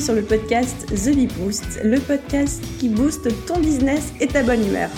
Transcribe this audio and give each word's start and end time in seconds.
Sur 0.00 0.14
le 0.14 0.22
podcast 0.22 0.86
The 0.86 1.14
Bee 1.14 1.26
Boost, 1.26 1.80
le 1.84 2.00
podcast 2.00 2.64
qui 2.78 2.88
booste 2.88 3.28
ton 3.46 3.60
business 3.60 4.14
et 4.18 4.26
ta 4.26 4.42
bonne 4.42 4.66
humeur. 4.66 4.88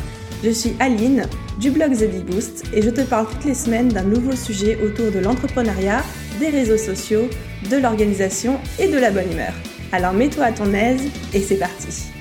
Je 0.44 0.50
suis 0.50 0.74
Aline 0.78 1.24
du 1.58 1.72
blog 1.72 1.96
The 1.96 2.08
Bee 2.08 2.22
Boost 2.22 2.64
et 2.72 2.82
je 2.82 2.90
te 2.90 3.00
parle 3.00 3.26
toutes 3.28 3.44
les 3.44 3.54
semaines 3.54 3.88
d'un 3.88 4.04
nouveau 4.04 4.36
sujet 4.36 4.78
autour 4.80 5.10
de 5.10 5.18
l'entrepreneuriat, 5.18 6.04
des 6.38 6.50
réseaux 6.50 6.76
sociaux, 6.76 7.28
de 7.68 7.76
l'organisation 7.78 8.60
et 8.78 8.88
de 8.88 8.98
la 8.98 9.10
bonne 9.10 9.32
humeur. 9.32 9.52
Alors 9.90 10.12
mets-toi 10.12 10.44
à 10.44 10.52
ton 10.52 10.72
aise 10.72 11.02
et 11.34 11.40
c'est 11.40 11.58
parti. 11.58 12.11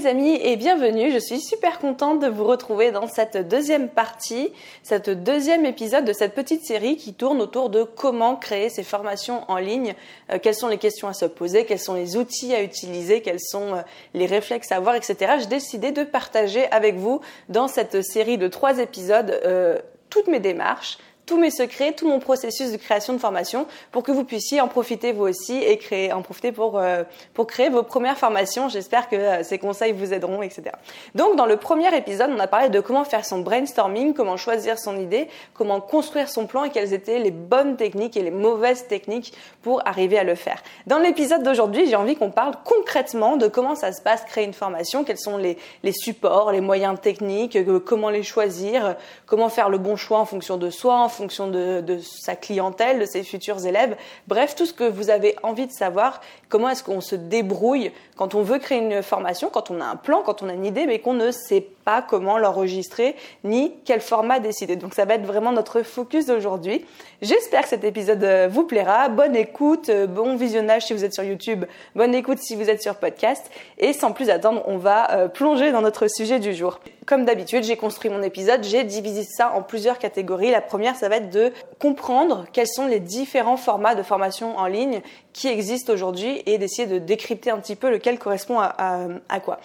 Les 0.00 0.06
amis 0.06 0.40
et 0.42 0.56
bienvenue, 0.56 1.12
je 1.12 1.18
suis 1.18 1.40
super 1.40 1.78
contente 1.78 2.20
de 2.20 2.26
vous 2.26 2.44
retrouver 2.44 2.90
dans 2.90 3.06
cette 3.06 3.36
deuxième 3.36 3.90
partie, 3.90 4.50
cette 4.82 5.10
deuxième 5.10 5.66
épisode 5.66 6.06
de 6.06 6.14
cette 6.14 6.34
petite 6.34 6.64
série 6.64 6.96
qui 6.96 7.12
tourne 7.12 7.42
autour 7.42 7.68
de 7.68 7.82
comment 7.82 8.36
créer 8.36 8.70
ces 8.70 8.82
formations 8.82 9.44
en 9.48 9.58
ligne, 9.58 9.94
euh, 10.32 10.38
quelles 10.40 10.54
sont 10.54 10.68
les 10.68 10.78
questions 10.78 11.06
à 11.06 11.12
se 11.12 11.26
poser, 11.26 11.66
quels 11.66 11.78
sont 11.78 11.92
les 11.92 12.16
outils 12.16 12.54
à 12.54 12.62
utiliser, 12.62 13.20
quels 13.20 13.40
sont 13.40 13.74
euh, 13.74 13.82
les 14.14 14.24
réflexes 14.24 14.72
à 14.72 14.76
avoir, 14.76 14.94
etc. 14.94 15.34
J'ai 15.38 15.46
décidé 15.46 15.92
de 15.92 16.02
partager 16.02 16.66
avec 16.70 16.96
vous 16.96 17.20
dans 17.50 17.68
cette 17.68 18.00
série 18.00 18.38
de 18.38 18.48
trois 18.48 18.78
épisodes 18.78 19.38
euh, 19.44 19.78
toutes 20.08 20.28
mes 20.28 20.40
démarches, 20.40 20.96
tous 21.30 21.38
mes 21.38 21.52
secrets, 21.52 21.92
tout 21.92 22.08
mon 22.08 22.18
processus 22.18 22.72
de 22.72 22.76
création 22.76 23.12
de 23.12 23.18
formation 23.18 23.68
pour 23.92 24.02
que 24.02 24.10
vous 24.10 24.24
puissiez 24.24 24.60
en 24.60 24.66
profiter 24.66 25.12
vous 25.12 25.22
aussi 25.22 25.58
et 25.58 25.78
créer, 25.78 26.12
en 26.12 26.22
profiter 26.22 26.50
pour, 26.50 26.76
euh, 26.76 27.04
pour 27.34 27.46
créer 27.46 27.68
vos 27.68 27.84
premières 27.84 28.18
formations. 28.18 28.68
J'espère 28.68 29.08
que 29.08 29.14
euh, 29.14 29.44
ces 29.44 29.56
conseils 29.56 29.92
vous 29.92 30.12
aideront, 30.12 30.42
etc. 30.42 30.72
Donc, 31.14 31.36
dans 31.36 31.46
le 31.46 31.56
premier 31.56 31.96
épisode, 31.96 32.32
on 32.34 32.40
a 32.40 32.48
parlé 32.48 32.68
de 32.68 32.80
comment 32.80 33.04
faire 33.04 33.24
son 33.24 33.38
brainstorming, 33.42 34.12
comment 34.12 34.36
choisir 34.36 34.76
son 34.76 34.98
idée, 34.98 35.28
comment 35.54 35.80
construire 35.80 36.28
son 36.28 36.48
plan 36.48 36.64
et 36.64 36.70
quelles 36.70 36.92
étaient 36.92 37.20
les 37.20 37.30
bonnes 37.30 37.76
techniques 37.76 38.16
et 38.16 38.22
les 38.22 38.32
mauvaises 38.32 38.88
techniques 38.88 39.32
pour 39.62 39.86
arriver 39.86 40.18
à 40.18 40.24
le 40.24 40.34
faire. 40.34 40.60
Dans 40.88 40.98
l'épisode 40.98 41.44
d'aujourd'hui, 41.44 41.86
j'ai 41.86 41.94
envie 41.94 42.16
qu'on 42.16 42.32
parle 42.32 42.54
concrètement 42.64 43.36
de 43.36 43.46
comment 43.46 43.76
ça 43.76 43.92
se 43.92 44.02
passe 44.02 44.24
créer 44.24 44.46
une 44.46 44.52
formation, 44.52 45.04
quels 45.04 45.16
sont 45.16 45.36
les, 45.36 45.58
les 45.84 45.92
supports, 45.92 46.50
les 46.50 46.60
moyens 46.60 47.00
techniques, 47.00 47.54
euh, 47.54 47.78
comment 47.78 48.10
les 48.10 48.24
choisir, 48.24 48.96
comment 49.26 49.48
faire 49.48 49.68
le 49.68 49.78
bon 49.78 49.94
choix 49.94 50.18
en 50.18 50.24
fonction 50.24 50.56
de 50.56 50.70
soi, 50.70 50.96
en 50.96 51.08
fonction 51.08 51.19
de, 51.26 51.80
de, 51.80 51.98
sa 51.98 52.36
clientèle, 52.36 52.98
de 53.00 53.04
ses 53.04 53.22
futurs 53.22 53.64
élèves. 53.66 53.96
Bref, 54.26 54.54
tout 54.54 54.66
ce 54.66 54.72
que 54.72 54.84
vous 54.84 55.10
avez 55.10 55.36
envie 55.42 55.66
de 55.66 55.72
savoir, 55.72 56.20
comment 56.48 56.68
est-ce 56.68 56.84
qu'on 56.84 57.00
se 57.00 57.16
débrouille 57.16 57.92
quand 58.20 58.34
on 58.34 58.42
veut 58.42 58.58
créer 58.58 58.80
une 58.80 59.02
formation, 59.02 59.48
quand 59.48 59.70
on 59.70 59.80
a 59.80 59.84
un 59.86 59.96
plan, 59.96 60.20
quand 60.20 60.42
on 60.42 60.50
a 60.50 60.52
une 60.52 60.66
idée, 60.66 60.84
mais 60.84 60.98
qu'on 60.98 61.14
ne 61.14 61.30
sait 61.30 61.66
pas 61.86 62.02
comment 62.02 62.36
l'enregistrer, 62.36 63.16
ni 63.44 63.72
quel 63.86 64.02
format 64.02 64.40
décider. 64.40 64.76
Donc 64.76 64.92
ça 64.92 65.06
va 65.06 65.14
être 65.14 65.24
vraiment 65.24 65.52
notre 65.52 65.80
focus 65.80 66.26
d'aujourd'hui. 66.26 66.84
J'espère 67.22 67.62
que 67.62 67.70
cet 67.70 67.82
épisode 67.82 68.22
euh, 68.22 68.46
vous 68.46 68.64
plaira. 68.64 69.08
Bonne 69.08 69.34
écoute, 69.34 69.88
euh, 69.88 70.06
bon 70.06 70.36
visionnage 70.36 70.84
si 70.84 70.92
vous 70.92 71.02
êtes 71.02 71.14
sur 71.14 71.24
YouTube, 71.24 71.64
bonne 71.96 72.14
écoute 72.14 72.40
si 72.40 72.56
vous 72.56 72.68
êtes 72.68 72.82
sur 72.82 72.96
podcast. 72.96 73.50
Et 73.78 73.94
sans 73.94 74.12
plus 74.12 74.28
attendre, 74.28 74.64
on 74.66 74.76
va 74.76 75.10
euh, 75.12 75.28
plonger 75.28 75.72
dans 75.72 75.80
notre 75.80 76.06
sujet 76.06 76.38
du 76.38 76.52
jour. 76.52 76.80
Comme 77.06 77.24
d'habitude, 77.24 77.64
j'ai 77.64 77.78
construit 77.78 78.10
mon 78.10 78.22
épisode, 78.22 78.62
j'ai 78.64 78.84
divisé 78.84 79.22
ça 79.24 79.52
en 79.56 79.62
plusieurs 79.62 79.98
catégories. 79.98 80.50
La 80.50 80.60
première, 80.60 80.94
ça 80.94 81.08
va 81.08 81.16
être 81.16 81.30
de 81.30 81.52
comprendre 81.78 82.44
quels 82.52 82.68
sont 82.68 82.86
les 82.86 83.00
différents 83.00 83.56
formats 83.56 83.94
de 83.94 84.02
formation 84.02 84.58
en 84.58 84.66
ligne 84.66 85.00
qui 85.32 85.48
existent 85.48 85.92
aujourd'hui 85.92 86.42
et 86.46 86.58
d'essayer 86.58 86.86
de 86.86 86.98
décrypter 86.98 87.50
un 87.50 87.58
petit 87.58 87.76
peu 87.76 87.90
lequel 87.90 88.18
correspond 88.18 88.58
à, 88.58 89.40
quoi. 89.44 89.60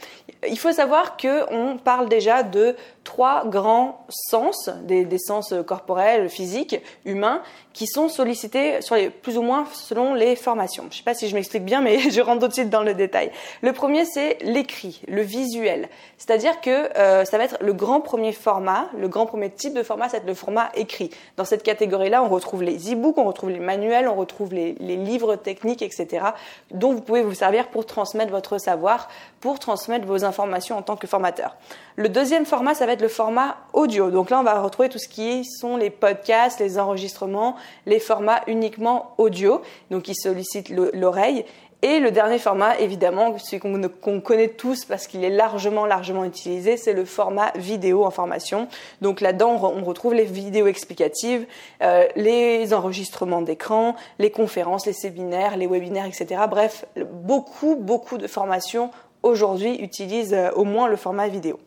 Il 0.47 0.59
faut 0.59 0.71
savoir 0.71 1.17
qu'on 1.17 1.77
parle 1.83 2.07
déjà 2.07 2.43
de 2.43 2.75
trois 3.03 3.45
grands 3.47 4.05
sens, 4.09 4.69
des, 4.83 5.07
sens 5.17 5.53
corporels, 5.65 6.29
physiques, 6.29 6.79
humains, 7.05 7.41
qui 7.73 7.87
sont 7.87 8.09
sollicités 8.09 8.79
plus 9.21 9.37
ou 9.37 9.41
moins 9.41 9.65
selon 9.73 10.13
les 10.13 10.35
formations. 10.35 10.83
Je 10.83 10.87
ne 10.89 10.93
sais 10.93 11.03
pas 11.03 11.13
si 11.13 11.27
je 11.27 11.35
m'explique 11.35 11.65
bien, 11.65 11.81
mais 11.81 11.99
je 12.11 12.21
rentre 12.21 12.41
tout 12.41 12.47
de 12.47 12.53
suite 12.53 12.69
dans 12.69 12.83
le 12.83 12.93
détail. 12.93 13.31
Le 13.61 13.73
premier, 13.73 14.05
c'est 14.05 14.37
l'écrit, 14.41 15.01
le 15.07 15.21
visuel. 15.21 15.89
C'est-à-dire 16.17 16.61
que 16.61 16.95
euh, 16.97 17.25
ça 17.25 17.37
va 17.37 17.43
être 17.43 17.57
le 17.61 17.73
grand 17.73 18.01
premier 18.01 18.31
format, 18.31 18.89
le 18.97 19.07
grand 19.07 19.25
premier 19.25 19.49
type 19.49 19.73
de 19.73 19.83
format, 19.83 20.09
c'est 20.09 20.25
le 20.25 20.33
format 20.33 20.69
écrit. 20.75 21.09
Dans 21.37 21.45
cette 21.45 21.63
catégorie-là, 21.63 22.23
on 22.23 22.29
retrouve 22.29 22.63
les 22.63 22.93
e-books, 22.93 23.17
on 23.17 23.25
retrouve 23.25 23.49
les 23.49 23.59
manuels, 23.59 24.07
on 24.07 24.15
retrouve 24.15 24.53
les, 24.53 24.75
les 24.79 24.95
livres 24.95 25.35
techniques, 25.35 25.54
etc., 25.81 26.25
dont 26.71 26.93
vous 26.93 27.01
pouvez 27.01 27.21
vous 27.21 27.33
servir 27.33 27.67
pour 27.67 27.85
transmettre 27.85 28.31
votre 28.31 28.57
savoir, 28.57 29.09
pour 29.39 29.59
transmettre 29.59 30.05
vos 30.05 30.23
informations 30.25 30.77
en 30.77 30.81
tant 30.81 30.95
que 30.95 31.07
formateur. 31.07 31.55
Le 31.95 32.09
deuxième 32.09 32.45
format, 32.45 32.73
ça 32.73 32.85
va 32.85 32.93
être 32.93 33.01
le 33.01 33.07
format 33.07 33.57
audio. 33.73 34.11
Donc 34.11 34.29
là, 34.29 34.39
on 34.39 34.43
va 34.43 34.59
retrouver 34.61 34.89
tout 34.89 34.99
ce 34.99 35.07
qui 35.07 35.45
sont 35.45 35.77
les 35.77 35.89
podcasts, 35.89 36.59
les 36.59 36.77
enregistrements, 36.77 37.55
les 37.85 37.99
formats 37.99 38.41
uniquement 38.47 39.13
audio, 39.17 39.61
donc 39.91 40.03
qui 40.03 40.15
sollicitent 40.15 40.69
l'oreille. 40.69 41.45
Et 41.81 41.99
le 41.99 42.09
dernier 42.09 42.39
format, 42.39 42.79
évidemment, 42.79 43.37
celui 43.37 43.59
qu'on 43.59 44.21
connaît 44.21 44.47
tous 44.47 44.85
parce 44.85 45.07
qu'il 45.07 45.23
est 45.23 45.29
largement, 45.29 45.85
largement 45.85 46.23
utilisé, 46.23 46.77
c'est 46.77 46.93
le 46.93 47.05
format 47.05 47.51
vidéo 47.55 48.05
en 48.05 48.11
formation. 48.11 48.67
Donc 49.01 49.21
là-dedans, 49.21 49.59
on 49.61 49.83
retrouve 49.83 50.13
les 50.13 50.25
vidéos 50.25 50.67
explicatives, 50.67 51.45
euh, 51.83 52.05
les 52.15 52.73
enregistrements 52.73 53.41
d'écran, 53.41 53.95
les 54.19 54.31
conférences, 54.31 54.85
les 54.85 54.93
séminaires, 54.93 55.57
les 55.57 55.67
webinaires, 55.67 56.05
etc. 56.05 56.41
Bref, 56.49 56.85
beaucoup, 56.95 57.75
beaucoup 57.75 58.17
de 58.17 58.27
formations 58.27 58.89
aujourd'hui 59.21 59.75
utilisent 59.75 60.33
euh, 60.33 60.51
au 60.55 60.63
moins 60.63 60.87
le 60.87 60.95
format 60.95 61.27
vidéo. 61.27 61.59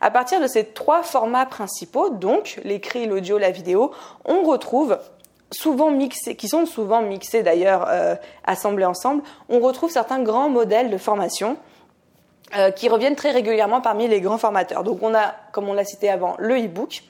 À 0.00 0.10
partir 0.10 0.40
de 0.40 0.48
ces 0.48 0.64
trois 0.64 1.02
formats 1.02 1.46
principaux, 1.46 2.10
donc 2.10 2.60
l'écrit, 2.64 3.06
l'audio, 3.06 3.38
la 3.38 3.52
vidéo, 3.52 3.92
on 4.24 4.42
retrouve 4.42 4.98
souvent 5.52 5.90
mixés, 5.90 6.34
qui 6.34 6.48
sont 6.48 6.66
souvent 6.66 7.02
mixés 7.02 7.42
d'ailleurs, 7.42 7.86
euh, 7.88 8.14
assemblés 8.44 8.84
ensemble, 8.84 9.22
on 9.48 9.60
retrouve 9.60 9.90
certains 9.90 10.22
grands 10.22 10.48
modèles 10.48 10.90
de 10.90 10.98
formation 10.98 11.56
euh, 12.56 12.70
qui 12.70 12.88
reviennent 12.88 13.16
très 13.16 13.30
régulièrement 13.30 13.80
parmi 13.80 14.08
les 14.08 14.20
grands 14.20 14.38
formateurs. 14.38 14.82
Donc 14.82 14.98
on 15.02 15.14
a, 15.14 15.34
comme 15.52 15.68
on 15.68 15.74
l'a 15.74 15.84
cité 15.84 16.10
avant, 16.10 16.34
le 16.38 16.58
e-book 16.58 17.02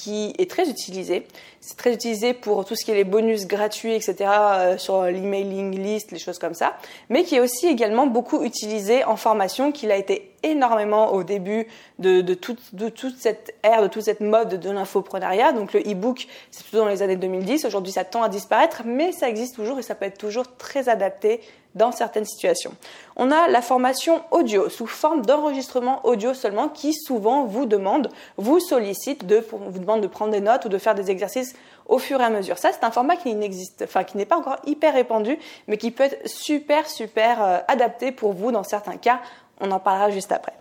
qui 0.00 0.32
est 0.38 0.48
très 0.48 0.68
utilisé. 0.70 1.26
C'est 1.60 1.76
très 1.76 1.92
utilisé 1.92 2.32
pour 2.32 2.64
tout 2.64 2.74
ce 2.74 2.84
qui 2.84 2.90
est 2.90 2.94
les 2.94 3.04
bonus 3.04 3.46
gratuits, 3.46 3.92
etc., 3.92 4.14
euh, 4.20 4.78
sur 4.78 5.02
l'emailing 5.02 5.78
list, 5.78 6.10
les 6.10 6.18
choses 6.18 6.38
comme 6.38 6.54
ça, 6.54 6.78
mais 7.10 7.22
qui 7.22 7.36
est 7.36 7.40
aussi 7.40 7.66
également 7.66 8.06
beaucoup 8.06 8.42
utilisé 8.42 9.04
en 9.04 9.16
formation, 9.16 9.72
qu'il 9.72 9.90
a 9.90 9.96
été 9.96 10.32
énormément 10.42 11.12
au 11.12 11.22
début 11.22 11.66
de, 11.98 12.22
de, 12.22 12.32
toute, 12.32 12.74
de 12.74 12.88
toute 12.88 13.18
cette 13.18 13.54
ère, 13.62 13.82
de 13.82 13.88
toute 13.88 14.04
cette 14.04 14.20
mode 14.20 14.58
de 14.58 14.70
l'infoprenariat. 14.70 15.52
Donc 15.52 15.74
le 15.74 15.80
e-book, 15.80 16.26
c'est 16.50 16.62
plutôt 16.62 16.78
dans 16.78 16.88
les 16.88 17.02
années 17.02 17.16
2010. 17.16 17.66
Aujourd'hui, 17.66 17.92
ça 17.92 18.04
tend 18.04 18.22
à 18.22 18.30
disparaître, 18.30 18.82
mais 18.86 19.12
ça 19.12 19.28
existe 19.28 19.54
toujours 19.54 19.78
et 19.78 19.82
ça 19.82 19.94
peut 19.94 20.06
être 20.06 20.16
toujours 20.16 20.56
très 20.56 20.88
adapté 20.88 21.42
dans 21.74 21.92
certaines 21.92 22.24
situations. 22.24 22.72
On 23.16 23.30
a 23.30 23.48
la 23.48 23.62
formation 23.62 24.22
audio 24.30 24.68
sous 24.68 24.86
forme 24.86 25.24
d'enregistrement 25.24 26.04
audio 26.04 26.34
seulement 26.34 26.68
qui 26.68 26.92
souvent 26.92 27.44
vous 27.44 27.66
demande, 27.66 28.08
vous 28.36 28.60
sollicite 28.60 29.26
de, 29.26 29.44
vous 29.50 29.78
demande 29.78 30.00
de 30.00 30.06
prendre 30.06 30.32
des 30.32 30.40
notes 30.40 30.64
ou 30.64 30.68
de 30.68 30.78
faire 30.78 30.94
des 30.94 31.10
exercices 31.10 31.54
au 31.86 31.98
fur 31.98 32.20
et 32.20 32.24
à 32.24 32.30
mesure. 32.30 32.58
Ça, 32.58 32.70
c'est 32.72 32.84
un 32.84 32.90
format 32.90 33.16
qui 33.16 33.34
n'existe, 33.34 33.82
enfin 33.82 34.04
qui 34.04 34.16
n'est 34.16 34.26
pas 34.26 34.36
encore 34.36 34.56
hyper 34.66 34.94
répandu, 34.94 35.38
mais 35.66 35.76
qui 35.76 35.90
peut 35.90 36.04
être 36.04 36.28
super 36.28 36.88
super 36.88 37.42
euh, 37.42 37.58
adapté 37.68 38.12
pour 38.12 38.32
vous 38.32 38.52
dans 38.52 38.64
certains 38.64 38.96
cas. 38.96 39.20
On 39.60 39.70
en 39.70 39.78
parlera 39.78 40.10
juste 40.10 40.32
après. 40.32 40.54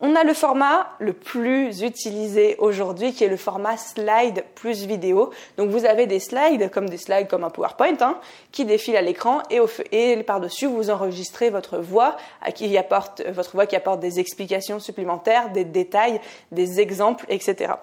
On 0.00 0.16
a 0.16 0.24
le 0.24 0.34
format 0.34 0.88
le 0.98 1.12
plus 1.12 1.82
utilisé 1.82 2.56
aujourd'hui 2.58 3.12
qui 3.12 3.24
est 3.24 3.28
le 3.28 3.36
format 3.36 3.76
slide 3.76 4.44
plus 4.54 4.84
vidéo. 4.84 5.30
Donc 5.56 5.70
vous 5.70 5.84
avez 5.84 6.06
des 6.06 6.18
slides 6.18 6.68
comme 6.70 6.88
des 6.88 6.98
slides 6.98 7.28
comme 7.28 7.44
un 7.44 7.50
PowerPoint 7.50 7.96
hein, 8.00 8.18
qui 8.50 8.64
défilent 8.64 8.96
à 8.96 9.02
l'écran 9.02 9.42
et, 9.50 10.22
par-dessus 10.24 10.66
vous 10.66 10.90
enregistrez 10.90 11.48
votre 11.48 11.78
voix 11.78 12.16
qui 12.54 12.76
apporte 12.76 13.22
votre 13.28 13.52
voix 13.52 13.66
qui 13.66 13.76
apporte 13.76 14.00
des 14.00 14.18
explications 14.18 14.80
supplémentaires, 14.80 15.50
des 15.52 15.64
détails, 15.64 16.20
des 16.50 16.80
exemples, 16.80 17.24
etc. 17.28 17.74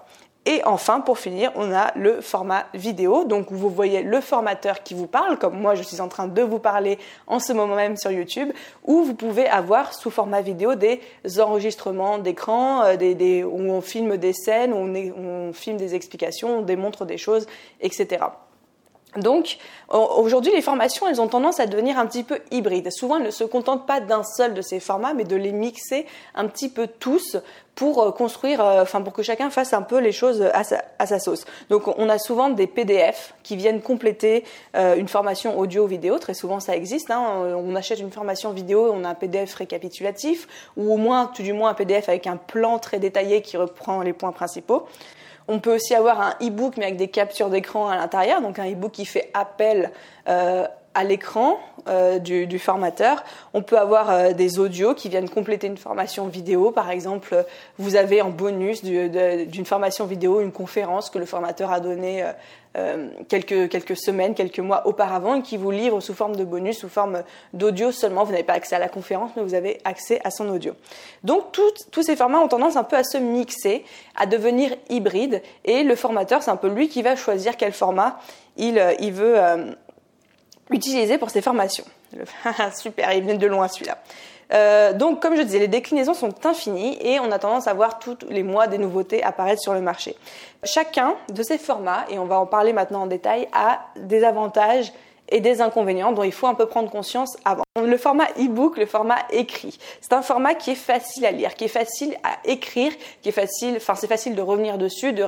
Et 0.44 0.60
enfin, 0.64 1.00
pour 1.00 1.18
finir, 1.18 1.52
on 1.54 1.72
a 1.72 1.92
le 1.94 2.20
format 2.20 2.66
vidéo. 2.74 3.24
Donc, 3.24 3.46
vous 3.50 3.70
voyez 3.70 4.02
le 4.02 4.20
formateur 4.20 4.82
qui 4.82 4.92
vous 4.92 5.06
parle, 5.06 5.38
comme 5.38 5.60
moi 5.60 5.76
je 5.76 5.82
suis 5.82 6.00
en 6.00 6.08
train 6.08 6.26
de 6.26 6.42
vous 6.42 6.58
parler 6.58 6.98
en 7.28 7.38
ce 7.38 7.52
moment 7.52 7.76
même 7.76 7.96
sur 7.96 8.10
YouTube, 8.10 8.50
où 8.84 9.04
vous 9.04 9.14
pouvez 9.14 9.46
avoir 9.46 9.94
sous 9.94 10.10
format 10.10 10.40
vidéo 10.40 10.74
des 10.74 11.00
enregistrements 11.38 12.18
d'écran, 12.18 12.82
euh, 12.84 13.44
où 13.44 13.70
on 13.70 13.80
filme 13.80 14.16
des 14.16 14.32
scènes, 14.32 14.72
où 14.72 14.78
on 14.78 15.52
filme 15.52 15.76
des 15.76 15.94
explications, 15.94 16.58
on 16.58 16.62
démontre 16.62 17.04
des 17.04 17.18
choses, 17.18 17.46
etc. 17.80 18.24
Donc, 19.16 19.58
aujourd'hui, 19.90 20.52
les 20.52 20.62
formations, 20.62 21.06
elles 21.06 21.20
ont 21.20 21.28
tendance 21.28 21.60
à 21.60 21.66
devenir 21.66 21.98
un 21.98 22.06
petit 22.06 22.22
peu 22.22 22.40
hybrides. 22.50 22.90
Souvent, 22.90 23.16
elles 23.16 23.26
ne 23.26 23.30
se 23.30 23.44
contentent 23.44 23.86
pas 23.86 24.00
d'un 24.00 24.22
seul 24.22 24.54
de 24.54 24.62
ces 24.62 24.80
formats, 24.80 25.12
mais 25.12 25.24
de 25.24 25.36
les 25.36 25.52
mixer 25.52 26.06
un 26.34 26.46
petit 26.46 26.70
peu 26.70 26.86
tous 26.86 27.36
pour 27.74 28.02
euh, 28.02 28.10
construire, 28.10 28.64
euh, 28.64 28.82
enfin, 28.82 29.02
pour 29.02 29.12
que 29.12 29.22
chacun 29.22 29.50
fasse 29.50 29.72
un 29.72 29.82
peu 29.82 29.98
les 29.98 30.12
choses 30.12 30.42
à 30.54 30.64
sa, 30.64 30.84
à 30.98 31.06
sa 31.06 31.18
sauce. 31.18 31.44
Donc, 31.68 31.88
on 31.98 32.08
a 32.08 32.18
souvent 32.18 32.48
des 32.48 32.66
PDF 32.66 33.34
qui 33.42 33.56
viennent 33.56 33.82
compléter 33.82 34.44
euh, 34.76 34.96
une 34.96 35.08
formation 35.08 35.58
audio-vidéo. 35.58 36.18
Très 36.18 36.34
souvent, 36.34 36.60
ça 36.60 36.74
existe. 36.74 37.10
Hein. 37.10 37.22
On 37.56 37.74
achète 37.76 38.00
une 38.00 38.10
formation 38.10 38.52
vidéo, 38.52 38.90
on 38.94 39.04
a 39.04 39.10
un 39.10 39.14
PDF 39.14 39.54
récapitulatif, 39.54 40.48
ou 40.76 40.92
au 40.92 40.96
moins, 40.96 41.26
tout 41.26 41.42
du 41.42 41.52
moins, 41.52 41.70
un 41.70 41.74
PDF 41.74 42.08
avec 42.08 42.26
un 42.26 42.36
plan 42.36 42.78
très 42.78 42.98
détaillé 42.98 43.42
qui 43.42 43.58
reprend 43.58 44.00
les 44.00 44.14
points 44.14 44.32
principaux. 44.32 44.86
On 45.48 45.58
peut 45.58 45.74
aussi 45.74 45.94
avoir 45.94 46.20
un 46.20 46.34
e-book 46.40 46.76
mais 46.76 46.84
avec 46.84 46.96
des 46.96 47.08
captures 47.08 47.50
d'écran 47.50 47.88
à 47.88 47.96
l'intérieur, 47.96 48.40
donc 48.40 48.58
un 48.58 48.70
e-book 48.70 48.92
qui 48.92 49.04
fait 49.06 49.30
appel 49.34 49.90
euh, 50.28 50.66
à 50.94 51.04
l'écran 51.04 51.58
euh, 51.88 52.18
du, 52.18 52.58
formateur. 52.58 53.24
On 53.54 53.62
peut 53.62 53.78
avoir 53.78 54.10
euh, 54.10 54.32
des 54.32 54.58
audios 54.58 54.94
qui 54.94 55.08
viennent 55.08 55.28
compléter 55.28 55.66
une 55.66 55.76
formation 55.76 56.26
vidéo. 56.26 56.70
Par 56.70 56.90
exemple, 56.90 57.44
vous 57.78 57.96
avez 57.96 58.22
en 58.22 58.30
bonus 58.30 58.84
d'une 58.84 59.66
formation 59.66 60.06
vidéo 60.06 60.40
une 60.40 60.52
conférence 60.52 61.10
que 61.10 61.18
le 61.18 61.26
formateur 61.26 61.72
a 61.72 61.80
donnée 61.80 62.24
euh, 62.76 63.08
quelques, 63.28 63.68
quelques 63.68 63.96
semaines, 63.96 64.34
quelques 64.34 64.60
mois 64.60 64.86
auparavant 64.86 65.34
et 65.34 65.42
qui 65.42 65.56
vous 65.56 65.70
livre 65.70 66.00
sous 66.00 66.14
forme 66.14 66.36
de 66.36 66.44
bonus, 66.44 66.78
sous 66.78 66.88
forme 66.88 67.22
d'audio 67.52 67.92
seulement. 67.92 68.24
Vous 68.24 68.32
n'avez 68.32 68.44
pas 68.44 68.54
accès 68.54 68.76
à 68.76 68.78
la 68.78 68.88
conférence, 68.88 69.32
mais 69.36 69.42
vous 69.42 69.54
avez 69.54 69.78
accès 69.84 70.20
à 70.24 70.30
son 70.30 70.48
audio. 70.48 70.74
Donc 71.24 71.52
tous 71.90 72.02
ces 72.02 72.16
formats 72.16 72.38
ont 72.38 72.48
tendance 72.48 72.76
un 72.76 72.84
peu 72.84 72.96
à 72.96 73.04
se 73.04 73.18
mixer, 73.18 73.84
à 74.16 74.26
devenir 74.26 74.70
hybrides. 74.88 75.42
Et 75.64 75.82
le 75.82 75.96
formateur, 75.96 76.42
c'est 76.42 76.50
un 76.50 76.56
peu 76.56 76.68
lui 76.68 76.88
qui 76.88 77.02
va 77.02 77.16
choisir 77.16 77.56
quel 77.56 77.72
format 77.72 78.20
il, 78.56 78.82
il 79.00 79.12
veut 79.12 79.36
utilisé 80.72 81.18
pour 81.18 81.30
ces 81.30 81.42
formations. 81.42 81.84
Super, 82.74 83.12
il 83.12 83.24
vient 83.24 83.34
de 83.34 83.46
loin 83.46 83.68
celui-là. 83.68 83.98
Euh, 84.52 84.92
donc, 84.92 85.20
comme 85.20 85.36
je 85.36 85.42
disais, 85.42 85.58
les 85.58 85.68
déclinaisons 85.68 86.14
sont 86.14 86.46
infinies 86.46 86.98
et 87.00 87.20
on 87.20 87.30
a 87.32 87.38
tendance 87.38 87.66
à 87.68 87.74
voir 87.74 87.98
tous 87.98 88.18
les 88.28 88.42
mois 88.42 88.66
des 88.66 88.78
nouveautés 88.78 89.22
apparaître 89.22 89.62
sur 89.62 89.72
le 89.72 89.80
marché. 89.80 90.14
Chacun 90.64 91.14
de 91.30 91.42
ces 91.42 91.58
formats, 91.58 92.04
et 92.10 92.18
on 92.18 92.26
va 92.26 92.38
en 92.38 92.46
parler 92.46 92.72
maintenant 92.72 93.02
en 93.02 93.06
détail, 93.06 93.48
a 93.52 93.80
des 93.96 94.24
avantages 94.24 94.92
et 95.32 95.40
des 95.40 95.60
inconvénients 95.60 96.12
dont 96.12 96.22
il 96.22 96.32
faut 96.32 96.46
un 96.46 96.54
peu 96.54 96.66
prendre 96.66 96.90
conscience 96.90 97.36
avant. 97.44 97.64
Le 97.82 97.96
format 97.96 98.28
e-book, 98.38 98.76
le 98.76 98.86
format 98.86 99.18
écrit, 99.30 99.78
c'est 100.00 100.12
un 100.12 100.20
format 100.20 100.54
qui 100.54 100.70
est 100.70 100.76
facile 100.76 101.24
à 101.24 101.30
lire, 101.30 101.54
qui 101.54 101.64
est 101.64 101.68
facile 101.68 102.16
à 102.22 102.36
écrire, 102.44 102.92
qui 103.22 103.30
est 103.30 103.32
facile, 103.32 103.74
enfin 103.76 103.94
c'est 103.94 104.06
facile 104.06 104.34
de 104.34 104.42
revenir 104.42 104.76
dessus, 104.76 105.14
de, 105.14 105.24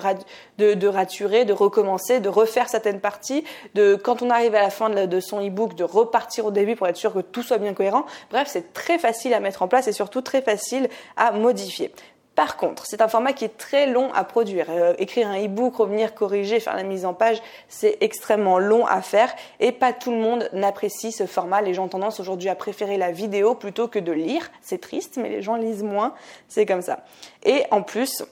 de, 0.74 0.86
raturer, 0.86 1.46
de 1.46 1.54
recommencer, 1.54 2.20
de 2.20 2.28
refaire 2.28 2.68
certaines 2.68 3.00
parties, 3.00 3.44
de 3.74 3.94
quand 3.94 4.20
on 4.20 4.28
arrive 4.28 4.54
à 4.54 4.60
la 4.60 4.70
fin 4.70 4.90
de, 4.90 5.06
de 5.06 5.20
son 5.20 5.40
e-book, 5.40 5.74
de 5.74 5.84
repartir 5.84 6.44
au 6.44 6.50
début 6.50 6.76
pour 6.76 6.86
être 6.86 6.98
sûr 6.98 7.14
que 7.14 7.20
tout 7.20 7.42
soit 7.42 7.58
bien 7.58 7.72
cohérent. 7.72 8.04
Bref, 8.30 8.48
c'est 8.50 8.74
très 8.74 8.98
facile 8.98 9.32
à 9.32 9.40
mettre 9.40 9.62
en 9.62 9.68
place 9.68 9.88
et 9.88 9.92
surtout 9.92 10.20
très 10.20 10.42
facile 10.42 10.88
à 11.16 11.32
modifier. 11.32 11.92
Par 12.34 12.56
contre, 12.56 12.84
c'est 12.86 13.00
un 13.00 13.08
format 13.08 13.32
qui 13.32 13.44
est 13.44 13.56
très 13.56 13.86
long 13.86 14.12
à 14.12 14.24
produire. 14.24 14.66
Euh, 14.68 14.94
écrire 14.98 15.28
un 15.28 15.44
e-book, 15.44 15.76
revenir 15.76 16.14
corriger, 16.14 16.58
faire 16.58 16.74
la 16.74 16.82
mise 16.82 17.04
en 17.04 17.14
page, 17.14 17.40
c'est 17.68 17.96
extrêmement 18.00 18.58
long 18.58 18.86
à 18.86 19.02
faire 19.02 19.32
et 19.60 19.70
pas 19.70 19.92
tout 19.92 20.10
le 20.10 20.18
monde 20.18 20.48
n'apprécie 20.52 21.12
ce 21.12 21.26
format. 21.26 21.62
Les 21.62 21.74
gens 21.74 21.84
ont 21.84 21.88
tendance 21.88 22.18
aujourd'hui 22.18 22.48
à 22.48 22.56
préférer 22.56 22.96
la 22.96 23.12
vidéo 23.12 23.54
plutôt 23.54 23.86
que 23.86 24.00
de 24.00 24.12
lire. 24.12 24.50
C'est 24.62 24.80
triste, 24.80 25.16
mais 25.16 25.28
les 25.28 25.42
gens 25.42 25.54
lisent 25.54 25.84
moins. 25.84 26.14
C'est 26.48 26.66
comme 26.66 26.82
ça. 26.82 27.04
Et 27.44 27.64
en 27.70 27.82
plus, 27.82 28.24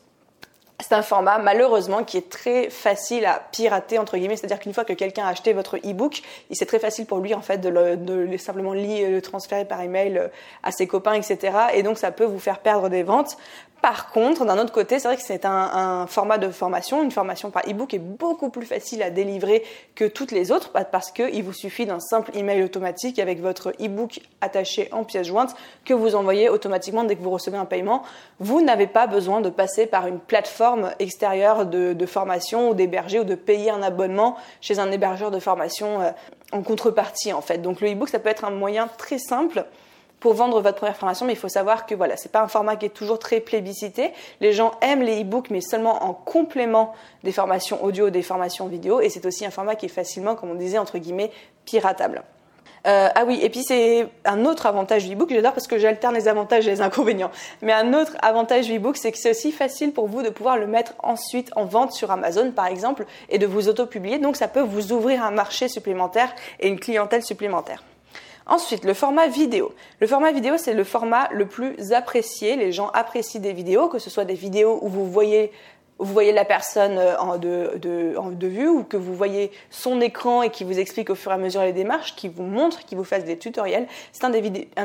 c'est 0.82 0.94
un 0.94 1.02
format 1.02 1.38
malheureusement 1.38 2.02
qui 2.04 2.16
est 2.16 2.28
très 2.28 2.68
facile 2.68 3.24
à 3.24 3.40
pirater 3.52 3.98
entre 3.98 4.16
guillemets, 4.16 4.36
c'est-à-dire 4.36 4.58
qu'une 4.58 4.74
fois 4.74 4.84
que 4.84 4.92
quelqu'un 4.92 5.24
a 5.24 5.28
acheté 5.28 5.52
votre 5.52 5.76
e-book, 5.76 6.22
c'est 6.50 6.66
très 6.66 6.80
facile 6.80 7.06
pour 7.06 7.18
lui 7.18 7.34
en 7.34 7.40
fait 7.40 7.58
de 7.58 7.68
le, 7.68 8.38
simplement 8.38 8.72
lire, 8.72 9.08
le 9.08 9.22
transférer 9.22 9.64
par 9.64 9.80
email 9.80 10.18
euh, 10.18 10.28
à 10.62 10.72
ses 10.72 10.86
copains, 10.86 11.14
etc. 11.14 11.56
Et 11.74 11.82
donc 11.82 11.98
ça 11.98 12.10
peut 12.10 12.24
vous 12.24 12.40
faire 12.40 12.58
perdre 12.58 12.88
des 12.88 13.04
ventes. 13.04 13.36
Par 13.82 14.12
contre, 14.12 14.44
d'un 14.44 14.58
autre 14.58 14.70
côté, 14.70 15.00
c'est 15.00 15.08
vrai 15.08 15.16
que 15.16 15.24
c'est 15.24 15.44
un, 15.44 16.06
format 16.06 16.38
de 16.38 16.48
formation, 16.50 17.02
une 17.02 17.10
formation 17.10 17.50
par 17.50 17.64
e-book 17.68 17.92
est 17.94 17.98
beaucoup 17.98 18.48
plus 18.48 18.64
facile 18.64 19.02
à 19.02 19.10
délivrer 19.10 19.64
que 19.96 20.04
toutes 20.04 20.30
les 20.30 20.52
autres 20.52 20.70
parce 20.92 21.10
qu'il 21.10 21.42
vous 21.42 21.52
suffit 21.52 21.84
d'un 21.84 21.98
simple 21.98 22.30
email 22.36 22.62
automatique 22.62 23.18
avec 23.18 23.40
votre 23.40 23.70
e-book 23.80 24.20
attaché 24.40 24.88
en 24.92 25.02
pièce 25.02 25.26
jointe 25.26 25.56
que 25.84 25.94
vous 25.94 26.14
envoyez 26.14 26.48
automatiquement 26.48 27.02
dès 27.02 27.16
que 27.16 27.22
vous 27.22 27.30
recevez 27.30 27.58
un 27.58 27.64
paiement. 27.64 28.04
Vous 28.38 28.62
n'avez 28.62 28.86
pas 28.86 29.08
besoin 29.08 29.40
de 29.40 29.50
passer 29.50 29.86
par 29.86 30.06
une 30.06 30.20
plateforme 30.20 30.92
extérieure 31.00 31.66
de, 31.66 32.06
formation 32.06 32.70
ou 32.70 32.74
d'héberger 32.74 33.18
ou 33.18 33.24
de 33.24 33.34
payer 33.34 33.70
un 33.70 33.82
abonnement 33.82 34.36
chez 34.60 34.78
un 34.78 34.92
hébergeur 34.92 35.32
de 35.32 35.40
formation 35.40 36.02
euh, 36.02 36.10
en 36.52 36.62
contrepartie 36.62 37.32
en 37.32 37.40
fait. 37.40 37.58
Donc 37.58 37.80
le 37.80 37.90
e-book, 37.90 38.10
ça 38.10 38.20
peut 38.20 38.28
être 38.28 38.44
un 38.44 38.50
moyen 38.50 38.88
très 38.96 39.18
simple 39.18 39.64
pour 40.22 40.34
vendre 40.34 40.60
votre 40.60 40.76
première 40.76 40.96
formation, 40.96 41.26
mais 41.26 41.32
il 41.32 41.38
faut 41.38 41.48
savoir 41.48 41.84
que 41.84 41.96
voilà, 41.96 42.16
c'est 42.16 42.30
pas 42.30 42.42
un 42.42 42.48
format 42.48 42.76
qui 42.76 42.86
est 42.86 42.90
toujours 42.90 43.18
très 43.18 43.40
plébiscité. 43.40 44.12
Les 44.40 44.52
gens 44.52 44.70
aiment 44.80 45.02
les 45.02 45.22
e-books, 45.22 45.50
mais 45.50 45.60
seulement 45.60 46.04
en 46.04 46.14
complément 46.14 46.94
des 47.24 47.32
formations 47.32 47.82
audio, 47.84 48.08
des 48.08 48.22
formations 48.22 48.68
vidéo, 48.68 49.00
et 49.00 49.10
c'est 49.10 49.26
aussi 49.26 49.44
un 49.44 49.50
format 49.50 49.74
qui 49.74 49.86
est 49.86 49.90
facilement, 49.90 50.36
comme 50.36 50.52
on 50.52 50.54
disait 50.54 50.78
entre 50.78 50.98
guillemets, 50.98 51.32
piratable. 51.64 52.22
Euh, 52.86 53.08
ah 53.12 53.24
oui, 53.26 53.40
et 53.42 53.50
puis 53.50 53.64
c'est 53.64 54.08
un 54.24 54.44
autre 54.44 54.66
avantage 54.66 55.08
du 55.08 55.14
e-book, 55.14 55.30
j'adore 55.30 55.54
parce 55.54 55.66
que 55.66 55.76
j'alterne 55.76 56.14
les 56.14 56.28
avantages 56.28 56.68
et 56.68 56.70
les 56.70 56.82
inconvénients. 56.82 57.32
Mais 57.60 57.72
un 57.72 57.92
autre 57.92 58.16
avantage 58.22 58.66
du 58.66 58.76
e-book, 58.76 58.96
c'est 58.96 59.10
que 59.10 59.18
c'est 59.18 59.30
aussi 59.30 59.50
facile 59.50 59.92
pour 59.92 60.06
vous 60.06 60.22
de 60.22 60.30
pouvoir 60.30 60.56
le 60.56 60.68
mettre 60.68 60.94
ensuite 61.02 61.50
en 61.56 61.64
vente 61.64 61.92
sur 61.92 62.12
Amazon, 62.12 62.52
par 62.52 62.66
exemple, 62.66 63.06
et 63.28 63.38
de 63.38 63.46
vous 63.46 63.68
auto-publier. 63.68 64.20
Donc 64.20 64.36
ça 64.36 64.46
peut 64.46 64.60
vous 64.60 64.92
ouvrir 64.92 65.24
un 65.24 65.32
marché 65.32 65.66
supplémentaire 65.66 66.32
et 66.60 66.68
une 66.68 66.78
clientèle 66.78 67.24
supplémentaire. 67.24 67.82
Ensuite, 68.46 68.84
le 68.84 68.94
format 68.94 69.28
vidéo. 69.28 69.72
Le 70.00 70.06
format 70.06 70.32
vidéo, 70.32 70.54
c'est 70.56 70.74
le 70.74 70.84
format 70.84 71.28
le 71.32 71.46
plus 71.46 71.92
apprécié. 71.92 72.56
Les 72.56 72.72
gens 72.72 72.88
apprécient 72.88 73.40
des 73.40 73.52
vidéos, 73.52 73.88
que 73.88 73.98
ce 73.98 74.10
soit 74.10 74.24
des 74.24 74.34
vidéos 74.34 74.78
où 74.82 74.88
vous 74.88 75.06
voyez 75.06 75.52
la 76.32 76.44
personne 76.44 76.98
euh, 76.98 77.16
en 77.18 77.38
de, 77.38 78.46
vue 78.46 78.68
ou 78.68 78.82
que 78.82 78.96
vous 78.96 79.14
voyez 79.14 79.52
son 79.70 80.00
écran 80.00 80.42
et 80.42 80.50
qui 80.50 80.64
vous 80.64 80.78
explique 80.78 81.10
au 81.10 81.14
fur 81.14 81.30
et 81.30 81.34
à 81.34 81.38
mesure 81.38 81.62
les 81.62 81.72
démarches, 81.72 82.16
qui 82.16 82.28
vous 82.28 82.42
montre, 82.42 82.84
qui 82.84 82.94
vous 82.94 83.04
fasse 83.04 83.24
des 83.24 83.38
tutoriels. 83.38 83.86
C'est 84.12 84.24
un 84.24 84.30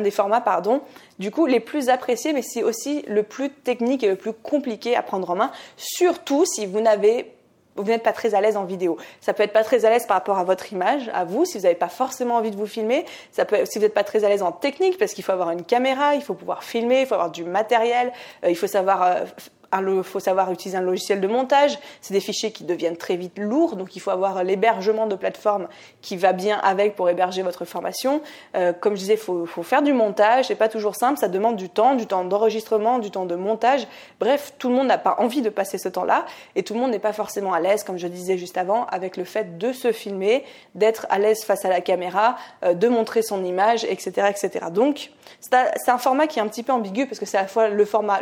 des, 0.02 0.12
formats, 0.12 0.42
pardon, 0.42 0.82
du 1.18 1.32
coup, 1.32 1.48
les 1.48 1.60
plus 1.60 1.90
appréciés, 1.90 2.34
mais 2.34 2.44
c'est 2.44 2.64
aussi 2.64 3.04
le 3.08 3.24
plus 3.24 3.50
technique 3.50 4.04
et 4.04 4.08
le 4.08 4.16
plus 4.16 4.34
compliqué 4.34 4.96
à 4.96 5.02
prendre 5.02 5.30
en 5.32 5.36
main, 5.36 5.52
surtout 5.78 6.46
si 6.46 6.66
vous 6.66 6.82
n'avez 6.82 7.37
vous 7.78 7.84
n'êtes 7.84 8.04
pas 8.04 8.14
très 8.14 8.36
à 8.36 8.42
l'aise 8.42 8.58
en 8.58 8.64
vidéo. 8.64 8.98
Ça 9.22 9.34
peut 9.34 9.44
être 9.44 9.54
pas 9.54 9.64
très 9.64 9.86
à 9.86 9.90
l'aise 9.90 10.06
par 10.06 10.18
rapport 10.18 10.38
à 10.38 10.44
votre 10.44 10.72
image, 10.74 11.10
à 11.14 11.24
vous, 11.24 11.46
si 11.46 11.58
vous 11.58 11.64
n'avez 11.64 11.76
pas 11.76 11.90
forcément 11.90 12.36
envie 12.36 12.52
de 12.52 12.58
vous 12.58 12.68
filmer. 12.68 13.06
Ça 13.32 13.46
peut, 13.46 13.66
si 13.66 13.78
vous 13.78 13.86
n'êtes 13.86 13.94
pas 13.94 14.04
très 14.04 14.24
à 14.24 14.30
l'aise 14.30 14.44
en 14.44 14.52
technique, 14.52 14.98
parce 14.98 15.14
qu'il 15.14 15.24
faut 15.24 15.32
avoir 15.32 15.52
une 15.52 15.64
caméra, 15.64 16.16
il 16.16 16.22
faut 16.22 16.34
pouvoir 16.34 16.64
filmer, 16.64 17.02
il 17.02 17.06
faut 17.06 17.16
avoir 17.16 17.32
du 17.32 17.44
matériel, 17.44 18.12
euh, 18.44 18.50
il 18.50 18.56
faut 18.56 18.68
savoir 18.68 19.04
euh, 19.04 19.26
il 19.74 20.04
faut 20.04 20.20
savoir 20.20 20.52
utiliser 20.52 20.78
un 20.78 20.82
logiciel 20.82 21.22
de 21.22 21.28
montage. 21.28 21.78
C'est 22.02 22.14
des 22.14 22.20
fichiers 22.20 22.52
qui 22.52 22.64
deviennent 22.64 22.98
très 22.98 23.16
vite 23.16 23.38
lourds, 23.38 23.76
donc 23.76 23.96
il 23.96 24.00
faut 24.00 24.12
avoir 24.12 24.44
l'hébergement 24.44 25.08
de 25.08 25.16
plateforme 25.16 25.68
qui 26.02 26.18
va 26.18 26.34
bien 26.34 26.58
avec 26.60 26.96
pour 26.96 27.10
héberger 27.10 27.42
votre 27.42 27.66
formation. 27.66 28.22
Euh, 28.56 28.74
comme 28.74 28.96
je 28.96 29.00
disais, 29.00 29.14
il 29.14 29.20
faut, 29.20 29.46
faut, 29.46 29.64
faire 29.64 29.82
du 29.82 29.94
montage. 29.94 30.46
C'est 30.48 30.56
pas 30.56 30.70
toujours 30.70 30.96
simple, 30.96 31.20
ça 31.20 31.28
demande 31.28 31.56
du 31.56 31.70
temps, 31.70 31.96
du 31.96 32.08
temps 32.08 32.24
d'enregistrement, 32.24 33.00
du 33.00 33.12
temps 33.12 33.26
de 33.26 33.36
montage. 33.36 33.88
Bref, 34.20 34.54
tout 34.58 34.70
le 34.70 34.76
monde 34.76 34.88
n'a 34.88 34.98
pas 34.98 35.16
envie 35.20 35.42
de 35.42 35.50
passer 35.50 35.78
ce 35.78 35.90
temps-là, 35.90 36.26
et 36.56 36.64
tout 36.64 36.74
le 36.74 36.80
monde 36.80 36.92
n'est 36.92 37.00
pas 37.00 37.14
forcément 37.14 37.54
à 37.54 37.60
l'aise, 37.60 37.84
comme 37.84 37.98
je 37.98 38.08
disais 38.08 38.38
juste 38.38 38.58
avant, 38.58 38.86
avec 38.86 39.18
le 39.18 39.24
fait 39.24 39.58
de 39.58 39.74
se 39.74 39.92
filmer, 39.92 40.44
d'être 40.76 41.06
à 41.10 41.20
l'aise 41.20 41.44
face 41.44 41.66
à 41.66 41.70
la 41.70 41.82
caméra, 41.82 42.38
euh, 42.64 42.74
de 42.74 42.88
montrer 42.88 43.22
son 43.22 43.44
image, 43.44 43.84
etc., 43.84 44.28
etc. 44.30 44.68
Donc, 44.72 45.12
c'est 45.40 45.90
un 45.90 45.98
format 45.98 46.28
qui 46.28 46.40
est 46.40 46.42
un 46.42 46.48
petit 46.48 46.64
peu 46.64 46.72
ambigu 46.72 47.06
parce 47.06 47.20
que 47.20 47.26
c'est 47.26 47.38
à 47.38 47.42
la 47.42 47.48
fois 47.48 47.68
le 47.68 47.86
format 47.86 48.22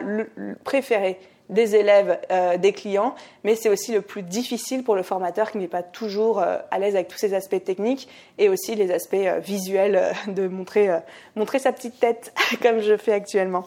préféré 0.64 1.20
des 1.50 1.76
élèves, 1.76 2.20
euh, 2.32 2.58
des 2.58 2.74
clients, 2.74 3.16
mais 3.44 3.56
c'est 3.56 3.70
aussi 3.70 3.92
le 3.92 4.02
plus 4.02 4.24
difficile 4.24 4.84
pour 4.84 4.96
le 4.96 5.04
formateur 5.04 5.52
qui 5.52 5.58
n'est 5.58 5.68
pas 5.68 5.84
toujours 5.84 6.40
euh, 6.40 6.58
à 6.72 6.80
l'aise 6.80 6.96
avec 6.96 7.08
tous 7.08 7.18
ces 7.18 7.34
aspects 7.34 7.64
techniques 7.64 8.08
et 8.38 8.50
aussi 8.50 8.76
les 8.76 8.92
aspects 8.92 9.14
euh, 9.14 9.40
visuels 9.40 10.14
de 10.28 10.48
montrer, 10.48 10.90
montrer 11.36 11.60
sa 11.60 11.72
petite 11.72 12.00
tête 12.00 12.34
comme 12.62 12.80
je 12.80 12.98
fais 12.98 13.14
actuellement. 13.14 13.66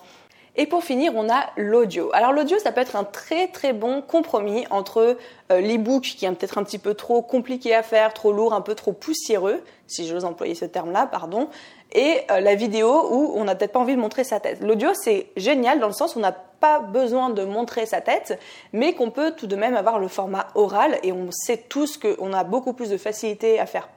Et 0.56 0.66
pour 0.66 0.82
finir, 0.82 1.12
on 1.14 1.30
a 1.30 1.50
l'audio. 1.56 2.10
Alors 2.12 2.32
l'audio, 2.32 2.58
ça 2.58 2.72
peut 2.72 2.80
être 2.80 2.96
un 2.96 3.04
très 3.04 3.46
très 3.46 3.72
bon 3.72 4.02
compromis 4.02 4.66
entre 4.70 5.16
l'e-book 5.50 6.02
qui 6.02 6.26
est 6.26 6.32
peut-être 6.32 6.58
un 6.58 6.64
petit 6.64 6.80
peu 6.80 6.94
trop 6.94 7.22
compliqué 7.22 7.76
à 7.76 7.84
faire, 7.84 8.12
trop 8.12 8.32
lourd, 8.32 8.52
un 8.52 8.60
peu 8.60 8.74
trop 8.74 8.92
poussiéreux, 8.92 9.62
si 9.88 10.06
j'ose 10.06 10.24
employer 10.24 10.54
ce 10.54 10.64
terme-là, 10.64 11.06
pardon, 11.06 11.48
et 11.92 12.20
la 12.28 12.54
vidéo 12.54 13.08
où 13.10 13.32
on 13.34 13.44
n'a 13.44 13.54
peut-être 13.54 13.72
pas 13.72 13.80
envie 13.80 13.96
de 13.96 14.00
montrer 14.00 14.22
sa 14.22 14.38
tête. 14.40 14.60
L'audio, 14.60 14.90
c'est 14.94 15.28
génial 15.36 15.80
dans 15.80 15.86
le 15.86 15.94
sens 15.94 16.14
où 16.14 16.20
on 16.20 16.24
a 16.24 16.34
pas 16.60 16.80
besoin 16.80 17.30
de 17.30 17.44
montrer 17.44 17.86
sa 17.86 18.00
tête, 18.00 18.38
mais 18.72 18.94
qu'on 18.94 19.10
peut 19.10 19.32
tout 19.32 19.46
de 19.46 19.56
même 19.56 19.76
avoir 19.76 19.98
le 19.98 20.08
format 20.08 20.48
oral 20.54 20.98
et 21.02 21.12
on 21.12 21.30
sait 21.30 21.56
tous 21.56 21.98
qu'on 21.98 22.32
a 22.32 22.44
beaucoup 22.44 22.72
plus 22.72 22.90
de 22.90 22.96
facilité 22.96 23.60
à 23.60 23.66
faire 23.66 23.88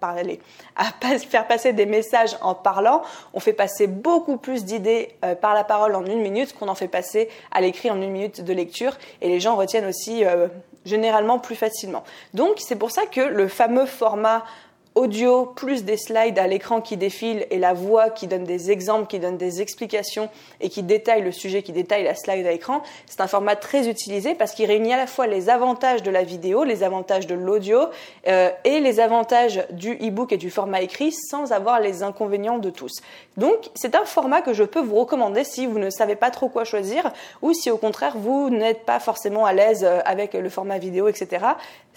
parler, 0.00 0.40
à 0.76 0.84
faire 1.18 1.46
passer 1.46 1.72
des 1.72 1.86
messages 1.86 2.36
en 2.40 2.54
parlant. 2.54 3.02
On 3.34 3.40
fait 3.40 3.52
passer 3.52 3.86
beaucoup 3.86 4.36
plus 4.36 4.64
d'idées 4.64 5.10
euh, 5.24 5.34
par 5.34 5.54
la 5.54 5.64
parole 5.64 5.94
en 5.94 6.04
une 6.04 6.20
minute 6.20 6.56
qu'on 6.58 6.68
en 6.68 6.74
fait 6.74 6.88
passer 6.88 7.28
à 7.52 7.60
l'écrit 7.60 7.90
en 7.90 8.00
une 8.00 8.10
minute 8.10 8.42
de 8.42 8.52
lecture 8.52 8.96
et 9.20 9.28
les 9.28 9.40
gens 9.40 9.56
retiennent 9.56 9.86
aussi 9.86 10.24
euh, 10.24 10.48
généralement 10.84 11.38
plus 11.38 11.56
facilement. 11.56 12.02
Donc 12.34 12.56
c'est 12.58 12.76
pour 12.76 12.90
ça 12.90 13.06
que 13.06 13.20
le 13.20 13.46
fameux 13.48 13.86
format 13.86 14.44
audio 14.94 15.46
plus 15.46 15.84
des 15.84 15.96
slides 15.96 16.38
à 16.38 16.46
l'écran 16.46 16.80
qui 16.80 16.96
défilent 16.96 17.46
et 17.50 17.58
la 17.58 17.72
voix 17.72 18.10
qui 18.10 18.26
donne 18.26 18.44
des 18.44 18.70
exemples, 18.70 19.06
qui 19.06 19.18
donne 19.18 19.36
des 19.36 19.60
explications 19.60 20.28
et 20.60 20.68
qui 20.68 20.82
détaille 20.82 21.22
le 21.22 21.32
sujet, 21.32 21.62
qui 21.62 21.72
détaille 21.72 22.04
la 22.04 22.14
slide 22.14 22.46
à 22.46 22.50
l'écran, 22.50 22.82
c'est 23.06 23.20
un 23.20 23.26
format 23.26 23.56
très 23.56 23.88
utilisé 23.88 24.34
parce 24.34 24.52
qu'il 24.52 24.66
réunit 24.66 24.92
à 24.92 24.96
la 24.96 25.06
fois 25.06 25.26
les 25.26 25.50
avantages 25.50 26.02
de 26.02 26.10
la 26.10 26.24
vidéo, 26.24 26.64
les 26.64 26.82
avantages 26.82 27.26
de 27.26 27.34
l'audio 27.34 27.80
euh, 28.26 28.50
et 28.64 28.80
les 28.80 29.00
avantages 29.00 29.64
du 29.70 29.92
e-book 29.94 30.32
et 30.32 30.36
du 30.36 30.50
format 30.50 30.82
écrit 30.82 31.12
sans 31.12 31.52
avoir 31.52 31.80
les 31.80 32.02
inconvénients 32.02 32.58
de 32.58 32.70
tous. 32.70 33.00
Donc 33.36 33.70
c'est 33.74 33.94
un 33.94 34.04
format 34.04 34.42
que 34.42 34.52
je 34.52 34.64
peux 34.64 34.82
vous 34.82 34.96
recommander 34.96 35.44
si 35.44 35.66
vous 35.66 35.78
ne 35.78 35.90
savez 35.90 36.16
pas 36.16 36.30
trop 36.30 36.48
quoi 36.48 36.64
choisir 36.64 37.12
ou 37.42 37.52
si 37.52 37.70
au 37.70 37.76
contraire 37.76 38.16
vous 38.16 38.50
n'êtes 38.50 38.84
pas 38.84 38.98
forcément 38.98 39.46
à 39.46 39.52
l'aise 39.52 39.84
euh, 39.84 40.00
avec 40.04 40.34
le 40.34 40.48
format 40.48 40.78
vidéo, 40.78 41.08
etc 41.08 41.38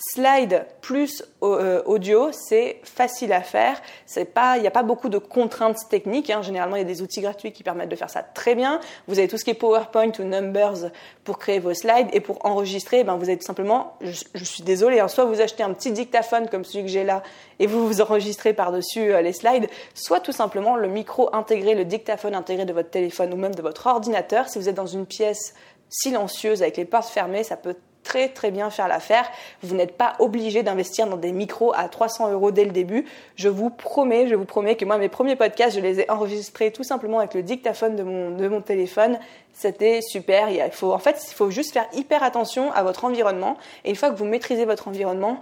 Slide 0.03 0.65
plus 0.81 1.23
euh, 1.43 1.83
audio, 1.85 2.31
c'est 2.31 2.81
facile 2.83 3.31
à 3.33 3.41
faire. 3.43 3.79
C'est 4.07 4.25
pas, 4.25 4.57
il 4.57 4.61
n'y 4.61 4.67
a 4.67 4.71
pas 4.71 4.81
beaucoup 4.81 5.09
de 5.09 5.19
contraintes 5.19 5.77
techniques. 5.89 6.31
Hein. 6.31 6.41
Généralement, 6.41 6.75
il 6.75 6.79
y 6.79 6.81
a 6.81 6.87
des 6.87 7.03
outils 7.03 7.21
gratuits 7.21 7.51
qui 7.51 7.61
permettent 7.61 7.89
de 7.89 7.95
faire 7.95 8.09
ça 8.09 8.23
très 8.23 8.55
bien. 8.55 8.79
Vous 9.07 9.19
avez 9.19 9.27
tout 9.27 9.37
ce 9.37 9.43
qui 9.43 9.51
est 9.51 9.55
PowerPoint 9.55 10.11
ou 10.17 10.23
Numbers 10.23 10.89
pour 11.23 11.37
créer 11.37 11.59
vos 11.59 11.75
slides 11.75 12.07
et 12.13 12.19
pour 12.19 12.43
enregistrer, 12.47 13.03
ben 13.03 13.15
vous 13.15 13.25
avez 13.25 13.37
tout 13.37 13.45
simplement, 13.45 13.95
je, 14.01 14.43
suis 14.43 14.63
désolée, 14.63 14.99
hein, 14.99 15.07
soit 15.07 15.25
vous 15.25 15.39
achetez 15.39 15.61
un 15.61 15.73
petit 15.73 15.91
dictaphone 15.91 16.49
comme 16.49 16.65
celui 16.65 16.85
que 16.85 16.89
j'ai 16.89 17.03
là 17.03 17.21
et 17.59 17.67
vous 17.67 17.87
vous 17.87 18.01
enregistrez 18.01 18.53
par-dessus 18.53 19.13
euh, 19.13 19.21
les 19.21 19.33
slides, 19.33 19.69
soit 19.93 20.19
tout 20.19 20.31
simplement 20.31 20.75
le 20.75 20.87
micro 20.87 21.29
intégré, 21.35 21.75
le 21.75 21.85
dictaphone 21.85 22.33
intégré 22.33 22.65
de 22.65 22.73
votre 22.73 22.89
téléphone 22.89 23.33
ou 23.33 23.37
même 23.37 23.53
de 23.53 23.61
votre 23.61 23.85
ordinateur. 23.85 24.49
Si 24.49 24.57
vous 24.57 24.67
êtes 24.67 24.75
dans 24.75 24.87
une 24.87 25.05
pièce 25.05 25.53
silencieuse 25.89 26.63
avec 26.63 26.77
les 26.77 26.85
portes 26.85 27.09
fermées, 27.09 27.43
ça 27.43 27.55
peut 27.55 27.75
très 28.03 28.29
très 28.29 28.51
bien 28.51 28.69
faire 28.69 28.87
l'affaire. 28.87 29.29
Vous 29.63 29.75
n'êtes 29.75 29.97
pas 29.97 30.13
obligé 30.19 30.63
d'investir 30.63 31.07
dans 31.07 31.17
des 31.17 31.31
micros 31.31 31.73
à 31.75 31.87
300 31.87 32.31
euros 32.31 32.51
dès 32.51 32.65
le 32.65 32.71
début. 32.71 33.05
Je 33.35 33.49
vous 33.49 33.69
promets, 33.69 34.27
je 34.27 34.35
vous 34.35 34.45
promets 34.45 34.75
que 34.75 34.85
moi 34.85 34.97
mes 34.97 35.09
premiers 35.09 35.35
podcasts, 35.35 35.75
je 35.75 35.81
les 35.81 36.01
ai 36.01 36.11
enregistrés 36.11 36.71
tout 36.71 36.83
simplement 36.83 37.19
avec 37.19 37.33
le 37.33 37.43
dictaphone 37.43 37.95
de 37.95 38.03
mon, 38.03 38.31
de 38.31 38.47
mon 38.47 38.61
téléphone. 38.61 39.19
C'était 39.53 40.01
super. 40.01 40.49
Il 40.49 40.71
faut, 40.71 40.93
en 40.93 40.99
fait, 40.99 41.25
il 41.29 41.33
faut 41.33 41.51
juste 41.51 41.73
faire 41.73 41.87
hyper 41.93 42.23
attention 42.23 42.71
à 42.71 42.83
votre 42.83 43.05
environnement. 43.05 43.57
Et 43.85 43.89
une 43.89 43.95
fois 43.95 44.09
que 44.09 44.15
vous 44.15 44.25
maîtrisez 44.25 44.65
votre 44.65 44.87
environnement, 44.87 45.41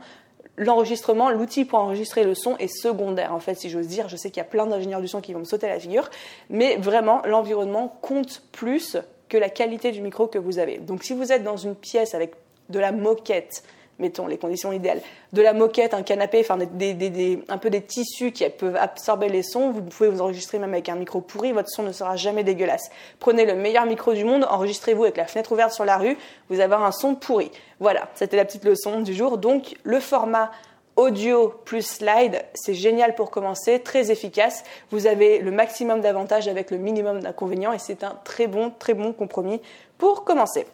l'enregistrement, 0.57 1.29
l'outil 1.29 1.65
pour 1.65 1.79
enregistrer 1.79 2.23
le 2.23 2.35
son 2.35 2.57
est 2.57 2.67
secondaire, 2.67 3.33
en 3.33 3.39
fait, 3.39 3.55
si 3.55 3.69
j'ose 3.69 3.87
dire. 3.87 4.09
Je 4.09 4.17
sais 4.17 4.29
qu'il 4.29 4.37
y 4.37 4.45
a 4.45 4.49
plein 4.49 4.67
d'ingénieurs 4.67 5.01
du 5.01 5.07
son 5.07 5.21
qui 5.21 5.33
vont 5.33 5.39
me 5.39 5.45
sauter 5.45 5.67
à 5.67 5.73
la 5.73 5.79
figure, 5.79 6.09
mais 6.49 6.75
vraiment, 6.75 7.21
l'environnement 7.25 7.97
compte 8.01 8.43
plus 8.51 8.97
que 9.29 9.37
la 9.37 9.49
qualité 9.49 9.91
du 9.91 10.01
micro 10.01 10.27
que 10.27 10.37
vous 10.37 10.59
avez. 10.59 10.77
Donc, 10.79 11.03
si 11.03 11.13
vous 11.13 11.31
êtes 11.31 11.43
dans 11.43 11.57
une 11.57 11.75
pièce 11.75 12.13
avec 12.13 12.33
de 12.69 12.79
la 12.79 12.91
moquette, 12.91 13.63
mettons 13.99 14.27
les 14.27 14.37
conditions 14.37 14.71
idéales, 14.71 15.01
de 15.33 15.41
la 15.41 15.53
moquette, 15.53 15.93
un 15.93 16.03
canapé, 16.03 16.39
enfin 16.39 16.57
un 16.59 17.57
peu 17.57 17.69
des 17.69 17.81
tissus 17.81 18.31
qui 18.31 18.47
peuvent 18.49 18.77
absorber 18.77 19.29
les 19.29 19.43
sons. 19.43 19.71
Vous 19.71 19.81
pouvez 19.81 20.09
vous 20.09 20.21
enregistrer 20.21 20.57
même 20.57 20.73
avec 20.73 20.89
un 20.89 20.95
micro 20.95 21.21
pourri, 21.21 21.51
votre 21.51 21.69
son 21.69 21.83
ne 21.83 21.91
sera 21.91 22.15
jamais 22.15 22.43
dégueulasse. 22.43 22.89
Prenez 23.19 23.45
le 23.45 23.55
meilleur 23.55 23.85
micro 23.85 24.13
du 24.13 24.23
monde, 24.23 24.45
enregistrez-vous 24.49 25.03
avec 25.03 25.17
la 25.17 25.25
fenêtre 25.25 25.51
ouverte 25.51 25.73
sur 25.73 25.85
la 25.85 25.97
rue, 25.97 26.17
vous 26.49 26.59
avez 26.59 26.75
un 26.75 26.91
son 26.91 27.15
pourri. 27.15 27.51
Voilà, 27.79 28.09
c'était 28.15 28.37
la 28.37 28.45
petite 28.45 28.65
leçon 28.65 29.01
du 29.01 29.13
jour. 29.13 29.37
Donc 29.37 29.75
le 29.83 29.99
format 29.99 30.51
audio 30.95 31.53
plus 31.63 31.81
slide, 31.81 32.43
c'est 32.53 32.73
génial 32.73 33.15
pour 33.15 33.31
commencer, 33.31 33.79
très 33.79 34.11
efficace. 34.11 34.65
Vous 34.91 35.07
avez 35.07 35.39
le 35.39 35.49
maximum 35.49 36.01
d'avantages 36.01 36.49
avec 36.49 36.71
le 36.71 36.77
minimum 36.77 37.21
d'inconvénients 37.21 37.71
et 37.71 37.79
c'est 37.79 38.03
un 38.03 38.19
très 38.25 38.47
bon, 38.47 38.71
très 38.77 38.93
bon 38.93 39.13
compromis 39.13 39.61
pour 39.97 40.25
commencer. 40.25 40.65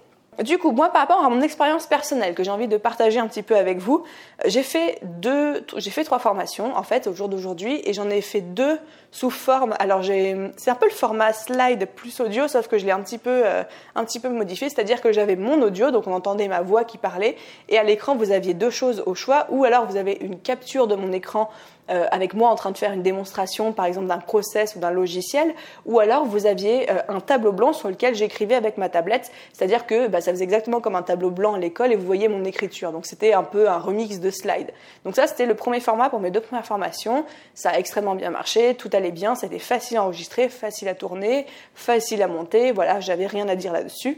Du 0.44 0.58
coup, 0.58 0.72
moi, 0.72 0.90
par 0.90 1.02
rapport 1.02 1.24
à 1.24 1.30
mon 1.30 1.42
expérience 1.42 1.88
personnelle 1.88 2.36
que 2.36 2.44
j'ai 2.44 2.52
envie 2.52 2.68
de 2.68 2.78
partager 2.78 3.20
un 3.20 3.28
petit 3.28 3.44
peu 3.44 3.56
avec 3.56 3.78
vous, 3.78 4.04
j'ai 4.46 4.64
fait 4.64 5.00
deux, 5.04 5.66
j'ai 5.78 5.92
fait 5.92 6.04
trois 6.04 6.20
formations 6.20 6.76
en 6.76 6.84
fait 6.84 7.08
au 7.08 7.14
jour 7.14 7.30
d'aujourd'hui 7.30 7.82
et 7.86 7.94
j'en 7.94 8.10
ai 8.10 8.20
fait 8.22 8.42
deux 8.42 8.78
sous 9.12 9.30
forme. 9.30 9.76
Alors 9.80 10.04
c'est 10.04 10.70
un 10.70 10.76
peu 10.76 10.88
le 10.88 10.94
format 10.94 11.32
slide 11.32 11.88
plus 11.96 12.20
audio, 12.20 12.50
sauf 12.50 12.68
que 12.68 12.78
je 12.78 12.86
l'ai 12.86 12.92
un 12.92 13.00
petit 13.00 13.18
peu, 13.18 13.44
euh, 13.46 13.64
un 13.96 14.04
petit 14.04 14.20
peu 14.20 14.28
modifié. 14.28 14.68
C'est-à-dire 14.70 15.02
que 15.02 15.14
j'avais 15.14 15.38
mon 15.38 15.62
audio, 15.62 15.92
donc 15.92 16.06
on 16.08 16.14
entendait 16.14 16.50
ma 16.50 16.62
voix 16.62 16.84
qui 16.84 16.98
parlait, 16.98 17.38
et 17.70 17.78
à 17.78 17.84
l'écran 17.84 18.16
vous 18.16 18.32
aviez 18.32 18.54
deux 18.54 18.70
choses 18.70 19.04
au 19.06 19.16
choix, 19.16 19.48
ou 19.50 19.64
alors 19.64 19.86
vous 19.86 19.96
avez 19.96 20.18
une 20.20 20.40
capture 20.40 20.88
de 20.88 20.96
mon 20.96 21.14
écran 21.14 21.50
euh, 21.90 22.08
avec 22.12 22.34
moi 22.34 22.50
en 22.50 22.56
train 22.56 22.72
de 22.72 22.78
faire 22.78 22.92
une 22.94 23.04
démonstration, 23.04 23.72
par 23.72 23.86
exemple 23.86 24.08
d'un 24.08 24.18
process 24.18 24.76
ou 24.76 24.80
d'un 24.80 24.92
logiciel, 24.92 25.54
ou 25.86 26.00
alors 26.00 26.26
vous 26.26 26.48
aviez 26.48 26.90
euh, 26.90 27.00
un 27.10 27.20
tableau 27.20 27.52
blanc 27.52 27.74
sur 27.74 27.90
lequel 27.90 28.16
j'écrivais 28.16 28.56
avec 28.56 28.78
ma 28.78 28.90
tablette, 28.90 29.32
c'est-à-dire 29.54 29.86
que 29.86 30.08
bah, 30.08 30.22
ça 30.22 30.32
faisait 30.32 30.44
exactement 30.44 30.82
comme 30.82 30.96
un 30.96 31.04
tableau 31.04 31.30
blanc 31.30 31.54
à 31.54 31.60
l'école 31.60 31.92
et 31.92 31.96
vous 31.96 32.06
voyez 32.06 32.28
mon 32.28 32.44
écriture. 32.44 32.92
Donc 32.92 33.06
c'était 33.06 33.34
un 33.34 33.44
peu 33.44 33.70
un 33.70 33.78
remix 33.78 34.20
de 34.20 34.30
slide. 34.32 34.72
Donc 35.04 35.16
ça 35.16 35.28
c'était 35.28 35.46
le 35.46 35.56
premier 35.56 35.80
format 35.80 36.10
pour 36.10 36.20
mes 36.20 36.32
deux 36.32 36.42
premières 36.42 36.66
formations. 36.66 37.26
Ça 37.54 37.70
a 37.70 37.78
extrêmement 37.78 38.16
bien 38.16 38.32
marché, 38.32 38.76
tout 38.76 38.90
allait 38.94 39.12
bien, 39.12 39.36
c'était 39.36 39.60
facile 39.60 39.98
à 39.98 40.04
enregistrer, 40.04 40.50
facile 40.50 40.88
à 40.88 40.96
tourner, 40.96 41.46
facile 41.76 42.24
à 42.24 42.28
monter. 42.28 42.72
Voilà, 42.72 43.00
j'avais 43.00 43.28
rien 43.28 43.48
à 43.48 43.56
dire 43.56 43.74
là-dessus. 43.74 44.18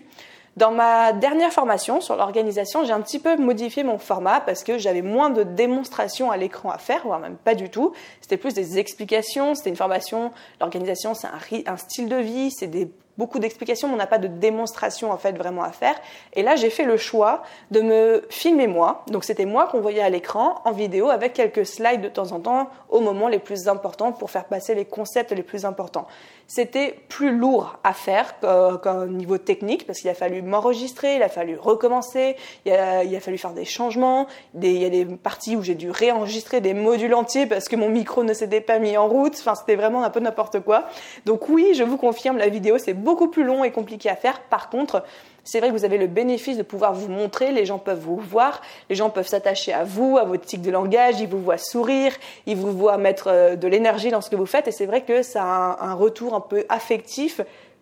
Dans 0.57 0.71
ma 0.71 1.13
dernière 1.13 1.53
formation 1.53 2.01
sur 2.01 2.15
l'organisation, 2.15 2.83
j'ai 2.83 2.91
un 2.91 3.01
petit 3.01 3.19
peu 3.19 3.37
modifié 3.37 3.83
mon 3.83 3.99
format 3.99 4.41
parce 4.41 4.63
que 4.63 4.79
j'avais 4.79 5.03
moins 5.03 5.29
de 5.29 5.43
démonstrations 5.43 6.31
à 6.31 6.37
l'écran 6.37 6.71
à 6.71 6.79
faire, 6.79 7.03
voire 7.05 7.19
même 7.19 7.37
pas 7.37 7.53
du 7.53 7.69
tout. 7.69 7.93
C'était 8.21 8.37
plus 8.37 8.55
des 8.55 8.79
explications, 8.79 9.53
c'était 9.53 9.69
une 9.69 9.75
formation. 9.75 10.31
L'organisation, 10.59 11.13
c'est 11.13 11.27
un, 11.27 11.71
un 11.71 11.77
style 11.77 12.09
de 12.09 12.15
vie, 12.15 12.49
c'est 12.49 12.65
des 12.65 12.89
beaucoup 13.17 13.39
d'explications, 13.39 13.87
mais 13.87 13.95
on 13.95 13.97
n'a 13.97 14.07
pas 14.07 14.17
de 14.17 14.27
démonstration 14.27 15.11
en 15.11 15.17
fait 15.17 15.37
vraiment 15.37 15.63
à 15.63 15.71
faire. 15.71 15.95
Et 16.33 16.43
là, 16.43 16.55
j'ai 16.55 16.69
fait 16.69 16.83
le 16.83 16.97
choix 16.97 17.43
de 17.71 17.81
me 17.81 18.25
filmer 18.29 18.67
moi. 18.67 19.03
Donc 19.07 19.23
c'était 19.23 19.45
moi 19.45 19.67
qu'on 19.67 19.81
voyait 19.81 20.01
à 20.01 20.09
l'écran 20.09 20.61
en 20.65 20.71
vidéo 20.71 21.09
avec 21.09 21.33
quelques 21.33 21.65
slides 21.65 22.01
de 22.01 22.09
temps 22.09 22.31
en 22.31 22.39
temps 22.39 22.69
au 22.89 22.99
moment 22.99 23.27
les 23.27 23.39
plus 23.39 23.67
importants 23.67 24.11
pour 24.11 24.31
faire 24.31 24.45
passer 24.45 24.75
les 24.75 24.85
concepts 24.85 25.31
les 25.31 25.43
plus 25.43 25.65
importants. 25.65 26.07
C'était 26.47 26.95
plus 27.09 27.35
lourd 27.35 27.77
à 27.83 27.93
faire 27.93 28.39
qu'au 28.39 29.05
niveau 29.05 29.37
technique 29.37 29.85
parce 29.85 29.99
qu'il 29.99 30.09
a 30.09 30.13
fallu 30.13 30.41
m'enregistrer, 30.41 31.17
il 31.17 31.23
a 31.23 31.27
fallu 31.27 31.57
recommencer, 31.57 32.37
il 32.65 32.71
a, 32.71 33.19
fallu 33.19 33.37
faire 33.37 33.51
des 33.51 33.65
changements. 33.65 34.27
Il 34.61 34.77
y 34.77 34.85
a 34.85 34.89
des 34.89 35.05
parties 35.05 35.57
où 35.57 35.63
j'ai 35.63 35.75
dû 35.75 35.91
réenregistrer 35.91 36.61
des 36.61 36.73
modules 36.73 37.13
entiers 37.13 37.47
parce 37.47 37.67
que 37.67 37.75
mon 37.75 37.89
micro 37.89 38.23
ne 38.23 38.33
s'était 38.33 38.61
pas 38.61 38.79
mis 38.79 38.95
en 38.95 39.09
route. 39.09 39.33
Enfin, 39.37 39.55
c'était 39.55 39.75
vraiment 39.75 40.03
un 40.03 40.09
peu 40.09 40.21
n'importe 40.21 40.61
quoi. 40.61 40.85
Donc 41.25 41.49
oui, 41.49 41.73
je 41.73 41.83
vous 41.83 41.97
confirme, 41.97 42.37
la 42.37 42.47
vidéo 42.47 42.77
c'est 42.77 42.93
beaucoup 43.07 43.29
plus 43.29 43.45
long 43.45 43.63
et 43.63 43.71
compliqué 43.71 44.09
à 44.09 44.17
faire. 44.17 44.41
Par 44.41 44.69
contre, 44.69 45.01
c'est 45.45 45.61
vrai 45.61 45.69
que 45.69 45.73
vous 45.73 45.85
avez 45.85 45.97
le 45.97 46.07
bénéfice 46.07 46.57
de 46.57 46.61
pouvoir 46.61 46.93
vous 46.93 47.07
montrer, 47.07 47.53
les 47.53 47.65
gens 47.65 47.79
peuvent 47.79 48.01
vous 48.01 48.17
voir, 48.17 48.61
les 48.89 48.97
gens 48.97 49.09
peuvent 49.09 49.29
s'attacher 49.29 49.71
à 49.71 49.85
vous, 49.85 50.17
à 50.17 50.25
votre 50.25 50.43
tic 50.43 50.61
de 50.61 50.69
langage, 50.69 51.21
ils 51.21 51.27
vous 51.29 51.39
voient 51.39 51.57
sourire, 51.57 52.11
ils 52.47 52.57
vous 52.57 52.73
voient 52.73 52.97
mettre 52.97 53.29
euh, 53.29 53.55
de 53.55 53.65
l'énergie 53.65 54.11
dans 54.11 54.19
ce 54.19 54.29
que 54.29 54.35
vous 54.35 54.45
faites. 54.45 54.67
Et 54.67 54.73
c'est 54.73 54.85
vrai 54.85 55.03
que 55.03 55.21
ça 55.21 55.41
a 55.41 55.85
un, 55.85 55.93
retour 55.93 56.35
un 56.35 56.41
peu 56.41 56.65
affectif 56.67 57.39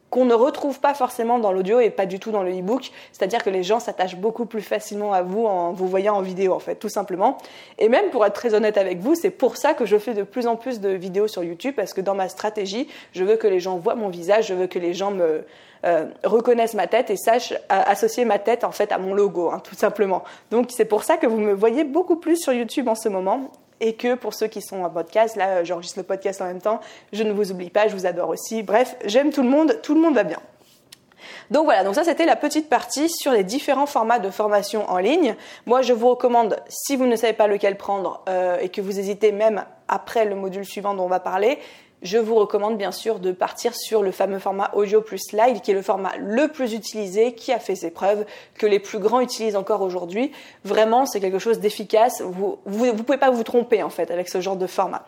qu'on 0.09 0.25
ne 0.25 0.33
retrouve 0.33 0.79
pas 0.79 0.93
forcément 0.93 1.39
dans 1.39 1.51
l'audio 1.51 1.79
et 1.79 1.89
pas 1.89 2.05
du 2.05 2.19
tout 2.19 2.31
dans 2.31 2.43
le 2.43 2.51
e-book. 2.51 2.91
C'est-à-dire 3.11 3.43
que 3.43 3.49
les 3.49 3.63
gens 3.63 3.79
s'attachent 3.79 4.15
beaucoup 4.15 4.45
plus 4.45 4.61
facilement 4.61 5.13
à 5.13 5.21
vous 5.21 5.45
en 5.45 5.73
vous 5.73 5.87
voyant 5.87 6.15
en 6.15 6.21
vidéo, 6.21 6.53
en 6.53 6.59
fait, 6.59 6.75
tout 6.75 6.89
simplement. 6.89 7.37
Et 7.79 7.89
même 7.89 8.09
pour 8.11 8.25
être 8.25 8.33
très 8.33 8.53
honnête 8.53 8.77
avec 8.77 8.99
vous, 8.99 9.15
c'est 9.15 9.31
pour 9.31 9.57
ça 9.57 9.73
que 9.73 9.85
je 9.85 9.97
fais 9.97 10.13
de 10.13 10.23
plus 10.23 10.47
en 10.47 10.55
plus 10.55 10.79
de 10.79 10.89
vidéos 10.89 11.27
sur 11.27 11.43
YouTube, 11.43 11.73
parce 11.75 11.93
que 11.93 12.01
dans 12.01 12.15
ma 12.15 12.29
stratégie, 12.29 12.87
je 13.13 13.23
veux 13.23 13.35
que 13.35 13.47
les 13.47 13.59
gens 13.59 13.77
voient 13.77 13.95
mon 13.95 14.09
visage, 14.09 14.47
je 14.47 14.53
veux 14.53 14.67
que 14.67 14.79
les 14.79 14.93
gens 14.93 15.11
me, 15.11 15.43
euh, 15.85 16.05
reconnaissent 16.23 16.73
ma 16.73 16.87
tête 16.87 17.11
et 17.11 17.15
sachent 17.15 17.53
associer 17.69 18.25
ma 18.25 18.39
tête 18.39 18.63
en 18.63 18.71
fait 18.71 18.91
à 18.91 18.97
mon 18.97 19.13
logo, 19.13 19.51
hein, 19.51 19.59
tout 19.63 19.75
simplement. 19.75 20.23
Donc 20.49 20.71
c'est 20.71 20.85
pour 20.85 21.03
ça 21.03 21.17
que 21.17 21.27
vous 21.27 21.37
me 21.37 21.53
voyez 21.53 21.83
beaucoup 21.83 22.15
plus 22.15 22.37
sur 22.37 22.53
YouTube 22.53 22.87
en 22.87 22.95
ce 22.95 23.07
moment 23.07 23.51
et 23.81 23.93
que 23.93 24.15
pour 24.15 24.33
ceux 24.33 24.47
qui 24.47 24.61
sont 24.61 24.83
en 24.83 24.89
podcast, 24.89 25.35
là 25.35 25.63
j'enregistre 25.63 25.99
le 25.99 26.03
podcast 26.03 26.41
en 26.41 26.45
même 26.45 26.61
temps, 26.61 26.79
je 27.13 27.23
ne 27.23 27.31
vous 27.31 27.51
oublie 27.51 27.69
pas, 27.69 27.87
je 27.87 27.95
vous 27.95 28.05
adore 28.05 28.29
aussi. 28.29 28.63
Bref, 28.63 28.95
j'aime 29.05 29.31
tout 29.31 29.43
le 29.43 29.49
monde, 29.49 29.79
tout 29.81 29.93
le 29.93 30.01
monde 30.01 30.15
va 30.15 30.23
bien. 30.23 30.39
Donc 31.51 31.65
voilà, 31.65 31.83
donc 31.83 31.95
ça 31.95 32.03
c'était 32.03 32.25
la 32.25 32.35
petite 32.35 32.69
partie 32.69 33.09
sur 33.09 33.31
les 33.31 33.43
différents 33.43 33.85
formats 33.85 34.19
de 34.19 34.29
formation 34.29 34.89
en 34.89 34.97
ligne. 34.97 35.35
Moi 35.65 35.81
je 35.81 35.93
vous 35.93 36.09
recommande, 36.09 36.57
si 36.67 36.95
vous 36.95 37.05
ne 37.05 37.15
savez 37.15 37.33
pas 37.33 37.47
lequel 37.47 37.77
prendre 37.77 38.23
euh, 38.29 38.57
et 38.59 38.69
que 38.69 38.81
vous 38.81 38.99
hésitez 38.99 39.31
même 39.31 39.65
après 39.87 40.25
le 40.25 40.35
module 40.35 40.65
suivant 40.65 40.93
dont 40.93 41.03
on 41.03 41.09
va 41.09 41.19
parler, 41.19 41.59
je 42.05 42.19
vous 42.19 42.35
recommande 42.35 42.77
bien 42.77 42.91
sûr 42.91 43.19
de 43.19 43.31
partir 43.31 43.73
sur 43.75 44.03
le 44.03 44.11
fameux 44.11 44.37
format 44.37 44.69
audio 44.73 45.01
plus 45.01 45.17
slide, 45.17 45.61
qui 45.61 45.71
est 45.71 45.73
le 45.73 45.81
format 45.81 46.15
le 46.17 46.47
plus 46.47 46.73
utilisé, 46.73 47.33
qui 47.33 47.51
a 47.51 47.59
fait 47.59 47.75
ses 47.75 47.89
preuves, 47.89 48.25
que 48.59 48.67
les 48.67 48.79
plus 48.79 48.99
grands 48.99 49.21
utilisent 49.21 49.55
encore 49.55 49.81
aujourd'hui. 49.81 50.31
Vraiment, 50.63 51.07
c'est 51.07 51.19
quelque 51.19 51.39
chose 51.39 51.59
d'efficace. 51.59 52.21
Vous, 52.21 52.59
vous, 52.65 53.03
pouvez 53.03 53.17
pas 53.17 53.31
vous 53.31 53.43
tromper 53.43 53.81
en 53.81 53.89
fait 53.89 54.11
avec 54.11 54.29
ce 54.29 54.39
genre 54.39 54.55
de 54.55 54.67
format. 54.67 55.03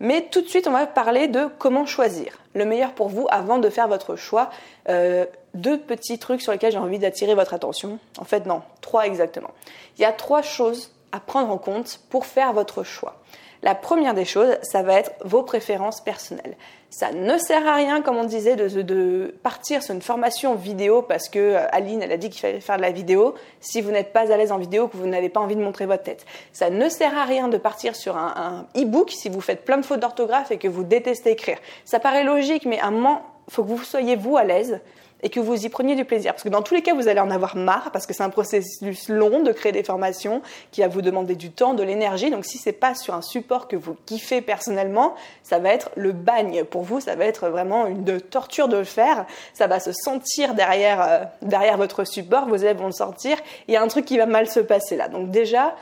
Mais 0.00 0.26
tout 0.30 0.40
de 0.40 0.48
suite, 0.48 0.66
on 0.66 0.72
va 0.72 0.86
parler 0.86 1.28
de 1.28 1.48
comment 1.58 1.84
choisir 1.84 2.38
le 2.54 2.64
meilleur 2.64 2.92
pour 2.92 3.08
vous 3.08 3.26
avant 3.30 3.58
de 3.58 3.68
faire 3.68 3.88
votre 3.88 4.16
choix. 4.16 4.48
Euh, 4.88 5.26
deux 5.52 5.78
petits 5.78 6.18
trucs 6.18 6.40
sur 6.40 6.52
lesquels 6.52 6.72
j'ai 6.72 6.78
envie 6.78 6.98
d'attirer 6.98 7.34
votre 7.34 7.52
attention. 7.52 7.98
En 8.18 8.24
fait, 8.24 8.46
non, 8.46 8.62
trois 8.80 9.06
exactement. 9.06 9.50
Il 9.98 10.02
y 10.02 10.06
a 10.06 10.12
trois 10.12 10.40
choses 10.40 10.92
à 11.12 11.20
prendre 11.20 11.50
en 11.50 11.58
compte 11.58 12.00
pour 12.08 12.24
faire 12.24 12.54
votre 12.54 12.84
choix. 12.84 13.16
La 13.62 13.74
première 13.74 14.14
des 14.14 14.24
choses, 14.24 14.56
ça 14.62 14.82
va 14.82 14.94
être 14.94 15.12
vos 15.24 15.42
préférences 15.42 16.00
personnelles. 16.00 16.56
Ça 16.90 17.12
ne 17.12 17.36
sert 17.36 17.66
à 17.66 17.74
rien, 17.74 18.00
comme 18.00 18.16
on 18.16 18.24
disait, 18.24 18.56
de, 18.56 19.34
partir 19.42 19.82
sur 19.82 19.94
une 19.94 20.00
formation 20.00 20.54
vidéo 20.54 21.02
parce 21.02 21.28
que 21.28 21.38
euh, 21.38 21.66
Aline, 21.70 22.02
elle 22.02 22.12
a 22.12 22.16
dit 22.16 22.30
qu'il 22.30 22.40
fallait 22.40 22.60
faire 22.60 22.76
de 22.76 22.82
la 22.82 22.92
vidéo 22.92 23.34
si 23.60 23.82
vous 23.82 23.90
n'êtes 23.90 24.12
pas 24.12 24.32
à 24.32 24.36
l'aise 24.36 24.52
en 24.52 24.58
vidéo, 24.58 24.88
que 24.88 24.96
vous 24.96 25.06
n'avez 25.06 25.28
pas 25.28 25.40
envie 25.40 25.56
de 25.56 25.62
montrer 25.62 25.86
votre 25.86 26.04
tête. 26.04 26.24
Ça 26.52 26.70
ne 26.70 26.88
sert 26.88 27.16
à 27.16 27.24
rien 27.24 27.48
de 27.48 27.58
partir 27.58 27.94
sur 27.94 28.16
un, 28.16 28.66
e-book 28.76 29.10
si 29.10 29.28
vous 29.28 29.40
faites 29.40 29.64
plein 29.64 29.76
de 29.76 29.84
fautes 29.84 30.00
d'orthographe 30.00 30.50
et 30.50 30.58
que 30.58 30.68
vous 30.68 30.84
détestez 30.84 31.30
écrire. 31.30 31.58
Ça 31.84 32.00
paraît 32.00 32.24
logique, 32.24 32.64
mais 32.64 32.78
à 32.78 32.86
un 32.86 32.90
moment, 32.90 33.22
faut 33.50 33.64
que 33.64 33.68
vous 33.68 33.82
soyez 33.82 34.16
vous 34.16 34.36
à 34.36 34.44
l'aise 34.44 34.80
et 35.22 35.30
que 35.30 35.40
vous 35.40 35.66
y 35.66 35.68
preniez 35.68 35.94
du 35.94 36.04
plaisir. 36.04 36.32
Parce 36.32 36.42
que 36.42 36.48
dans 36.48 36.62
tous 36.62 36.74
les 36.74 36.82
cas, 36.82 36.94
vous 36.94 37.08
allez 37.08 37.20
en 37.20 37.30
avoir 37.30 37.56
marre 37.56 37.90
parce 37.90 38.06
que 38.06 38.14
c'est 38.14 38.22
un 38.22 38.30
processus 38.30 39.08
long 39.08 39.42
de 39.42 39.52
créer 39.52 39.72
des 39.72 39.82
formations 39.82 40.42
qui 40.70 40.80
va 40.80 40.88
vous 40.88 41.02
demander 41.02 41.34
du 41.34 41.50
temps, 41.50 41.74
de 41.74 41.82
l'énergie. 41.82 42.30
Donc 42.30 42.44
si 42.44 42.58
c'est 42.58 42.72
pas 42.72 42.94
sur 42.94 43.14
un 43.14 43.22
support 43.22 43.68
que 43.68 43.76
vous 43.76 43.96
kiffez 44.06 44.40
personnellement, 44.40 45.14
ça 45.42 45.58
va 45.58 45.70
être 45.70 45.90
le 45.96 46.12
bagne 46.12 46.64
pour 46.64 46.82
vous. 46.82 47.00
Ça 47.00 47.16
va 47.16 47.24
être 47.24 47.48
vraiment 47.48 47.86
une 47.86 48.20
torture 48.20 48.68
de 48.68 48.76
le 48.76 48.84
faire. 48.84 49.26
Ça 49.54 49.66
va 49.66 49.80
se 49.80 49.92
sentir 49.92 50.54
derrière, 50.54 51.00
euh, 51.00 51.24
derrière 51.42 51.76
votre 51.76 52.04
support. 52.04 52.46
Vos 52.46 52.56
élèves 52.56 52.78
vont 52.78 52.86
le 52.86 52.92
sortir. 52.92 53.36
Il 53.66 53.74
y 53.74 53.76
a 53.76 53.82
un 53.82 53.88
truc 53.88 54.04
qui 54.04 54.18
va 54.18 54.26
mal 54.26 54.48
se 54.48 54.60
passer 54.60 54.96
là. 54.96 55.08
Donc 55.08 55.30
déjà, 55.30 55.74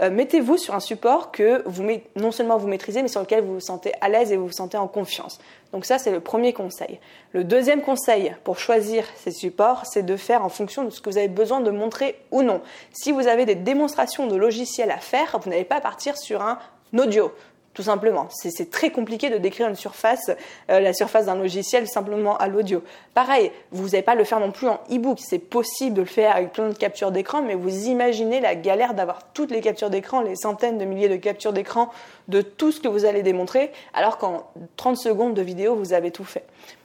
euh, 0.00 0.10
mettez-vous 0.10 0.56
sur 0.56 0.74
un 0.74 0.80
support 0.80 1.30
que 1.30 1.62
vous, 1.66 1.84
non 2.16 2.32
seulement 2.32 2.56
vous 2.56 2.66
maîtrisez, 2.66 3.02
mais 3.02 3.08
sur 3.08 3.20
lequel 3.20 3.44
vous 3.44 3.54
vous 3.54 3.60
sentez 3.60 3.92
à 4.00 4.08
l'aise 4.08 4.32
et 4.32 4.36
vous 4.36 4.46
vous 4.46 4.52
sentez 4.52 4.76
en 4.76 4.88
confiance. 4.88 5.38
Donc 5.72 5.84
ça, 5.84 5.98
c'est 5.98 6.10
le 6.10 6.20
premier 6.20 6.52
conseil. 6.52 6.98
Le 7.32 7.44
deuxième 7.44 7.80
conseil 7.80 8.34
pour 8.42 8.58
choisir 8.58 9.04
ces 9.16 9.30
supports, 9.30 9.86
c'est 9.86 10.04
de 10.04 10.16
faire 10.16 10.44
en 10.44 10.48
fonction 10.48 10.84
de 10.84 10.90
ce 10.90 11.00
que 11.00 11.10
vous 11.10 11.18
avez 11.18 11.28
besoin 11.28 11.60
de 11.60 11.70
montrer 11.70 12.16
ou 12.32 12.42
non. 12.42 12.60
Si 12.92 13.12
vous 13.12 13.28
avez 13.28 13.46
des 13.46 13.54
démonstrations 13.54 14.26
de 14.26 14.36
logiciels 14.36 14.90
à 14.90 14.98
faire, 14.98 15.38
vous 15.42 15.50
n'allez 15.50 15.64
pas 15.64 15.80
partir 15.80 16.16
sur 16.16 16.42
un 16.42 16.58
audio 16.96 17.32
tout 17.74 17.82
simplement. 17.82 18.28
C'est 18.30 18.70
très 18.70 18.90
compliqué 18.90 19.30
de 19.30 19.36
décrire 19.36 19.68
une 19.68 19.74
surface, 19.74 20.30
euh, 20.70 20.80
la 20.80 20.92
surface 20.92 21.26
d'un 21.26 21.34
logiciel 21.34 21.88
simplement 21.88 22.36
à 22.36 22.46
l'audio. 22.46 22.82
Pareil, 23.14 23.50
vous 23.72 23.88
n'allez 23.88 24.02
pas 24.02 24.14
le 24.14 24.24
faire 24.24 24.38
non 24.40 24.52
plus 24.52 24.68
en 24.68 24.80
e-book. 24.90 25.18
C'est 25.20 25.40
possible 25.40 25.96
de 25.96 26.02
le 26.02 26.06
faire 26.06 26.36
avec 26.36 26.52
plein 26.52 26.68
de 26.68 26.74
captures 26.74 27.10
d'écran, 27.10 27.42
mais 27.42 27.54
vous 27.54 27.88
imaginez 27.88 28.40
la 28.40 28.54
galère 28.54 28.94
d'avoir 28.94 29.32
toutes 29.32 29.50
les 29.50 29.60
captures 29.60 29.90
d'écran, 29.90 30.22
les 30.22 30.36
centaines 30.36 30.78
de 30.78 30.84
milliers 30.84 31.08
de 31.08 31.16
captures 31.16 31.52
d'écran 31.52 31.90
de 32.28 32.40
tout 32.40 32.70
ce 32.70 32.80
que 32.80 32.88
vous 32.88 33.04
allez 33.04 33.22
démontrer, 33.22 33.72
alors 33.92 34.18
qu'en 34.18 34.46
30 34.76 34.96
secondes 34.96 35.34
de 35.34 35.42
vidéo, 35.42 35.74
vous 35.74 35.92
avez 35.92 36.12
tout 36.12 36.24
fait. 36.24 36.44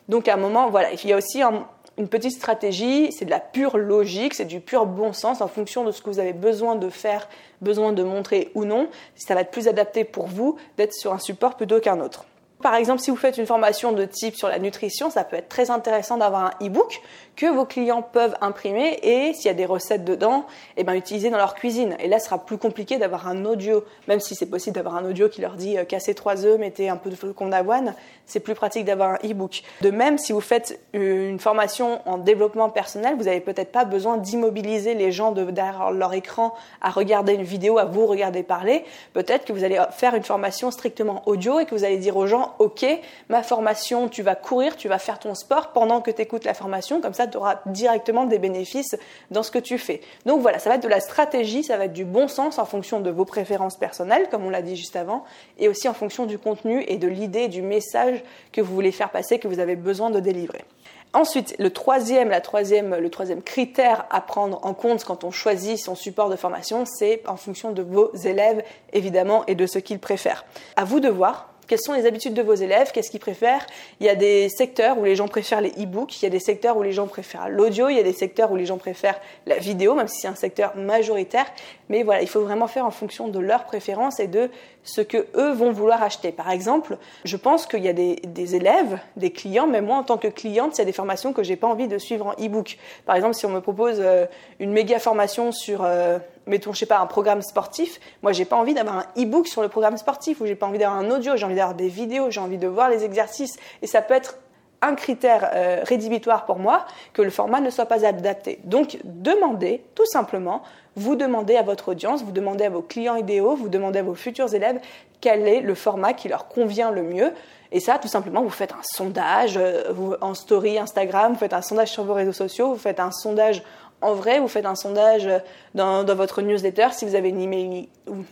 Donc 0.10 0.28
à 0.28 0.34
un 0.34 0.38
moment, 0.38 0.72
voilà, 0.72 0.92
il 0.92 1.08
y 1.08 1.14
a 1.14 1.18
aussi 1.18 1.44
un, 1.44 1.68
une 2.00 2.08
petite 2.08 2.32
stratégie, 2.32 3.12
c'est 3.12 3.26
de 3.26 3.30
la 3.30 3.42
pure 3.42 3.78
logique, 3.78 4.34
c'est 4.34 4.46
du 4.46 4.62
pur 4.62 4.86
bon 4.86 5.12
sens 5.12 5.42
en 5.42 5.50
fonction 5.50 5.84
de 5.84 5.92
ce 5.92 6.02
que 6.02 6.10
vous 6.10 6.20
avez 6.20 6.32
besoin 6.32 6.76
de 6.76 6.90
faire, 6.90 7.28
besoin 7.62 7.92
de 7.92 8.04
montrer 8.04 8.52
ou 8.56 8.64
non. 8.64 8.88
Ça 9.16 9.36
va 9.36 9.42
être 9.42 9.52
plus 9.52 9.68
adapté 9.68 10.06
pour 10.06 10.26
vous 10.26 10.56
d'être 10.78 10.94
sur 10.94 11.14
un 11.14 11.20
support 11.20 11.58
plutôt 11.58 11.82
qu'un 11.82 12.00
autre. 12.00 12.26
Par 12.62 12.76
exemple, 12.76 13.02
si 13.02 13.10
vous 13.10 13.18
faites 13.18 13.38
une 13.38 13.46
formation 13.46 13.92
de 13.92 14.06
type 14.06 14.36
sur 14.36 14.48
la 14.48 14.60
nutrition, 14.60 15.10
ça 15.10 15.26
peut 15.26 15.36
être 15.36 15.50
très 15.50 15.72
intéressant 15.72 16.18
d'avoir 16.18 16.46
un 16.46 16.66
e-book 16.66 17.02
que 17.40 17.46
vos 17.46 17.64
clients 17.64 18.02
peuvent 18.02 18.36
imprimer 18.42 19.00
et 19.02 19.34
s'il 19.34 19.46
y 19.46 19.50
a 19.50 19.54
des 19.54 19.66
recettes 19.66 20.04
dedans, 20.04 20.46
eh 20.76 20.84
ben, 20.84 20.94
utiliser 20.94 21.30
dans 21.30 21.38
leur 21.38 21.56
cuisine. 21.56 21.96
Et 22.00 22.10
là, 22.10 22.20
ce 22.20 22.26
sera 22.26 22.46
plus 22.46 22.58
compliqué 22.58 22.98
d'avoir 22.98 23.30
un 23.30 23.46
audio, 23.46 23.86
même 24.10 24.20
si 24.20 24.36
c'est 24.36 24.46
possible 24.46 24.76
d'avoir 24.76 24.98
un 24.98 25.06
audio 25.06 25.30
qui 25.30 25.40
leur 25.40 25.54
dit 25.54 25.78
euh, 25.78 25.86
cassez 25.86 26.14
trois 26.14 26.46
œufs, 26.46 26.60
mettez 26.60 26.90
un 26.90 26.98
peu 26.98 27.10
de 27.10 27.16
flocons 27.16 27.48
d'avoine, 27.48 27.96
c'est 28.26 28.42
plus 28.42 28.56
pratique 28.56 28.84
d'avoir 28.84 29.12
un 29.12 29.18
e-book. 29.26 29.64
De 29.80 29.90
même, 29.90 30.18
si 30.18 30.34
vous 30.34 30.42
faites 30.42 30.82
une 30.92 31.40
formation 31.40 32.02
en 32.06 32.18
développement 32.18 32.70
personnel, 32.70 33.16
vous 33.18 33.24
n'avez 33.24 33.40
peut-être 33.40 33.72
pas 33.72 33.86
besoin 33.86 34.18
d'immobiliser 34.18 34.94
les 34.94 35.14
gens 35.14 35.32
derrière 35.32 35.92
leur 35.92 36.14
écran 36.14 36.54
à 36.82 36.90
regarder 36.90 37.36
une 37.36 37.44
vidéo, 37.44 37.78
à 37.78 37.86
vous 37.86 38.06
regarder 38.06 38.44
parler. 38.44 38.84
Peut-être 39.14 39.46
que 39.46 39.54
vous 39.54 39.64
allez 39.64 39.80
faire 39.92 40.14
une 40.14 40.24
formation 40.24 40.72
strictement 40.72 41.24
audio 41.26 41.62
et 41.62 41.66
que 41.66 41.74
vous 41.74 41.86
allez 41.86 41.98
dire 41.98 42.18
aux 42.18 42.28
gens, 42.28 42.56
OK, 42.60 42.86
ma 43.30 43.44
formation, 43.44 44.10
tu 44.10 44.24
vas 44.24 44.36
courir, 44.36 44.76
tu 44.76 44.90
vas 44.90 45.00
faire 45.00 45.20
ton 45.20 45.36
sport 45.36 45.70
pendant 45.72 46.02
que 46.02 46.12
tu 46.12 46.22
écoutes 46.22 46.44
la 46.44 46.54
formation, 46.54 47.00
comme 47.00 47.14
ça 47.14 47.29
tu 47.30 47.38
auras 47.38 47.60
directement 47.68 48.26
des 48.26 48.40
bénéfices 48.40 48.98
dans 49.32 49.44
ce 49.44 49.52
que 49.52 49.60
tu 49.60 49.78
fais. 49.78 50.02
Donc 50.26 50.42
voilà, 50.42 50.60
ça 50.60 50.70
va 50.70 50.76
être 50.76 50.84
de 50.84 50.88
la 50.88 51.00
stratégie, 51.00 51.64
ça 51.64 51.78
va 51.78 51.86
être 51.86 51.94
du 51.94 52.06
bon 52.06 52.28
sens 52.28 52.60
en 52.60 52.66
fonction 52.66 53.00
de 53.00 53.10
vos 53.10 53.26
préférences 53.26 53.78
personnelles, 53.78 54.28
comme 54.30 54.46
on 54.46 54.50
l'a 54.50 54.62
dit 54.62 54.76
juste 54.76 54.96
avant, 54.96 55.24
et 55.58 55.68
aussi 55.68 55.88
en 55.88 55.94
fonction 55.94 56.26
du 56.26 56.38
contenu 56.38 56.84
et 56.88 56.98
de 56.98 57.08
l'idée, 57.08 57.48
du 57.48 57.62
message 57.62 58.24
que 58.52 58.62
vous 58.62 58.74
voulez 58.74 58.92
faire 58.92 59.10
passer, 59.10 59.40
que 59.40 59.48
vous 59.48 59.60
avez 59.60 59.76
besoin 59.76 60.10
de 60.10 60.20
délivrer. 60.20 60.64
Ensuite, 61.12 61.56
le 61.58 61.72
troisième, 61.72 62.30
la 62.30 62.40
troisième, 62.40 62.96
le 62.96 63.10
troisième 63.10 63.42
critère 63.42 64.06
à 64.12 64.22
prendre 64.22 64.64
en 64.64 64.76
compte 64.76 65.04
quand 65.04 65.24
on 65.24 65.32
choisit 65.32 65.80
son 65.80 65.96
support 65.96 66.30
de 66.30 66.36
formation, 66.36 66.86
c'est 66.86 67.24
en 67.28 67.36
fonction 67.36 67.72
de 67.72 67.82
vos 67.82 68.14
élèves, 68.14 68.64
évidemment, 68.94 69.44
et 69.48 69.56
de 69.56 69.66
ce 69.66 69.80
qu'ils 69.80 69.98
préfèrent. 69.98 70.46
À 70.76 70.84
vous 70.84 71.00
de 71.00 71.10
voir 71.10 71.49
quelles 71.70 71.80
sont 71.80 71.94
les 71.94 72.08
habitudes 72.08 72.34
de 72.34 72.42
vos 72.42 72.56
élèves, 72.56 72.92
qu'est-ce 72.92 73.12
qu'ils 73.12 73.20
préfèrent. 73.20 73.66
Il 74.00 74.08
y 74.08 74.10
a 74.10 74.16
des 74.16 74.50
secteurs 74.50 74.98
où 74.98 75.06
les 75.06 75.16
gens 75.16 75.28
préfèrent 75.28 75.62
les 75.62 75.70
e-books, 75.70 76.20
il 76.22 76.26
y 76.26 76.28
a 76.28 76.32
des 76.32 76.40
secteurs 76.40 76.76
où 76.76 76.84
les 76.84 76.92
gens 76.92 77.06
préfèrent 77.08 77.48
l'audio, 77.48 77.90
il 77.90 77.96
y 77.96 78.00
a 78.00 78.04
des 78.04 78.12
secteurs 78.12 78.52
où 78.52 78.56
les 78.56 78.66
gens 78.66 78.80
préfèrent 78.80 79.22
la 79.46 79.58
vidéo, 79.58 79.94
même 79.94 80.08
si 80.08 80.22
c'est 80.22 80.28
un 80.28 80.36
secteur 80.36 80.76
majoritaire. 80.76 81.46
Mais 81.88 82.02
voilà, 82.02 82.24
il 82.24 82.28
faut 82.28 82.42
vraiment 82.42 82.68
faire 82.68 82.86
en 82.86 82.92
fonction 82.92 83.28
de 83.28 83.38
leurs 83.38 83.66
préférences 83.66 84.20
et 84.20 84.28
de 84.28 84.50
ce 84.84 85.02
que 85.02 85.28
eux 85.36 85.52
vont 85.52 85.72
vouloir 85.72 86.02
acheter. 86.02 86.32
Par 86.32 86.50
exemple, 86.50 86.98
je 87.24 87.38
pense 87.38 87.68
qu'il 87.68 87.84
y 87.84 87.88
a 87.88 87.94
des, 87.94 88.56
élèves, 88.56 88.98
des 89.16 89.32
clients, 89.32 89.68
même 89.68 89.86
moi 89.86 89.98
en 89.98 90.04
tant 90.04 90.18
que 90.18 90.28
cliente, 90.28 90.76
il 90.76 90.80
y 90.80 90.82
a 90.82 90.86
des 90.86 90.92
formations 90.92 91.34
que 91.34 91.44
j'ai 91.44 91.56
pas 91.56 91.68
envie 91.68 91.88
de 91.88 92.00
suivre 92.00 92.28
en 92.28 92.34
e-book. 92.44 92.78
Par 93.06 93.16
exemple, 93.16 93.36
si 93.36 93.46
on 93.46 93.50
me 93.50 93.62
propose 93.62 93.98
euh, 94.00 94.26
une 94.60 94.72
méga 94.72 94.98
formation 94.98 95.52
sur 95.52 95.84
euh, 95.84 96.18
mettons, 96.50 96.74
je 96.74 96.80
sais 96.80 96.86
pas, 96.86 97.00
un 97.00 97.06
programme 97.06 97.42
sportif, 97.42 98.00
moi, 98.22 98.32
j'ai 98.32 98.46
pas 98.46 98.58
envie 98.58 98.74
d'avoir 98.74 98.98
un 98.98 99.06
e-book 99.18 99.48
sur 99.48 99.62
le 99.62 99.70
programme 99.70 99.98
sportif 99.98 100.42
ou 100.42 100.46
j'ai 100.46 100.56
pas 100.56 100.68
envie 100.68 100.80
d'avoir 100.80 101.00
un 101.00 101.10
audio, 101.12 101.38
j'ai 101.38 101.46
envie 101.46 101.56
d'avoir 101.56 101.76
des 101.76 101.88
vidéos, 101.88 102.30
j'ai 102.30 102.42
envie 102.42 102.58
de 102.58 102.68
voir 102.68 102.90
les 102.90 103.04
exercices. 103.04 103.58
Et 103.82 103.88
ça 103.88 104.02
peut 104.02 104.14
être 104.14 104.38
un 104.82 104.96
critère 104.96 105.52
euh, 105.54 105.82
rédhibitoire 105.84 106.46
pour 106.46 106.58
moi 106.58 106.86
que 107.14 107.22
le 107.22 107.30
format 107.30 107.60
ne 107.60 107.70
soit 107.70 107.86
pas 107.86 108.06
adapté. 108.06 108.60
Donc, 108.64 108.98
demandez, 109.04 109.84
tout 109.96 110.06
simplement, 110.06 110.64
vous 110.96 111.16
demandez 111.16 111.56
à 111.56 111.64
votre 111.64 111.90
audience, 111.90 112.24
vous 112.24 112.32
demandez 112.32 112.66
à 112.66 112.70
vos 112.70 112.82
clients 112.82 113.16
idéaux, 113.16 113.56
vous 113.56 113.70
demandez 113.70 114.00
à 114.00 114.04
vos 114.04 114.16
futurs 114.16 114.54
élèves 114.54 114.80
quel 115.22 115.48
est 115.48 115.62
le 115.62 115.76
format 115.76 116.14
qui 116.14 116.30
leur 116.30 116.48
convient 116.48 116.92
le 116.92 117.04
mieux. 117.04 117.34
Et 117.72 117.80
ça, 117.80 118.00
tout 118.00 118.08
simplement, 118.08 118.42
vous 118.42 118.50
faites 118.50 118.72
un 118.72 118.84
sondage 118.84 119.58
euh, 119.58 120.16
en 120.22 120.34
story 120.34 120.80
Instagram, 120.80 121.34
vous 121.34 121.40
faites 121.40 121.54
un 121.54 121.62
sondage 121.62 121.92
sur 121.92 122.04
vos 122.04 122.14
réseaux 122.14 122.34
sociaux, 122.34 122.72
vous 122.72 122.80
faites 122.80 123.00
un 123.00 123.12
sondage 123.12 123.64
en 124.02 124.14
vrai, 124.14 124.40
vous 124.40 124.48
faites 124.48 124.66
un 124.66 124.76
sondage 124.76 125.28
dans, 125.76 126.06
votre 126.16 126.42
newsletter 126.42 126.88
si 126.92 127.06
vous 127.06 127.16
avez 127.16 127.30
une 127.30 127.42
email. 127.42 127.90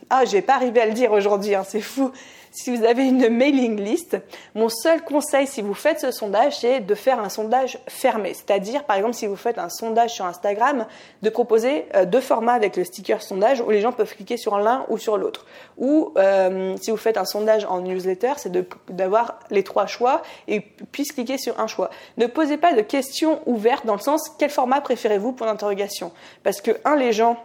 Ah, 0.09 0.25
j'ai 0.25 0.41
pas 0.41 0.55
arrivé 0.55 0.81
à 0.81 0.85
le 0.85 0.93
dire 0.93 1.11
aujourd'hui, 1.11 1.55
hein, 1.55 1.63
c'est 1.67 1.81
fou 1.81 2.11
si 2.51 2.75
vous 2.75 2.83
avez 2.83 3.05
une 3.05 3.29
mailing 3.29 3.79
list, 3.79 4.17
mon 4.55 4.69
seul 4.69 5.03
conseil 5.03 5.47
si 5.47 5.61
vous 5.61 5.73
faites 5.73 5.99
ce 5.99 6.11
sondage, 6.11 6.59
c'est 6.59 6.79
de 6.79 6.95
faire 6.95 7.19
un 7.19 7.29
sondage 7.29 7.79
fermé. 7.87 8.33
C'est-à-dire, 8.33 8.83
par 8.83 8.95
exemple, 8.95 9.15
si 9.15 9.27
vous 9.27 9.35
faites 9.35 9.57
un 9.57 9.69
sondage 9.69 10.13
sur 10.13 10.25
Instagram, 10.25 10.85
de 11.21 11.29
proposer 11.29 11.85
euh, 11.95 12.05
deux 12.05 12.21
formats 12.21 12.53
avec 12.53 12.75
le 12.77 12.83
sticker 12.83 13.21
sondage 13.21 13.61
où 13.61 13.69
les 13.69 13.81
gens 13.81 13.91
peuvent 13.91 14.13
cliquer 14.13 14.37
sur 14.37 14.57
l'un 14.57 14.85
ou 14.89 14.97
sur 14.97 15.17
l'autre. 15.17 15.45
Ou 15.77 16.13
euh, 16.17 16.75
si 16.81 16.91
vous 16.91 16.97
faites 16.97 17.17
un 17.17 17.25
sondage 17.25 17.65
en 17.65 17.81
newsletter, 17.81 18.33
c'est 18.37 18.51
d'avoir 18.89 19.39
les 19.49 19.63
trois 19.63 19.85
choix 19.85 20.21
et 20.47 20.61
puisse 20.61 21.11
cliquer 21.11 21.37
sur 21.37 21.59
un 21.59 21.67
choix. 21.67 21.89
Ne 22.17 22.27
posez 22.27 22.57
pas 22.57 22.73
de 22.73 22.81
questions 22.81 23.41
ouvertes 23.45 23.85
dans 23.85 23.95
le 23.95 24.01
sens 24.01 24.29
quel 24.37 24.49
format 24.49 24.81
préférez-vous 24.81 25.33
pour 25.33 25.45
l'interrogation 25.45 26.11
Parce 26.43 26.61
que, 26.61 26.71
un, 26.85 26.95
les 26.95 27.13
gens 27.13 27.37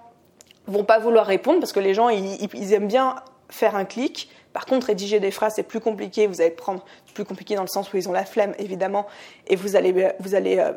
vont 0.67 0.85
pas 0.85 0.99
vouloir 0.99 1.27
répondre 1.27 1.61
parce 1.61 1.73
que 1.73 1.81
les 1.81 1.95
gens 1.95 2.09
ils 2.09 2.73
aiment 2.73 2.87
bien 2.87 3.17
faire 3.49 3.77
un 3.77 3.85
clic 3.85 4.31
par 4.53 4.67
contre, 4.67 4.88
rédiger 4.88 5.21
des 5.21 5.31
phrases, 5.31 5.55
c'est 5.57 5.62
plus 5.62 5.81
compliqué. 5.81 6.27
Vous 6.27 6.41
allez 6.41 6.51
prendre 6.51 6.85
plus 7.15 7.25
compliqué 7.25 7.55
dans 7.55 7.62
le 7.62 7.69
sens 7.69 7.93
où 7.93 7.97
ils 7.97 8.09
ont 8.09 8.12
la 8.12 8.25
flemme, 8.25 8.55
évidemment, 8.59 9.07
et 9.47 9.57
vous 9.57 9.77
allez, 9.77 10.12
vous 10.21 10.35
allez 10.35 10.59
euh, 10.59 10.73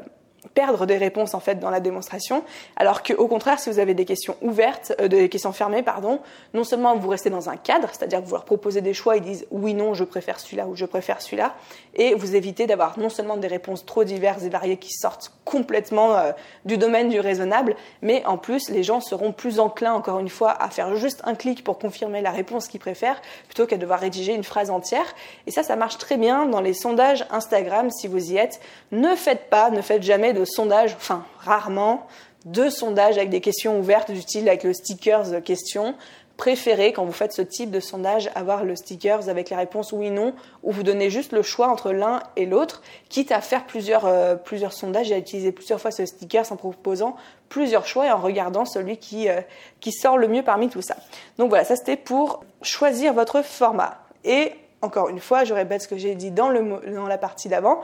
perdre 0.54 0.86
des 0.86 0.98
réponses 0.98 1.34
en 1.34 1.40
fait 1.40 1.56
dans 1.56 1.70
la 1.70 1.80
démonstration, 1.80 2.44
alors 2.76 3.04
qu'au 3.04 3.28
contraire, 3.28 3.60
si 3.60 3.70
vous 3.70 3.80
avez 3.80 3.94
des 3.94 4.06
questions 4.06 4.36
ouvertes, 4.42 4.94
euh, 5.02 5.08
des 5.08 5.30
questions 5.30 5.52
fermées, 5.52 5.84
pardon, 5.84 6.20
non 6.54 6.64
seulement 6.64 6.96
vous 6.96 7.10
restez 7.10 7.30
dans 7.30 7.50
un 7.50 7.58
cadre, 7.58 7.90
c'est-à-dire 7.92 8.22
que 8.22 8.26
vous 8.26 8.36
leur 8.36 8.46
proposez 8.46 8.82
des 8.82 8.94
choix, 8.94 9.18
ils 9.18 9.24
disent 9.24 9.46
oui, 9.52 9.74
non, 9.74 9.94
je 9.94 10.04
préfère 10.04 10.40
celui-là 10.40 10.68
ou 10.68 10.76
je 10.76 10.86
préfère 10.86 11.22
celui-là, 11.22 11.56
et 11.96 12.14
vous 12.14 12.36
évitez 12.36 12.68
d'avoir 12.68 13.00
non 13.00 13.10
seulement 13.10 13.38
des 13.38 13.48
réponses 13.48 13.86
trop 13.86 14.04
diverses 14.04 14.44
et 14.44 14.50
variées 14.50 14.78
qui 14.78 14.92
sortent 14.92 15.32
complètement 15.44 16.16
euh, 16.16 16.32
du 16.66 16.78
domaine 16.78 17.10
du 17.10 17.20
raisonnable, 17.20 17.76
mais 18.02 18.26
en 18.26 18.38
plus 18.38 18.70
les 18.70 18.84
gens 18.84 19.02
seront 19.02 19.32
plus 19.32 19.60
enclins 19.60 19.94
encore 19.94 20.20
une 20.20 20.30
fois 20.30 20.52
à 20.52 20.70
faire 20.70 20.96
juste 20.96 21.22
un 21.26 21.36
clic 21.36 21.64
pour 21.64 21.80
confirmer 21.80 22.22
la 22.22 22.32
réponse 22.32 22.68
qu'ils 22.68 22.80
préfèrent 22.80 23.22
plutôt 23.48 23.66
qu'à 23.66 23.78
devoir 23.78 24.00
rédiger 24.00 24.34
une 24.34 24.44
phrase 24.44 24.70
entière. 24.70 25.06
Et 25.48 25.52
ça, 25.52 25.64
ça 25.64 25.76
marche 25.76 25.98
très 25.98 26.18
bien 26.18 26.46
dans 26.46 26.62
les 26.62 26.74
sondages 26.74 27.26
Instagram 27.32 27.90
si 27.92 28.08
vous 28.08 28.32
y 28.32 28.38
êtes. 28.38 28.60
Ne 28.92 29.16
faites 29.16 29.50
pas, 29.50 29.70
ne 29.70 29.82
faites 29.82 30.04
jamais 30.04 30.34
de 30.36 30.46
sondages, 30.46 30.96
enfin 30.96 31.26
rarement, 31.40 32.06
de 32.46 32.70
sondages 32.70 33.18
avec 33.18 33.30
des 33.30 33.42
questions 33.42 33.80
ouvertes 33.80 34.12
du 34.12 34.22
style 34.22 34.48
avec 34.48 34.64
le 34.64 34.74
stickers 34.74 35.44
question. 35.44 35.96
Préférez, 36.38 36.92
quand 36.92 37.06
vous 37.06 37.14
faites 37.14 37.32
ce 37.32 37.42
type 37.42 37.72
de 37.72 37.80
sondage, 37.80 38.30
avoir 38.36 38.66
le 38.66 38.76
stickers 38.76 39.30
avec 39.30 39.50
les 39.50 39.56
réponses 39.56 39.94
oui, 39.94 40.10
non, 40.10 40.34
ou 40.64 40.74
vous 40.74 40.84
donnez 40.84 41.10
juste 41.10 41.32
le 41.32 41.42
choix 41.42 41.70
entre 41.70 41.94
l'un 41.94 42.22
et 42.36 42.46
l'autre, 42.46 42.82
quitte 43.08 43.32
à 43.32 43.40
faire 43.40 43.66
plusieurs, 43.66 44.06
euh, 44.06 44.36
plusieurs 44.36 44.74
sondages 44.74 45.12
et 45.12 45.16
à 45.16 45.18
utiliser 45.18 45.54
plusieurs 45.54 45.80
fois 45.80 45.92
ce 45.92 46.06
sticker 46.06 46.52
en 46.52 46.58
proposant 46.58 47.16
plusieurs 47.48 47.88
choix 47.88 48.08
et 48.08 48.12
en 48.12 48.18
regardant 48.18 48.66
celui 48.66 48.98
qui, 48.98 49.30
euh, 49.30 49.40
qui 49.80 49.94
sort 49.94 50.18
le 50.18 50.28
mieux 50.28 50.44
parmi 50.44 50.68
tout 50.68 50.82
ça. 50.82 50.98
Donc 51.38 51.50
voilà, 51.50 51.64
ça 51.64 51.78
c'était 51.78 51.96
pour 51.96 52.44
choisir 52.62 53.14
votre 53.14 53.42
format. 53.42 54.02
Et 54.26 54.52
encore 54.82 55.08
une 55.08 55.20
fois, 55.20 55.46
je 55.46 55.54
répète 55.54 55.84
ce 55.84 55.88
que 55.88 55.98
j'ai 55.98 56.16
dit 56.16 56.32
dans, 56.32 56.50
le, 56.50 56.94
dans 56.94 57.08
la 57.08 57.18
partie 57.18 57.48
d'avant, 57.48 57.80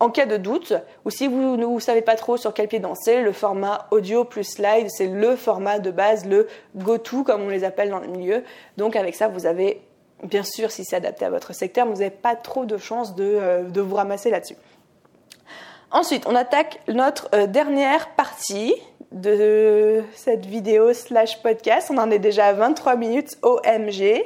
en 0.00 0.10
cas 0.10 0.26
de 0.26 0.36
doute, 0.36 0.72
ou 1.04 1.10
si 1.10 1.26
vous 1.26 1.56
ne 1.56 1.80
savez 1.80 2.02
pas 2.02 2.14
trop 2.14 2.36
sur 2.36 2.54
quel 2.54 2.68
pied 2.68 2.78
danser, 2.78 3.20
le 3.20 3.32
format 3.32 3.88
audio 3.90 4.24
plus 4.24 4.44
slide, 4.44 4.88
c'est 4.90 5.08
le 5.08 5.34
format 5.36 5.78
de 5.78 5.90
base, 5.90 6.24
le 6.24 6.48
go-to 6.76 7.24
comme 7.24 7.42
on 7.42 7.48
les 7.48 7.64
appelle 7.64 7.90
dans 7.90 7.98
le 7.98 8.06
milieu. 8.06 8.44
Donc 8.76 8.94
avec 8.94 9.14
ça, 9.14 9.28
vous 9.28 9.46
avez, 9.46 9.80
bien 10.22 10.44
sûr, 10.44 10.70
si 10.70 10.84
c'est 10.84 10.96
adapté 10.96 11.24
à 11.24 11.30
votre 11.30 11.52
secteur, 11.52 11.86
vous 11.86 11.94
n'avez 11.94 12.10
pas 12.10 12.36
trop 12.36 12.64
de 12.64 12.76
chances 12.76 13.14
de, 13.16 13.24
euh, 13.24 13.62
de 13.64 13.80
vous 13.80 13.96
ramasser 13.96 14.30
là-dessus. 14.30 14.56
Ensuite, 15.90 16.26
on 16.26 16.34
attaque 16.34 16.80
notre 16.86 17.28
euh, 17.34 17.46
dernière 17.46 18.10
partie 18.10 18.74
de 19.12 20.02
cette 20.14 20.46
vidéo 20.46 20.92
slash 20.92 21.42
podcast. 21.42 21.90
On 21.90 21.98
en 21.98 22.10
est 22.10 22.18
déjà 22.18 22.46
à 22.46 22.52
23 22.52 22.96
minutes 22.96 23.38
OMG. 23.42 24.24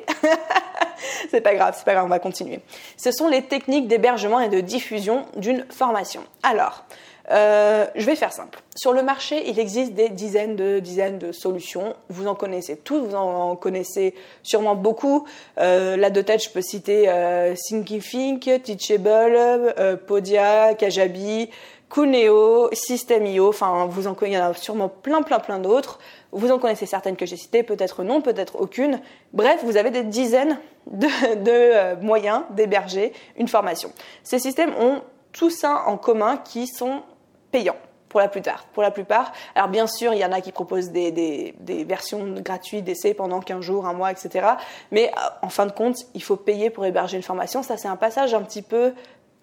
c'est 1.31 1.41
pas 1.41 1.55
grave, 1.55 1.75
c'est 1.77 1.85
pas 1.85 1.95
grave, 1.95 2.05
on 2.07 2.09
va 2.09 2.19
continuer. 2.19 2.61
Ce 2.97 3.13
sont 3.13 3.29
les 3.29 3.43
techniques 3.43 3.89
d'hébergement 3.89 4.41
et 4.41 4.49
de 4.49 4.61
diffusion 4.61 5.27
d'une 5.37 5.65
formation. 5.71 6.23
Alors, 6.43 6.85
Euh, 7.31 7.87
je 7.95 8.05
vais 8.05 8.17
faire 8.17 8.33
simple. 8.33 8.61
Sur 8.75 8.93
le 8.93 9.03
marché, 9.03 9.49
il 9.49 9.59
existe 9.61 9.93
des 9.93 10.09
dizaines 10.09 10.57
de 10.57 10.81
dizaines 10.81 11.19
de 11.19 11.31
solutions. 11.31 11.95
Vous 12.09 12.27
en 12.27 12.35
connaissez 12.35 12.77
toutes, 12.77 13.05
vous 13.05 13.15
en 13.15 13.55
connaissez 13.55 14.15
sûrement 14.43 14.75
beaucoup. 14.75 15.25
Euh, 15.59 15.97
là 15.97 16.11
de 16.11 16.21
tête, 16.21 16.43
je 16.43 16.51
peux 16.51 16.63
citer 16.63 17.05
euh, 17.09 17.55
Thinkific, 17.55 18.51
Teachable, 18.65 19.37
euh, 19.79 19.97
Podia, 19.97 20.75
Kajabi, 20.75 21.49
Kuneo, 21.93 22.71
System.io. 22.73 23.51
Enfin, 23.51 23.85
vous 23.85 24.07
en 24.07 24.15
connaissez, 24.15 24.39
il 24.39 24.41
y 24.41 24.43
en 24.43 24.51
a 24.51 24.55
sûrement 24.55 24.89
plein, 24.89 25.21
plein, 25.21 25.41
plein 25.41 25.59
d'autres. 25.59 25.99
Vous 26.33 26.51
en 26.51 26.59
connaissez 26.59 26.87
certaines 26.87 27.17
que 27.17 27.27
j'ai 27.27 27.37
citées, 27.37 27.63
peut-être 27.63 28.03
non, 28.03 28.23
peut-être 28.23 28.59
aucune. 28.59 29.01
Bref, 29.35 29.61
vous 29.63 29.77
avez 29.77 29.91
des 29.91 30.03
dizaines 30.03 30.59
de, 30.87 31.07
euh, 31.49 31.97
moyens 32.01 32.45
d'héberger 32.51 33.13
une 33.37 33.47
formation. 33.47 33.93
Ces 34.23 34.39
systèmes 34.39 34.73
ont 34.81 35.03
tout 35.33 35.51
ça 35.51 35.85
en 35.87 35.99
commun 35.99 36.39
qui 36.39 36.67
sont 36.67 37.03
payants 37.51 37.77
pour 38.09 38.21
la 38.21 38.29
plupart. 38.29 38.65
Pour 38.73 38.83
la 38.83 38.91
plupart. 38.91 39.33
Alors 39.55 39.69
bien 39.69 39.87
sûr, 39.87 40.15
il 40.15 40.19
y 40.19 40.25
en 40.25 40.33
a 40.33 40.41
qui 40.41 40.53
proposent 40.53 40.93
des, 40.93 41.13
des, 41.13 41.55
des 41.61 41.85
versions 41.85 42.37
gratuites 42.41 42.85
d'essai 42.85 43.13
pendant 43.13 43.41
15 43.41 43.61
jours, 43.61 43.87
un 43.87 43.93
mois, 43.93 44.11
etc. 44.11 44.47
Mais 44.93 45.11
euh, 45.11 45.21
en 45.43 45.51
fin 45.51 45.67
de 45.67 45.73
compte, 45.73 45.99
il 46.15 46.23
faut 46.23 46.37
payer 46.37 46.71
pour 46.71 46.87
héberger 46.87 47.19
une 47.19 47.23
formation. 47.23 47.63
Ça, 47.63 47.77
c'est 47.77 47.89
un 47.89 47.97
passage 47.97 48.33
un 48.33 48.43
petit 48.43 48.63
peu 48.63 48.95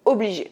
obligé. 0.04 0.50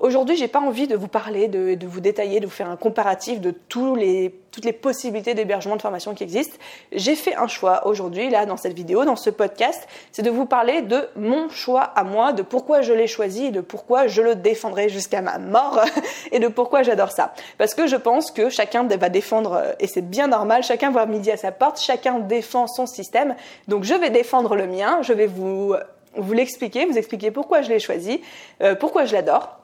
Aujourd'hui, 0.00 0.36
j'ai 0.36 0.46
pas 0.46 0.60
envie 0.60 0.86
de 0.86 0.94
vous 0.94 1.08
parler, 1.08 1.48
de, 1.48 1.74
de, 1.74 1.86
vous 1.88 1.98
détailler, 1.98 2.38
de 2.38 2.46
vous 2.46 2.52
faire 2.52 2.70
un 2.70 2.76
comparatif 2.76 3.40
de 3.40 3.50
tous 3.50 3.96
les, 3.96 4.32
toutes 4.52 4.64
les 4.64 4.72
possibilités 4.72 5.34
d'hébergement 5.34 5.74
de 5.74 5.82
formation 5.82 6.14
qui 6.14 6.22
existent. 6.22 6.56
J'ai 6.92 7.16
fait 7.16 7.34
un 7.34 7.48
choix 7.48 7.84
aujourd'hui, 7.84 8.30
là, 8.30 8.46
dans 8.46 8.56
cette 8.56 8.74
vidéo, 8.74 9.04
dans 9.04 9.16
ce 9.16 9.28
podcast, 9.28 9.88
c'est 10.12 10.22
de 10.22 10.30
vous 10.30 10.46
parler 10.46 10.82
de 10.82 11.08
mon 11.16 11.48
choix 11.48 11.82
à 11.82 12.04
moi, 12.04 12.32
de 12.32 12.42
pourquoi 12.42 12.80
je 12.80 12.92
l'ai 12.92 13.08
choisi, 13.08 13.50
de 13.50 13.60
pourquoi 13.60 14.06
je 14.06 14.22
le 14.22 14.36
défendrai 14.36 14.88
jusqu'à 14.88 15.20
ma 15.20 15.38
mort 15.38 15.80
et 16.30 16.38
de 16.38 16.46
pourquoi 16.46 16.84
j'adore 16.84 17.10
ça. 17.10 17.34
Parce 17.58 17.74
que 17.74 17.88
je 17.88 17.96
pense 17.96 18.30
que 18.30 18.50
chacun 18.50 18.84
va 18.84 19.08
défendre, 19.08 19.74
et 19.80 19.88
c'est 19.88 20.08
bien 20.08 20.28
normal, 20.28 20.62
chacun 20.62 20.92
voit 20.92 21.06
midi 21.06 21.32
à 21.32 21.36
sa 21.36 21.50
porte, 21.50 21.80
chacun 21.80 22.20
défend 22.20 22.68
son 22.68 22.86
système. 22.86 23.34
Donc 23.66 23.82
je 23.82 23.94
vais 23.94 24.10
défendre 24.10 24.54
le 24.54 24.68
mien, 24.68 25.00
je 25.02 25.12
vais 25.12 25.26
vous, 25.26 25.74
vous 26.14 26.32
l'expliquer, 26.32 26.86
vous 26.86 26.98
expliquer 26.98 27.32
pourquoi 27.32 27.62
je 27.62 27.68
l'ai 27.68 27.80
choisi, 27.80 28.20
euh, 28.62 28.76
pourquoi 28.76 29.04
je 29.04 29.12
l'adore 29.12 29.57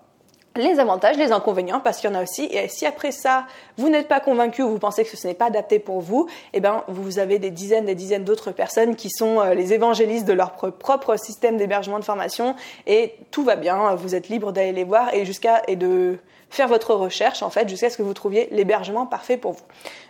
les 0.56 0.78
avantages, 0.78 1.16
les 1.16 1.32
inconvénients, 1.32 1.80
parce 1.80 1.98
qu'il 1.98 2.10
y 2.10 2.12
en 2.12 2.16
a 2.16 2.22
aussi. 2.22 2.44
Et 2.44 2.68
si 2.68 2.86
après 2.86 3.10
ça, 3.10 3.46
vous 3.76 3.88
n'êtes 3.88 4.08
pas 4.08 4.20
convaincu 4.20 4.62
ou 4.62 4.68
vous 4.68 4.78
pensez 4.78 5.04
que 5.04 5.16
ce 5.16 5.26
n'est 5.26 5.34
pas 5.34 5.46
adapté 5.46 5.78
pour 5.78 6.00
vous, 6.00 6.28
eh 6.52 6.60
ben, 6.60 6.84
vous 6.88 7.18
avez 7.18 7.38
des 7.38 7.50
dizaines, 7.50 7.86
des 7.86 7.94
dizaines 7.94 8.24
d'autres 8.24 8.52
personnes 8.52 8.94
qui 8.94 9.10
sont 9.10 9.40
euh, 9.40 9.54
les 9.54 9.72
évangélistes 9.72 10.26
de 10.26 10.32
leur 10.32 10.52
propre 10.52 11.16
système 11.16 11.56
d'hébergement 11.56 11.98
de 11.98 12.04
formation 12.04 12.54
et 12.86 13.14
tout 13.30 13.42
va 13.42 13.56
bien. 13.56 13.94
Vous 13.96 14.14
êtes 14.14 14.28
libre 14.28 14.52
d'aller 14.52 14.72
les 14.72 14.84
voir 14.84 15.12
et 15.12 15.24
jusqu'à, 15.24 15.62
et 15.66 15.76
de 15.76 16.18
faire 16.50 16.68
votre 16.68 16.94
recherche, 16.94 17.42
en 17.42 17.50
fait, 17.50 17.68
jusqu'à 17.68 17.90
ce 17.90 17.96
que 17.96 18.02
vous 18.02 18.14
trouviez 18.14 18.48
l'hébergement 18.52 19.06
parfait 19.06 19.36
pour 19.36 19.52
vous. 19.52 19.64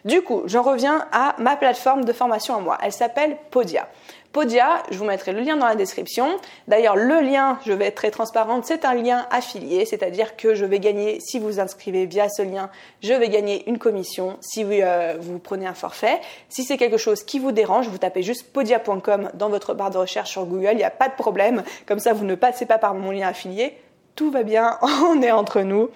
Du 0.05 0.23
coup, 0.23 0.43
j'en 0.45 0.63
reviens 0.63 1.07
à 1.11 1.35
ma 1.39 1.57
plateforme 1.57 2.05
de 2.05 2.13
formation 2.13 2.55
à 2.55 2.61
moi. 2.61 2.79
Elle 2.83 2.93
s'appelle 2.93 3.37
Podia. 3.51 3.89
Podia, 4.35 4.83
je 4.91 4.99
vous 4.99 5.05
mettrai 5.05 5.33
le 5.33 5.41
lien 5.43 5.57
dans 5.57 5.67
la 5.67 5.77
description. 5.77 6.27
D'ailleurs, 6.67 6.97
le 6.97 7.21
lien, 7.21 7.61
je 7.65 7.73
vais 7.73 7.87
être 7.87 7.95
très 7.95 8.11
transparente, 8.11 8.65
c'est 8.65 8.85
un 8.85 8.93
lien 8.93 9.29
affilié, 9.31 9.87
c'est-à-dire 9.87 10.35
que 10.35 10.57
je 10.57 10.65
vais 10.65 10.81
gagner, 10.81 11.21
si 11.21 11.39
vous 11.39 11.61
inscrivez 11.61 12.05
via 12.05 12.29
ce 12.29 12.43
lien, 12.43 12.69
je 13.01 13.13
vais 13.13 13.29
gagner 13.29 13.63
une 13.69 13.79
commission 13.79 14.37
si 14.41 14.65
vous, 14.65 14.73
euh, 14.73 15.15
vous 15.21 15.39
prenez 15.39 15.69
un 15.69 15.75
forfait. 15.75 16.21
Si 16.49 16.65
c'est 16.65 16.77
quelque 16.77 16.97
chose 16.97 17.23
qui 17.23 17.39
vous 17.39 17.53
dérange, 17.53 17.87
vous 17.87 17.99
tapez 17.99 18.25
juste 18.25 18.53
podia.com 18.53 19.31
dans 19.35 19.51
votre 19.51 19.73
barre 19.73 19.93
de 19.93 19.99
recherche 19.99 20.33
sur 20.33 20.47
Google, 20.47 20.71
il 20.73 20.79
n'y 20.79 20.83
a 20.83 20.91
pas 20.91 21.09
de 21.09 21.15
problème. 21.15 21.63
Comme 21.87 22.01
ça, 22.01 22.13
vous 22.13 22.25
ne 22.25 22.35
passez 22.35 22.67
pas 22.67 22.79
par 22.79 22.95
mon 22.95 23.13
lien 23.13 23.29
affilié 23.29 23.79
tout 24.15 24.31
va 24.31 24.43
bien, 24.43 24.79
on 24.83 25.21
est 25.23 25.31
entre 25.31 25.61
nous. 25.61 25.91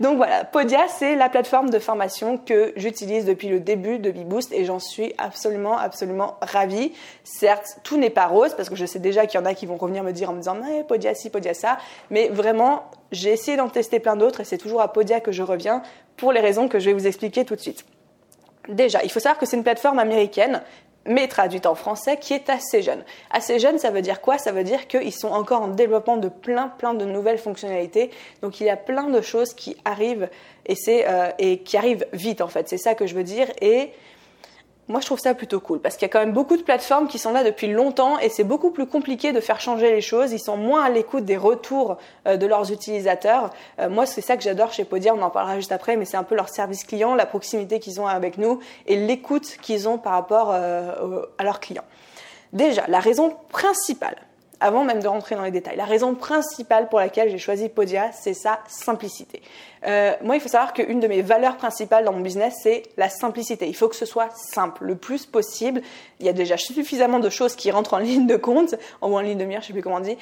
Donc 0.00 0.16
voilà, 0.16 0.44
Podia, 0.44 0.88
c'est 0.88 1.14
la 1.14 1.28
plateforme 1.28 1.70
de 1.70 1.78
formation 1.78 2.38
que 2.38 2.72
j'utilise 2.76 3.24
depuis 3.24 3.48
le 3.48 3.60
début 3.60 3.98
de 3.98 4.10
BeBoost 4.10 4.52
et 4.52 4.64
j'en 4.64 4.78
suis 4.78 5.12
absolument, 5.18 5.76
absolument 5.76 6.36
ravie. 6.40 6.92
Certes, 7.22 7.78
tout 7.84 7.98
n'est 7.98 8.10
pas 8.10 8.26
rose 8.26 8.54
parce 8.54 8.68
que 8.68 8.76
je 8.76 8.86
sais 8.86 8.98
déjà 8.98 9.26
qu'il 9.26 9.38
y 9.38 9.42
en 9.42 9.46
a 9.46 9.54
qui 9.54 9.66
vont 9.66 9.76
revenir 9.76 10.02
me 10.02 10.12
dire 10.12 10.30
en 10.30 10.32
me 10.32 10.38
disant, 10.38 10.56
mais 10.56 10.84
Podia 10.84 11.14
ci, 11.14 11.30
Podia 11.30 11.54
ça. 11.54 11.78
Mais 12.10 12.28
vraiment, 12.28 12.84
j'ai 13.12 13.32
essayé 13.32 13.56
d'en 13.56 13.68
tester 13.68 14.00
plein 14.00 14.16
d'autres 14.16 14.40
et 14.40 14.44
c'est 14.44 14.58
toujours 14.58 14.80
à 14.80 14.92
Podia 14.92 15.20
que 15.20 15.32
je 15.32 15.42
reviens 15.42 15.82
pour 16.16 16.32
les 16.32 16.40
raisons 16.40 16.68
que 16.68 16.78
je 16.78 16.86
vais 16.86 16.94
vous 16.94 17.06
expliquer 17.06 17.44
tout 17.44 17.56
de 17.56 17.60
suite. 17.60 17.84
Déjà, 18.68 19.02
il 19.02 19.10
faut 19.10 19.20
savoir 19.20 19.38
que 19.38 19.46
c'est 19.46 19.56
une 19.56 19.64
plateforme 19.64 19.98
américaine 19.98 20.62
mais 21.06 21.28
traduite 21.28 21.66
en 21.66 21.74
français, 21.74 22.18
qui 22.18 22.34
est 22.34 22.50
assez 22.50 22.82
jeune. 22.82 23.02
Assez 23.30 23.58
jeune, 23.58 23.78
ça 23.78 23.90
veut 23.90 24.02
dire 24.02 24.20
quoi? 24.20 24.38
Ça 24.38 24.52
veut 24.52 24.64
dire 24.64 24.86
qu'ils 24.86 25.14
sont 25.14 25.28
encore 25.28 25.62
en 25.62 25.68
développement 25.68 26.16
de 26.16 26.28
plein, 26.28 26.68
plein 26.68 26.94
de 26.94 27.04
nouvelles 27.04 27.38
fonctionnalités. 27.38 28.10
Donc 28.42 28.60
il 28.60 28.66
y 28.66 28.70
a 28.70 28.76
plein 28.76 29.08
de 29.08 29.20
choses 29.20 29.54
qui 29.54 29.76
arrivent 29.84 30.28
et, 30.66 30.76
euh, 30.88 31.30
et 31.38 31.58
qui 31.58 31.76
arrivent 31.76 32.06
vite 32.12 32.40
en 32.40 32.48
fait. 32.48 32.68
C'est 32.68 32.78
ça 32.78 32.94
que 32.94 33.06
je 33.06 33.14
veux 33.14 33.24
dire. 33.24 33.48
Et 33.60 33.90
moi, 34.90 35.00
je 35.00 35.06
trouve 35.06 35.20
ça 35.20 35.34
plutôt 35.34 35.60
cool 35.60 35.78
parce 35.78 35.96
qu'il 35.96 36.02
y 36.02 36.10
a 36.10 36.12
quand 36.12 36.18
même 36.18 36.32
beaucoup 36.32 36.56
de 36.56 36.62
plateformes 36.62 37.06
qui 37.06 37.18
sont 37.18 37.32
là 37.32 37.44
depuis 37.44 37.68
longtemps 37.68 38.18
et 38.18 38.28
c'est 38.28 38.44
beaucoup 38.44 38.70
plus 38.70 38.86
compliqué 38.86 39.32
de 39.32 39.40
faire 39.40 39.60
changer 39.60 39.92
les 39.92 40.00
choses. 40.00 40.32
Ils 40.32 40.40
sont 40.40 40.56
moins 40.56 40.82
à 40.82 40.90
l'écoute 40.90 41.24
des 41.24 41.36
retours 41.36 41.96
euh, 42.26 42.36
de 42.36 42.46
leurs 42.46 42.72
utilisateurs. 42.72 43.50
Euh, 43.78 43.88
moi, 43.88 44.04
c'est 44.04 44.20
ça 44.20 44.36
que 44.36 44.42
j'adore 44.42 44.72
chez 44.72 44.84
Podia. 44.84 45.14
On 45.14 45.22
en 45.22 45.30
parlera 45.30 45.56
juste 45.56 45.72
après, 45.72 45.96
mais 45.96 46.04
c'est 46.04 46.16
un 46.16 46.24
peu 46.24 46.34
leur 46.34 46.48
service 46.48 46.84
client, 46.84 47.14
la 47.14 47.26
proximité 47.26 47.78
qu'ils 47.78 48.00
ont 48.00 48.06
avec 48.06 48.36
nous 48.36 48.58
et 48.86 48.96
l'écoute 48.96 49.56
qu'ils 49.62 49.88
ont 49.88 49.96
par 49.96 50.12
rapport 50.12 50.50
euh, 50.52 51.22
à 51.38 51.44
leurs 51.44 51.60
clients. 51.60 51.84
Déjà, 52.52 52.84
la 52.88 52.98
raison 52.98 53.36
principale 53.48 54.16
avant 54.60 54.84
même 54.84 55.02
de 55.02 55.08
rentrer 55.08 55.34
dans 55.34 55.42
les 55.42 55.50
détails. 55.50 55.76
La 55.76 55.84
raison 55.84 56.14
principale 56.14 56.88
pour 56.88 56.98
laquelle 56.98 57.30
j'ai 57.30 57.38
choisi 57.38 57.68
Podia, 57.68 58.10
c'est 58.12 58.34
sa 58.34 58.60
simplicité. 58.68 59.42
Euh, 59.86 60.12
moi, 60.22 60.36
il 60.36 60.40
faut 60.40 60.48
savoir 60.48 60.72
qu'une 60.72 61.00
de 61.00 61.08
mes 61.08 61.22
valeurs 61.22 61.56
principales 61.56 62.04
dans 62.04 62.12
mon 62.12 62.20
business, 62.20 62.54
c'est 62.62 62.82
la 62.96 63.08
simplicité. 63.08 63.66
Il 63.68 63.74
faut 63.74 63.88
que 63.88 63.96
ce 63.96 64.06
soit 64.06 64.28
simple, 64.36 64.84
le 64.84 64.94
plus 64.94 65.26
possible. 65.26 65.82
Il 66.20 66.26
y 66.26 66.28
a 66.28 66.34
déjà 66.34 66.56
suffisamment 66.56 67.18
de 67.18 67.30
choses 67.30 67.56
qui 67.56 67.70
rentrent 67.70 67.94
en 67.94 67.98
ligne 68.10 68.26
de 68.26 68.36
compte, 68.36 68.74
ou 69.02 69.16
en 69.16 69.20
ligne 69.20 69.38
de 69.38 69.44
mire, 69.44 69.62
je 69.62 69.68
sais 69.68 69.72
plus 69.72 69.82
comment 69.82 69.96
on 69.96 70.00
dit. 70.00 70.18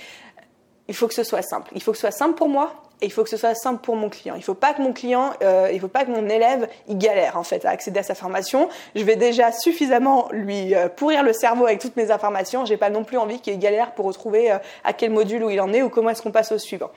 Il 0.86 0.94
faut 0.94 1.08
que 1.08 1.14
ce 1.14 1.24
soit 1.24 1.42
simple. 1.42 1.70
Il 1.74 1.82
faut 1.82 1.92
que 1.92 1.98
ce 1.98 2.02
soit 2.02 2.10
simple 2.10 2.34
pour 2.34 2.48
moi, 2.48 2.74
et 3.00 3.06
il 3.06 3.12
faut 3.12 3.22
que 3.22 3.30
ce 3.30 3.36
soit 3.36 3.54
simple 3.54 3.80
pour 3.82 3.96
mon 3.96 4.08
client. 4.08 4.34
Il 4.36 4.42
faut 4.42 4.54
pas 4.54 4.74
que 4.74 4.82
mon 4.82 4.92
client, 4.92 5.32
euh, 5.42 5.70
il 5.72 5.80
faut 5.80 5.88
pas 5.88 6.04
que 6.04 6.10
mon 6.10 6.28
élève, 6.28 6.68
il 6.88 6.98
galère 6.98 7.36
en 7.36 7.44
fait 7.44 7.64
à 7.64 7.70
accéder 7.70 8.00
à 8.00 8.02
sa 8.02 8.14
formation. 8.14 8.68
Je 8.94 9.04
vais 9.04 9.16
déjà 9.16 9.52
suffisamment 9.52 10.28
lui 10.32 10.74
euh, 10.74 10.88
pourrir 10.88 11.22
le 11.22 11.32
cerveau 11.32 11.66
avec 11.66 11.80
toutes 11.80 11.96
mes 11.96 12.10
informations. 12.10 12.64
J'ai 12.64 12.76
pas 12.76 12.90
non 12.90 13.04
plus 13.04 13.18
envie 13.18 13.40
qu'il 13.40 13.58
galère 13.58 13.92
pour 13.92 14.06
retrouver 14.06 14.50
euh, 14.50 14.58
à 14.84 14.92
quel 14.92 15.10
module 15.10 15.44
où 15.44 15.50
il 15.50 15.60
en 15.60 15.72
est 15.72 15.82
ou 15.82 15.88
comment 15.90 16.10
est-ce 16.10 16.22
qu'on 16.22 16.32
passe 16.32 16.52
au 16.52 16.58
suivant. 16.58 16.90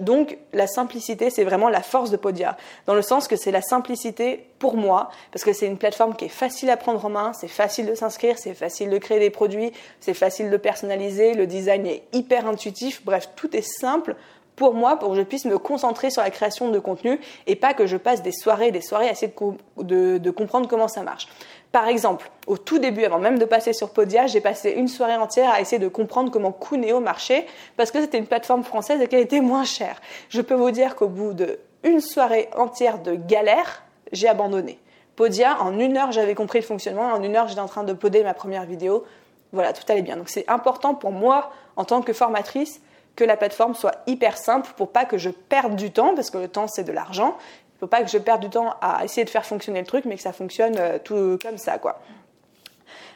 Donc 0.00 0.38
la 0.52 0.66
simplicité, 0.66 1.30
c'est 1.30 1.44
vraiment 1.44 1.68
la 1.68 1.82
force 1.82 2.10
de 2.10 2.16
Podia, 2.16 2.56
dans 2.86 2.94
le 2.94 3.02
sens 3.02 3.28
que 3.28 3.36
c'est 3.36 3.52
la 3.52 3.62
simplicité 3.62 4.44
pour 4.58 4.76
moi, 4.76 5.10
parce 5.30 5.44
que 5.44 5.52
c'est 5.52 5.66
une 5.66 5.78
plateforme 5.78 6.16
qui 6.16 6.24
est 6.24 6.30
facile 6.30 6.68
à 6.70 6.76
prendre 6.76 7.04
en 7.04 7.10
main, 7.10 7.32
c'est 7.32 7.46
facile 7.46 7.86
de 7.86 7.94
s'inscrire, 7.94 8.38
c'est 8.38 8.54
facile 8.54 8.90
de 8.90 8.98
créer 8.98 9.20
des 9.20 9.30
produits, 9.30 9.72
c'est 10.00 10.14
facile 10.14 10.50
de 10.50 10.56
personnaliser, 10.56 11.34
le 11.34 11.46
design 11.46 11.86
est 11.86 12.02
hyper 12.12 12.48
intuitif, 12.48 13.04
bref, 13.04 13.28
tout 13.36 13.54
est 13.56 13.62
simple 13.62 14.16
pour 14.58 14.74
moi, 14.74 14.96
pour 14.96 15.10
que 15.10 15.16
je 15.16 15.22
puisse 15.22 15.44
me 15.44 15.56
concentrer 15.56 16.10
sur 16.10 16.20
la 16.20 16.30
création 16.30 16.70
de 16.70 16.78
contenu 16.80 17.20
et 17.46 17.54
pas 17.54 17.74
que 17.74 17.86
je 17.86 17.96
passe 17.96 18.22
des 18.22 18.32
soirées 18.32 18.72
des 18.72 18.80
soirées 18.80 19.08
à 19.08 19.12
essayer 19.12 19.32
de, 19.78 20.30
comprendre 20.30 20.68
comment 20.68 20.88
ça 20.88 21.02
marche. 21.02 21.28
Par 21.70 21.86
exemple, 21.86 22.28
au 22.48 22.58
tout 22.58 22.78
début, 22.78 23.04
avant 23.04 23.20
même 23.20 23.38
de 23.38 23.44
passer 23.44 23.72
sur 23.72 23.90
Podia, 23.90 24.26
j'ai 24.26 24.40
passé 24.40 24.70
une 24.72 24.88
soirée 24.88 25.16
entière 25.16 25.50
à 25.50 25.60
essayer 25.60 25.78
de 25.78 25.86
comprendre 25.86 26.32
comment 26.32 26.50
Cuneo 26.50 26.98
marchait 26.98 27.46
parce 27.76 27.92
que 27.92 28.00
c'était 28.00 28.18
une 28.18 28.26
plateforme 28.26 28.64
française 28.64 29.00
et 29.00 29.06
qu'elle 29.06 29.20
était 29.20 29.40
moins 29.40 29.64
chère. 29.64 30.00
Je 30.28 30.40
peux 30.40 30.54
vous 30.54 30.72
dire 30.72 30.96
qu'au 30.96 31.08
bout 31.08 31.34
d'une 31.34 32.00
soirée 32.00 32.48
entière 32.56 32.98
de 32.98 33.14
galère, 33.14 33.84
j'ai 34.10 34.28
abandonné. 34.28 34.80
Podia, 35.14 35.62
en 35.62 35.78
une 35.78 35.96
heure, 35.96 36.10
j'avais 36.10 36.34
compris 36.34 36.58
le 36.58 36.64
fonctionnement. 36.64 37.12
En 37.12 37.22
une 37.22 37.36
heure, 37.36 37.46
j'étais 37.46 37.60
en 37.60 37.68
train 37.68 37.84
de 37.84 37.92
poder 37.92 38.24
ma 38.24 38.34
première 38.34 38.64
vidéo. 38.64 39.04
Voilà, 39.52 39.72
tout 39.72 39.84
allait 39.88 40.02
bien. 40.02 40.16
Donc 40.16 40.28
c'est 40.28 40.48
important 40.48 40.94
pour 40.94 41.12
moi, 41.12 41.52
en 41.76 41.84
tant 41.84 42.02
que 42.02 42.12
formatrice, 42.12 42.80
que 43.18 43.24
la 43.24 43.36
plateforme 43.36 43.74
soit 43.74 43.96
hyper 44.06 44.38
simple 44.38 44.70
pour 44.76 44.92
pas 44.92 45.04
que 45.04 45.18
je 45.18 45.30
perde 45.30 45.74
du 45.74 45.90
temps, 45.90 46.14
parce 46.14 46.30
que 46.30 46.38
le 46.38 46.46
temps 46.46 46.68
c'est 46.68 46.84
de 46.84 46.92
l'argent. 46.92 47.36
Il 47.74 47.80
faut 47.80 47.88
pas 47.88 48.02
que 48.02 48.08
je 48.08 48.18
perde 48.18 48.40
du 48.40 48.48
temps 48.48 48.74
à 48.80 49.04
essayer 49.04 49.24
de 49.24 49.30
faire 49.30 49.44
fonctionner 49.44 49.80
le 49.80 49.86
truc, 49.86 50.04
mais 50.04 50.14
que 50.14 50.22
ça 50.22 50.32
fonctionne 50.32 50.76
euh, 50.78 50.98
tout 51.02 51.36
comme 51.42 51.58
ça, 51.58 51.78
quoi. 51.78 52.00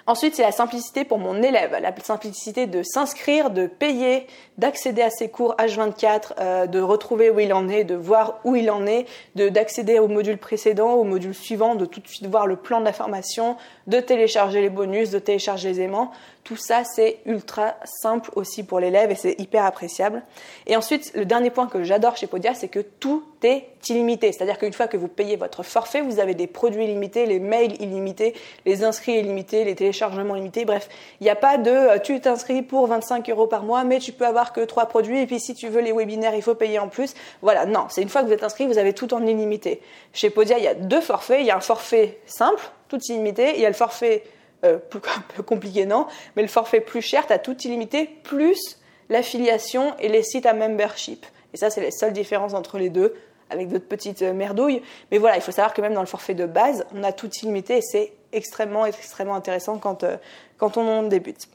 Ensuite, 0.08 0.34
c'est 0.34 0.42
la 0.42 0.50
simplicité 0.50 1.04
pour 1.04 1.18
mon 1.18 1.40
élève, 1.40 1.78
la 1.80 1.94
simplicité 2.02 2.66
de 2.66 2.82
s'inscrire, 2.82 3.50
de 3.50 3.68
payer, 3.68 4.26
d'accéder 4.58 5.02
à 5.02 5.10
ses 5.10 5.28
cours 5.28 5.54
H24, 5.58 6.32
euh, 6.40 6.66
de 6.66 6.80
retrouver 6.80 7.30
où 7.30 7.38
il 7.38 7.52
en 7.52 7.68
est, 7.68 7.84
de 7.84 7.94
voir 7.94 8.40
où 8.42 8.56
il 8.56 8.68
en 8.72 8.84
est, 8.84 9.06
d'accéder 9.36 10.00
au 10.00 10.08
module 10.08 10.38
précédent, 10.38 10.94
au 10.94 11.04
module 11.04 11.34
suivant, 11.34 11.76
de 11.76 11.86
tout 11.86 12.00
de 12.00 12.08
suite 12.08 12.26
voir 12.26 12.48
le 12.48 12.56
plan 12.56 12.80
de 12.80 12.84
la 12.84 12.92
formation, 12.92 13.56
de 13.86 14.00
télécharger 14.00 14.60
les 14.60 14.70
bonus, 14.70 15.10
de 15.10 15.20
télécharger 15.20 15.68
les 15.68 15.80
aimants. 15.82 16.10
Tout 16.44 16.56
ça, 16.56 16.82
c'est 16.82 17.18
ultra 17.24 17.76
simple 17.84 18.30
aussi 18.34 18.64
pour 18.64 18.80
l'élève 18.80 19.12
et 19.12 19.14
c'est 19.14 19.38
hyper 19.38 19.64
appréciable. 19.64 20.22
Et 20.66 20.74
ensuite, 20.74 21.12
le 21.14 21.24
dernier 21.24 21.50
point 21.50 21.68
que 21.68 21.84
j'adore 21.84 22.16
chez 22.16 22.26
Podia, 22.26 22.52
c'est 22.52 22.66
que 22.66 22.80
tout 22.80 23.22
est 23.44 23.68
illimité. 23.88 24.32
C'est-à-dire 24.32 24.58
qu'une 24.58 24.72
fois 24.72 24.88
que 24.88 24.96
vous 24.96 25.06
payez 25.06 25.36
votre 25.36 25.62
forfait, 25.62 26.00
vous 26.00 26.18
avez 26.18 26.34
des 26.34 26.48
produits 26.48 26.84
illimités, 26.84 27.26
les 27.26 27.38
mails 27.38 27.80
illimités, 27.80 28.34
les 28.66 28.82
inscrits 28.82 29.20
illimités, 29.20 29.62
les 29.64 29.76
téléchargements 29.76 30.34
illimités. 30.34 30.64
Bref, 30.64 30.88
il 31.20 31.24
n'y 31.24 31.30
a 31.30 31.36
pas 31.36 31.58
de 31.58 31.70
euh, 31.70 31.98
tu 31.98 32.20
t'inscris 32.20 32.62
pour 32.62 32.88
25 32.88 33.30
euros 33.30 33.46
par 33.46 33.62
mois, 33.62 33.84
mais 33.84 34.00
tu 34.00 34.10
peux 34.10 34.26
avoir 34.26 34.52
que 34.52 34.62
trois 34.62 34.86
produits. 34.86 35.20
Et 35.20 35.26
puis 35.26 35.38
si 35.38 35.54
tu 35.54 35.68
veux 35.68 35.80
les 35.80 35.92
webinaires, 35.92 36.34
il 36.34 36.42
faut 36.42 36.56
payer 36.56 36.80
en 36.80 36.88
plus. 36.88 37.14
Voilà, 37.40 37.66
non, 37.66 37.86
c'est 37.88 38.02
une 38.02 38.08
fois 38.08 38.22
que 38.22 38.26
vous 38.26 38.32
êtes 38.32 38.42
inscrit, 38.42 38.66
vous 38.66 38.78
avez 38.78 38.94
tout 38.94 39.14
en 39.14 39.24
illimité. 39.24 39.80
Chez 40.12 40.28
Podia, 40.28 40.58
il 40.58 40.64
y 40.64 40.68
a 40.68 40.74
deux 40.74 41.00
forfaits. 41.00 41.38
Il 41.40 41.46
y 41.46 41.52
a 41.52 41.56
un 41.56 41.60
forfait 41.60 42.18
simple, 42.26 42.62
tout 42.88 42.98
illimité. 43.08 43.52
Il 43.54 43.60
y 43.60 43.66
a 43.66 43.68
le 43.68 43.74
forfait 43.74 44.24
euh, 44.64 44.78
un 44.94 45.20
peu 45.36 45.42
compliqué, 45.42 45.86
non, 45.86 46.06
mais 46.36 46.42
le 46.42 46.48
forfait 46.48 46.80
plus 46.80 47.02
cher, 47.02 47.26
tu 47.26 47.32
as 47.32 47.38
tout 47.38 47.56
illimité, 47.62 48.08
plus 48.22 48.78
l'affiliation 49.08 49.94
et 49.98 50.08
les 50.08 50.22
sites 50.22 50.46
à 50.46 50.54
membership. 50.54 51.26
Et 51.52 51.56
ça, 51.56 51.70
c'est 51.70 51.80
les 51.80 51.90
seules 51.90 52.12
différences 52.12 52.54
entre 52.54 52.78
les 52.78 52.90
deux 52.90 53.14
avec 53.50 53.68
d'autres 53.68 53.86
petites 53.86 54.22
euh, 54.22 54.32
merdouilles. 54.32 54.82
Mais 55.10 55.18
voilà, 55.18 55.36
il 55.36 55.42
faut 55.42 55.52
savoir 55.52 55.74
que 55.74 55.82
même 55.82 55.94
dans 55.94 56.00
le 56.00 56.06
forfait 56.06 56.34
de 56.34 56.46
base, 56.46 56.86
on 56.94 57.04
a 57.04 57.12
tout 57.12 57.30
illimité 57.42 57.78
et 57.78 57.82
c'est 57.82 58.12
extrêmement, 58.32 58.86
extrêmement 58.86 59.34
intéressant 59.34 59.78
quand, 59.78 60.04
euh, 60.04 60.16
quand 60.56 60.76
on 60.78 61.02
débute. 61.04 61.48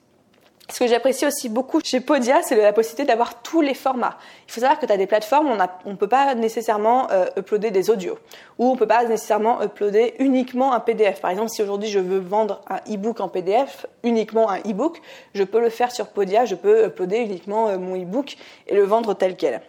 Ce 0.69 0.79
que 0.79 0.87
j'apprécie 0.87 1.25
aussi 1.25 1.47
beaucoup 1.47 1.79
chez 1.81 2.01
Podia, 2.01 2.41
c'est 2.43 2.55
la 2.55 2.73
possibilité 2.73 3.05
d'avoir 3.05 3.41
tous 3.41 3.61
les 3.61 3.73
formats. 3.73 4.17
Il 4.47 4.51
faut 4.51 4.59
savoir 4.59 4.77
que 4.77 4.85
tu 4.85 4.91
as 4.91 4.97
des 4.97 5.07
plateformes, 5.07 5.47
on 5.85 5.89
ne 5.89 5.95
peut 5.95 6.09
pas 6.09 6.35
nécessairement 6.35 7.09
euh, 7.09 7.25
uploader 7.37 7.71
des 7.71 7.89
audios, 7.89 8.19
ou 8.59 8.65
on 8.65 8.73
ne 8.73 8.77
peut 8.77 8.87
pas 8.87 9.05
nécessairement 9.05 9.63
uploader 9.63 10.15
uniquement 10.19 10.73
un 10.73 10.81
PDF. 10.81 11.21
Par 11.21 11.31
exemple, 11.31 11.51
si 11.51 11.63
aujourd'hui 11.63 11.89
je 11.89 11.99
veux 11.99 12.19
vendre 12.19 12.61
un 12.69 12.79
e-book 12.93 13.21
en 13.21 13.29
PDF, 13.29 13.85
uniquement 14.03 14.49
un 14.49 14.59
e-book, 14.59 15.01
je 15.33 15.43
peux 15.43 15.61
le 15.61 15.69
faire 15.69 15.89
sur 15.89 16.07
Podia, 16.07 16.43
je 16.43 16.55
peux 16.55 16.87
uploader 16.87 17.19
uniquement 17.19 17.77
mon 17.77 17.95
e-book 17.95 18.35
et 18.67 18.75
le 18.75 18.83
vendre 18.83 19.13
tel 19.13 19.37
quel. 19.37 19.61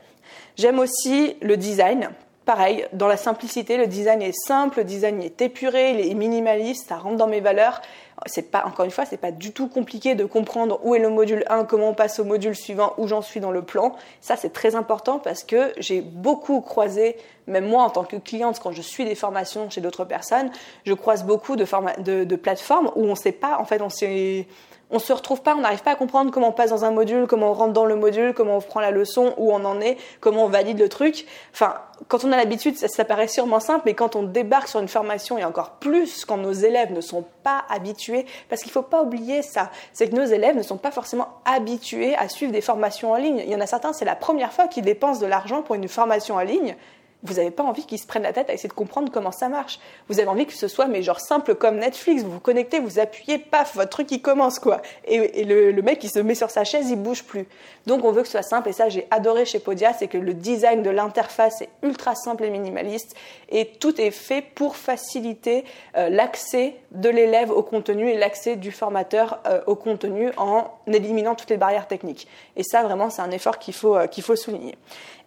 J'aime 0.56 0.80
aussi 0.80 1.36
le 1.40 1.56
design. 1.56 2.10
Pareil, 2.44 2.86
dans 2.94 3.08
la 3.08 3.18
simplicité, 3.18 3.76
le 3.76 3.86
design 3.86 4.22
est 4.22 4.32
simple, 4.32 4.78
le 4.78 4.84
design 4.84 5.22
est 5.22 5.40
épuré, 5.42 5.92
il 5.92 6.10
est 6.10 6.14
minimaliste, 6.14 6.88
ça 6.88 6.96
rentre 6.96 7.16
dans 7.16 7.26
mes 7.26 7.40
valeurs. 7.40 7.82
C'est 8.28 8.50
pas, 8.50 8.64
encore 8.66 8.84
une 8.84 8.90
fois, 8.90 9.04
c'est 9.04 9.16
pas 9.16 9.32
du 9.32 9.52
tout 9.52 9.68
compliqué 9.68 10.14
de 10.14 10.24
comprendre 10.24 10.80
où 10.84 10.94
est 10.94 10.98
le 10.98 11.10
module 11.10 11.44
1, 11.48 11.64
comment 11.64 11.90
on 11.90 11.94
passe 11.94 12.18
au 12.20 12.24
module 12.24 12.54
suivant, 12.54 12.94
où 12.98 13.08
j'en 13.08 13.22
suis 13.22 13.40
dans 13.40 13.50
le 13.50 13.62
plan. 13.62 13.94
Ça, 14.20 14.36
c'est 14.36 14.52
très 14.52 14.74
important 14.74 15.18
parce 15.18 15.44
que 15.44 15.72
j'ai 15.78 16.00
beaucoup 16.00 16.60
croisé, 16.60 17.16
même 17.46 17.66
moi 17.66 17.82
en 17.82 17.90
tant 17.90 18.04
que 18.04 18.16
cliente, 18.16 18.60
quand 18.60 18.72
je 18.72 18.82
suis 18.82 19.04
des 19.04 19.14
formations 19.14 19.70
chez 19.70 19.80
d'autres 19.80 20.04
personnes, 20.04 20.50
je 20.84 20.92
croise 20.92 21.24
beaucoup 21.24 21.56
de, 21.56 21.66
de, 22.02 22.24
de 22.24 22.36
plateformes 22.36 22.90
où 22.96 23.04
on 23.04 23.14
sait 23.14 23.32
pas, 23.32 23.58
en 23.58 23.64
fait, 23.64 23.80
on 23.82 23.90
sait, 23.90 24.46
on 24.90 24.98
se 24.98 25.12
retrouve 25.12 25.42
pas, 25.42 25.54
on 25.54 25.60
n'arrive 25.60 25.82
pas 25.82 25.92
à 25.92 25.96
comprendre 25.96 26.30
comment 26.30 26.48
on 26.48 26.52
passe 26.52 26.70
dans 26.70 26.84
un 26.84 26.90
module, 26.90 27.26
comment 27.26 27.50
on 27.50 27.52
rentre 27.52 27.72
dans 27.72 27.84
le 27.84 27.96
module, 27.96 28.32
comment 28.32 28.56
on 28.56 28.60
prend 28.60 28.80
la 28.80 28.90
leçon, 28.90 29.34
où 29.36 29.52
on 29.52 29.64
en 29.64 29.80
est, 29.80 29.98
comment 30.20 30.44
on 30.44 30.48
valide 30.48 30.78
le 30.78 30.88
truc. 30.88 31.26
Enfin, 31.52 31.74
quand 32.08 32.24
on 32.24 32.32
a 32.32 32.36
l'habitude, 32.36 32.76
ça, 32.76 33.04
paraît 33.04 33.28
sûrement 33.28 33.60
simple, 33.60 33.82
mais 33.84 33.94
quand 33.94 34.16
on 34.16 34.22
débarque 34.22 34.68
sur 34.68 34.80
une 34.80 34.88
formation 34.88 35.36
et 35.36 35.44
encore 35.44 35.72
plus 35.72 36.24
quand 36.24 36.38
nos 36.38 36.52
élèves 36.52 36.92
ne 36.92 37.00
sont 37.00 37.24
pas 37.42 37.64
habitués, 37.68 38.24
parce 38.48 38.62
qu'il 38.62 38.72
faut 38.72 38.82
pas 38.82 39.02
oublier 39.02 39.42
ça, 39.42 39.70
c'est 39.92 40.08
que 40.08 40.16
nos 40.16 40.24
élèves 40.24 40.56
ne 40.56 40.62
sont 40.62 40.78
pas 40.78 40.90
forcément 40.90 41.28
habitués 41.44 42.14
à 42.16 42.28
suivre 42.28 42.52
des 42.52 42.60
formations 42.60 43.12
en 43.12 43.16
ligne. 43.16 43.42
Il 43.44 43.50
y 43.50 43.56
en 43.56 43.60
a 43.60 43.66
certains, 43.66 43.92
c'est 43.92 44.04
la 44.04 44.16
première 44.16 44.52
fois 44.52 44.68
qu'ils 44.68 44.84
dépensent 44.84 45.20
de 45.20 45.26
l'argent 45.26 45.62
pour 45.62 45.74
une 45.74 45.88
formation 45.88 46.36
en 46.36 46.40
ligne 46.40 46.76
vous 47.24 47.34
n'avez 47.34 47.50
pas 47.50 47.64
envie 47.64 47.84
qu'ils 47.84 47.98
se 47.98 48.06
prennent 48.06 48.22
la 48.22 48.32
tête 48.32 48.48
à 48.48 48.52
essayer 48.52 48.68
de 48.68 48.74
comprendre 48.74 49.10
comment 49.10 49.32
ça 49.32 49.48
marche. 49.48 49.80
Vous 50.08 50.20
avez 50.20 50.28
envie 50.28 50.46
que 50.46 50.52
ce 50.52 50.68
soit 50.68 50.86
mais 50.86 51.02
genre 51.02 51.18
simple 51.18 51.56
comme 51.56 51.78
Netflix. 51.78 52.22
Vous 52.22 52.30
vous 52.30 52.40
connectez, 52.40 52.78
vous 52.78 53.00
appuyez, 53.00 53.38
paf, 53.38 53.74
votre 53.74 53.90
truc 53.90 54.10
il 54.12 54.22
commence 54.22 54.60
quoi. 54.60 54.82
Et, 55.04 55.44
le, 55.44 55.82
mec 55.82 56.02
il 56.04 56.10
se 56.10 56.20
met 56.20 56.36
sur 56.36 56.50
sa 56.50 56.62
chaise, 56.62 56.90
il 56.90 56.96
bouge 56.96 57.24
plus. 57.24 57.46
Donc 57.86 58.04
on 58.04 58.12
veut 58.12 58.22
que 58.22 58.28
ce 58.28 58.32
soit 58.32 58.42
simple 58.42 58.68
et 58.68 58.72
ça 58.72 58.88
j'ai 58.88 59.08
adoré 59.10 59.44
chez 59.46 59.58
Podia, 59.58 59.92
c'est 59.92 60.06
que 60.06 60.18
le 60.18 60.32
design 60.32 60.82
de 60.82 60.90
l'interface 60.90 61.62
est 61.62 61.70
ultra 61.82 62.14
simple 62.14 62.44
et 62.44 62.50
minimaliste 62.50 63.16
et 63.48 63.66
tout 63.66 64.00
est 64.00 64.12
fait 64.12 64.42
pour 64.54 64.76
faciliter 64.76 65.64
euh, 65.96 66.08
l'accès 66.10 66.76
de 66.92 67.08
l'élève 67.08 67.50
au 67.50 67.62
contenu 67.62 68.08
et 68.10 68.16
l'accès 68.16 68.54
du 68.54 68.70
formateur 68.70 69.40
euh, 69.46 69.60
au 69.66 69.74
contenu 69.74 70.30
en 70.36 70.70
éliminant 70.86 71.34
toutes 71.34 71.50
les 71.50 71.56
barrières 71.56 71.88
techniques. 71.88 72.28
Et 72.56 72.62
ça 72.62 72.84
vraiment 72.84 73.10
c'est 73.10 73.22
un 73.22 73.32
effort 73.32 73.58
qu'il 73.58 73.74
faut, 73.74 73.96
euh, 73.96 74.06
qu'il 74.06 74.22
faut 74.22 74.36
souligner. 74.36 74.76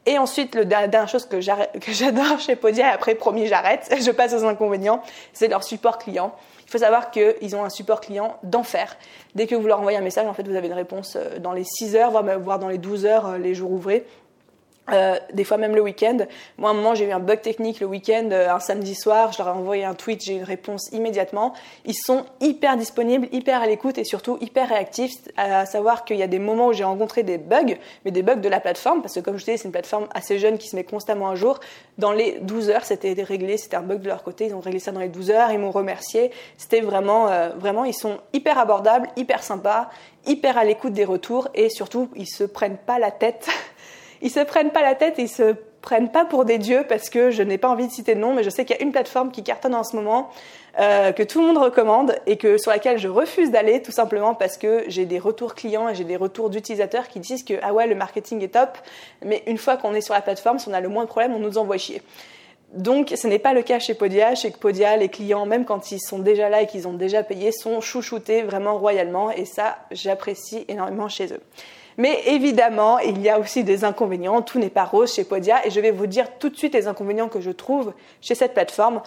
Et 0.06 0.18
ensuite, 0.18 0.56
la 0.56 0.88
dernière 0.88 1.08
chose 1.08 1.26
que 1.30 1.42
j'adore 1.42 2.40
chez 2.40 2.56
Podia, 2.56 2.90
après, 2.90 3.16
promis, 3.16 3.48
j'arrête, 3.48 3.94
je 4.04 4.12
passe 4.12 4.34
aux 4.34 4.46
inconvénients, 4.46 5.02
c'est 5.34 5.48
leur 5.48 5.64
support 5.64 5.98
client. 5.98 6.34
Il 6.66 6.72
faut 6.72 6.78
savoir 6.78 7.12
qu'ils 7.12 7.56
ont 7.56 7.66
un 7.66 7.70
support 7.70 8.00
client 8.00 8.38
d'enfer. 8.44 8.96
Dès 9.36 9.46
que 9.46 9.56
vous 9.56 9.68
leur 9.68 9.80
envoyez 9.80 9.98
un 9.98 10.02
message, 10.02 10.26
en 10.26 10.34
fait, 10.34 10.48
vous 10.48 10.56
avez 10.56 10.68
une 10.68 10.74
réponse 10.74 11.18
euh, 11.18 11.38
dans 11.40 11.52
les 11.52 11.66
6 11.66 11.96
heures, 11.98 12.12
voire 12.40 12.60
dans 12.60 12.70
les 12.70 12.78
12 12.78 13.06
heures, 13.06 13.28
euh, 13.28 13.38
les 13.38 13.54
jours 13.54 13.72
ouvrés. 13.72 14.06
Euh, 14.91 15.15
des 15.32 15.44
fois 15.44 15.58
même 15.58 15.76
le 15.76 15.82
week-end. 15.82 16.17
Moi, 16.58 16.70
à 16.70 16.74
un 16.74 16.76
moment, 16.76 16.96
j'ai 16.96 17.06
eu 17.06 17.12
un 17.12 17.20
bug 17.20 17.39
technique 17.41 17.80
le 17.80 17.86
week-end, 17.86 18.28
euh, 18.32 18.50
un 18.50 18.60
samedi 18.60 18.96
soir, 18.96 19.32
je 19.32 19.38
leur 19.38 19.50
ai 19.50 19.58
envoyé 19.58 19.86
un 19.86 19.94
tweet, 19.94 20.24
j'ai 20.24 20.34
eu 20.34 20.38
une 20.38 20.44
réponse 20.44 20.89
immédiatement. 20.91 21.54
Ils 21.86 21.96
sont 21.96 22.26
hyper 22.41 22.76
disponibles, 22.78 23.28
hyper 23.32 23.62
à 23.62 23.67
l'écoute 23.67 24.00
et 24.00 24.04
surtout 24.04 24.39
hyper 24.41 24.67
réactifs, 24.70 25.13
à 25.38 25.67
savoir 25.67 26.04
qu'il 26.04 26.17
y 26.17 26.24
a 26.24 26.28
des 26.28 26.39
moments 26.39 26.67
où 26.67 26.74
j'ai 26.74 26.84
rencontré 26.84 27.22
des 27.22 27.38
bugs, 27.38 27.76
mais 28.04 28.12
des 28.12 28.24
bugs 28.24 28.38
de 28.38 28.50
la 28.50 28.60
plateforme, 28.60 29.02
parce 29.02 29.13
que 29.13 29.20
comme 29.20 29.38
je 29.38 29.46
disais, 29.46 29.58
c'est 29.58 29.65
une 29.65 29.72
plateforme 29.72 30.08
assez 30.15 30.39
jeune 30.39 30.58
qui 30.58 30.67
se 30.67 30.76
met 30.76 30.84
constamment 30.84 31.30
à 31.30 31.36
jour. 31.36 31.60
Dans 32.00 32.12
les 32.12 32.39
12 32.41 32.72
heures, 32.72 32.84
c'était 32.84 33.13
réglé, 33.22 33.58
c'était 33.58 33.78
un 33.78 33.84
bug 33.84 34.02
de 34.02 34.08
leur 34.08 34.24
côté, 34.24 34.48
ils 34.48 34.56
ont 34.56 34.62
réglé 34.62 34.80
ça 34.80 34.91
dans 34.91 35.00
les 35.00 35.10
12 35.10 35.30
heures, 35.30 35.52
ils 35.52 35.60
m'ont 35.60 35.72
remercié. 35.72 36.32
C'était 36.58 36.82
vraiment, 36.82 37.30
euh, 37.30 37.50
vraiment, 37.50 37.86
ils 37.86 37.94
sont 37.94 38.17
hyper 38.34 38.58
abordables, 38.58 39.10
hyper 39.15 39.44
sympas, 39.44 39.89
hyper 40.26 40.58
à 40.58 40.65
l'écoute 40.65 40.94
des 40.94 41.06
retours 41.06 41.48
et 41.54 41.70
surtout, 41.70 42.10
ils 42.15 42.28
se 42.28 42.44
prennent 42.44 42.78
pas 42.78 43.00
la 43.00 43.12
tête 43.12 43.48
ils 44.22 44.30
se 44.30 44.40
prennent 44.40 44.72
pas 44.72 44.82
la 44.82 44.96
tête 44.96 45.20
et 45.20 45.24
ils 45.24 45.30
se 45.30 45.56
prennent 45.82 46.12
pas 46.12 46.26
pour 46.26 46.46
des 46.46 46.58
dieux 46.58 46.86
parce 46.88 47.10
que 47.10 47.32
je 47.32 47.42
n'ai 47.42 47.58
pas 47.58 47.70
envie 47.70 47.88
de 47.88 47.92
citer 47.92 48.16
de 48.16 48.20
nom, 48.20 48.34
mais 48.34 48.44
je 48.44 48.50
sais 48.50 48.66
qu'il 48.66 48.76
y 48.76 48.80
a 48.80 48.84
une 48.84 48.92
plateforme 48.92 49.32
qui 49.32 49.44
cartonne 49.44 49.74
en 49.74 49.84
ce 49.84 49.96
moment, 49.96 50.30
euh, 50.80 51.12
que 51.12 51.24
tout 51.24 51.42
le 51.42 51.48
monde 51.48 51.58
recommande 51.58 52.16
et 52.28 52.38
que 52.38 52.58
sur 52.58 52.72
laquelle 52.72 52.98
je 52.98 53.08
refuse 53.08 53.52
d'aller 53.52 53.82
tout 53.82 53.92
simplement 53.92 54.36
parce 54.36 54.58
que 54.58 54.84
j'ai 54.88 55.06
des 55.06 55.20
retours 55.20 55.56
clients 55.56 55.90
et 55.90 55.96
j'ai 55.96 56.04
des 56.04 56.18
retours 56.18 56.50
d'utilisateurs 56.50 57.08
qui 57.08 57.20
disent 57.20 57.44
que 57.44 57.56
ah 57.64 57.74
ouais 57.74 57.88
le 57.88 57.96
marketing 57.96 58.44
est 58.44 58.54
top, 58.54 58.78
mais 59.26 59.44
une 59.48 59.58
fois 59.58 59.78
qu'on 59.78 59.94
est 59.94 60.02
sur 60.02 60.14
la 60.14 60.22
plateforme, 60.22 60.60
si 60.60 60.70
on 60.70 60.74
a 60.74 60.82
le 60.82 60.90
moins 60.90 61.04
de 61.04 61.10
problèmes, 61.10 61.34
on 61.34 61.40
nous 61.40 61.58
envoie 61.58 61.78
chier. 61.78 62.02
Donc, 62.74 63.12
ce 63.18 63.28
n'est 63.28 63.40
pas 63.40 63.54
le 63.54 63.64
cas 63.64 63.80
chez 63.80 63.94
Podia. 63.94 64.34
Chez 64.34 64.52
Podia, 64.52 64.96
les 64.96 65.10
clients, 65.10 65.46
même 65.46 65.66
quand 65.66 65.92
ils 65.92 66.00
sont 66.00 66.20
déjà 66.20 66.48
là 66.48 66.62
et 66.62 66.68
qu'ils 66.68 66.88
ont 66.88 66.94
déjà 66.94 67.22
payé, 67.22 67.52
sont 67.52 67.82
chouchoutés 67.82 68.44
vraiment 68.44 68.78
royalement. 68.78 69.30
Et 69.30 69.44
ça, 69.44 69.80
j'apprécie 69.92 70.64
énormément 70.70 71.10
chez 71.10 71.34
eux. 71.34 71.42
Mais 72.02 72.20
évidemment, 72.26 72.98
il 72.98 73.22
y 73.22 73.30
a 73.30 73.38
aussi 73.38 73.64
des 73.64 73.84
inconvénients. 73.84 74.42
Tout 74.42 74.58
n'est 74.58 74.72
pas 74.72 74.86
rose 74.86 75.14
chez 75.14 75.24
Podia. 75.24 75.64
Et 75.68 75.70
je 75.70 75.80
vais 75.80 75.92
vous 75.92 76.08
dire 76.08 76.40
tout 76.40 76.50
de 76.50 76.58
suite 76.58 76.74
les 76.74 76.88
inconvénients 76.88 77.30
que 77.30 77.42
je 77.42 77.52
trouve 77.52 77.94
chez 78.22 78.34
cette 78.34 78.56
plateforme 78.56 79.04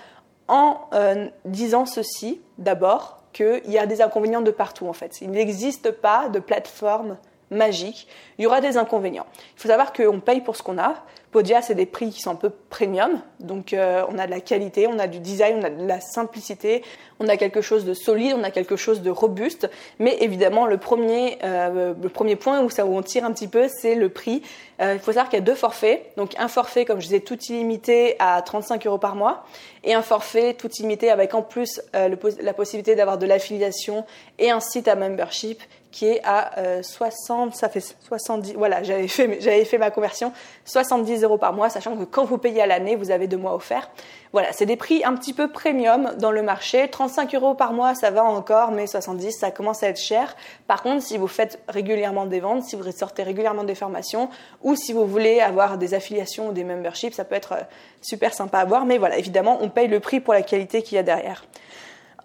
en 0.47 0.79
euh, 0.93 1.27
disant 1.45 1.87
ceci 1.87 2.41
d'abord 2.57 3.19
qu'il 3.33 3.63
y 3.67 3.79
a 3.79 3.87
des 3.87 4.01
inconvénients 4.01 4.43
de 4.43 4.53
partout 4.53 4.87
en 4.87 4.93
fait. 4.93 5.21
Il 5.23 5.33
n'existe 5.33 5.91
pas 5.91 6.29
de 6.29 6.39
plateforme 6.39 7.17
magique. 7.51 8.07
Il 8.39 8.45
y 8.45 8.47
aura 8.47 8.61
des 8.61 8.77
inconvénients. 8.77 9.27
Il 9.57 9.63
faut 9.63 9.69
savoir 9.69 9.93
qu'on 9.93 10.21
paye 10.21 10.41
pour 10.41 10.55
ce 10.55 10.63
qu'on 10.63 10.79
a. 10.79 10.95
Podia, 11.35 11.63
c'est 11.63 11.75
des 11.75 11.85
prix 11.85 12.11
qui 12.11 12.21
sont 12.21 12.31
un 12.31 12.37
peu 12.37 12.49
premium. 12.49 13.21
Donc, 13.41 13.73
euh, 13.73 14.05
on 14.09 14.19
a 14.21 14.27
de 14.27 14.31
la 14.31 14.39
qualité, 14.39 14.87
on 14.87 15.01
a 15.01 15.09
du 15.09 15.19
design, 15.19 15.57
on 15.59 15.65
a 15.65 15.71
de 15.71 15.85
la 15.85 16.01
simplicité, 16.01 16.85
on 17.19 17.27
a 17.27 17.37
quelque 17.37 17.61
chose 17.61 17.85
de 17.85 17.93
solide, 17.93 18.37
on 18.39 18.45
a 18.45 18.53
quelque 18.53 18.77
chose 18.77 19.03
de 19.03 19.11
robuste. 19.11 19.69
Mais 19.99 20.17
évidemment, 20.21 20.65
le 20.67 20.79
premier, 20.79 21.39
euh, 21.43 21.93
le 22.01 22.09
premier 22.09 22.37
point 22.37 22.63
où, 22.63 22.71
ça, 22.71 22.87
où 22.87 22.97
on 22.97 23.03
tire 23.03 23.25
un 23.25 23.33
petit 23.33 23.49
peu, 23.49 23.67
c'est 23.67 23.97
le 23.97 24.11
prix. 24.11 24.43
Euh, 24.81 24.95
il 24.95 25.01
faut 25.01 25.11
savoir 25.11 25.29
qu'il 25.29 25.41
y 25.41 25.43
a 25.43 25.45
deux 25.45 25.57
forfaits. 25.57 26.13
Donc, 26.17 26.35
un 26.39 26.47
forfait, 26.47 26.85
comme 26.85 27.01
je 27.01 27.07
disais, 27.07 27.19
tout 27.19 27.39
illimité 27.49 28.15
à 28.21 28.41
35 28.41 28.87
euros 28.87 28.99
par 28.99 29.17
mois. 29.17 29.45
Et 29.83 29.93
un 29.93 30.03
forfait 30.03 30.55
tout 30.55 30.71
illimité 30.79 31.11
avec 31.11 31.35
en 31.35 31.43
plus 31.43 31.83
la 31.93 32.55
possibilité 32.55 32.95
d'avoir 32.95 33.19
de 33.19 33.27
l'affiliation 33.27 34.07
et 34.39 34.51
un 34.51 34.61
site 34.61 34.89
à 34.89 34.95
membership 34.95 35.61
qui 35.91 36.07
est 36.07 36.23
à 36.25 36.83
60, 36.83 37.55
ça 37.55 37.69
fait 37.69 37.85
70, 38.09 38.55
voilà, 38.55 38.83
j'avais 38.83 39.07
fait, 39.07 39.65
fait 39.65 39.79
ma 39.79 39.91
conversion, 39.91 40.33
70 40.65 41.24
par 41.39 41.53
mois, 41.53 41.69
sachant 41.69 41.97
que 41.97 42.05
quand 42.05 42.25
vous 42.25 42.39
payez 42.39 42.63
à 42.63 42.67
l'année, 42.67 42.97
vous 42.97 43.11
avez 43.11 43.27
deux 43.27 43.37
mois 43.37 43.55
offerts. 43.55 43.91
Voilà, 44.33 44.53
c'est 44.53 44.67
des 44.67 44.77
prix 44.77 45.05
un 45.05 45.15
petit 45.15 45.33
peu 45.33 45.49
premium 45.49 46.13
dans 46.19 46.31
le 46.31 46.43
marché. 46.43 46.89
35 46.89 47.35
euros 47.35 47.55
par 47.55 47.73
mois, 47.73 47.95
ça 47.95 48.11
va 48.11 48.25
encore, 48.25 48.71
mais 48.71 48.87
70, 48.87 49.33
ça 49.33 49.51
commence 49.51 49.83
à 49.83 49.89
être 49.89 50.01
cher. 50.01 50.37
Par 50.67 50.83
contre, 50.83 51.03
si 51.03 51.19
vous 51.19 51.29
faites 51.29 51.61
régulièrement 51.69 52.27
des 52.27 52.41
ventes, 52.41 52.63
si 52.63 52.77
vous 52.77 52.91
sortez 52.91 53.23
régulièrement 53.23 53.65
des 53.65 53.75
formations, 53.75 54.29
ou 54.63 54.75
si 54.77 54.93
vous 54.93 55.07
voulez 55.07 55.41
avoir 55.41 55.79
des 55.79 55.95
affiliations 55.95 56.49
ou 56.49 56.53
des 56.53 56.65
memberships, 56.65 57.15
ça 57.15 57.25
peut 57.25 57.35
être 57.35 57.53
euh, 57.53 57.63
super 58.03 58.35
sympa 58.35 58.59
à 58.59 58.65
voir. 58.65 58.87
Mais 58.87 58.99
voilà, 58.99 59.19
évidemment, 59.19 59.59
on 59.61 59.69
paye 59.69 59.89
le 59.89 60.01
prix 60.01 60.21
pour 60.21 60.35
la 60.35 60.43
qualité 60.43 60.83
qu'il 60.83 60.97
y 60.97 60.99
a 60.99 61.03
derrière. 61.03 61.45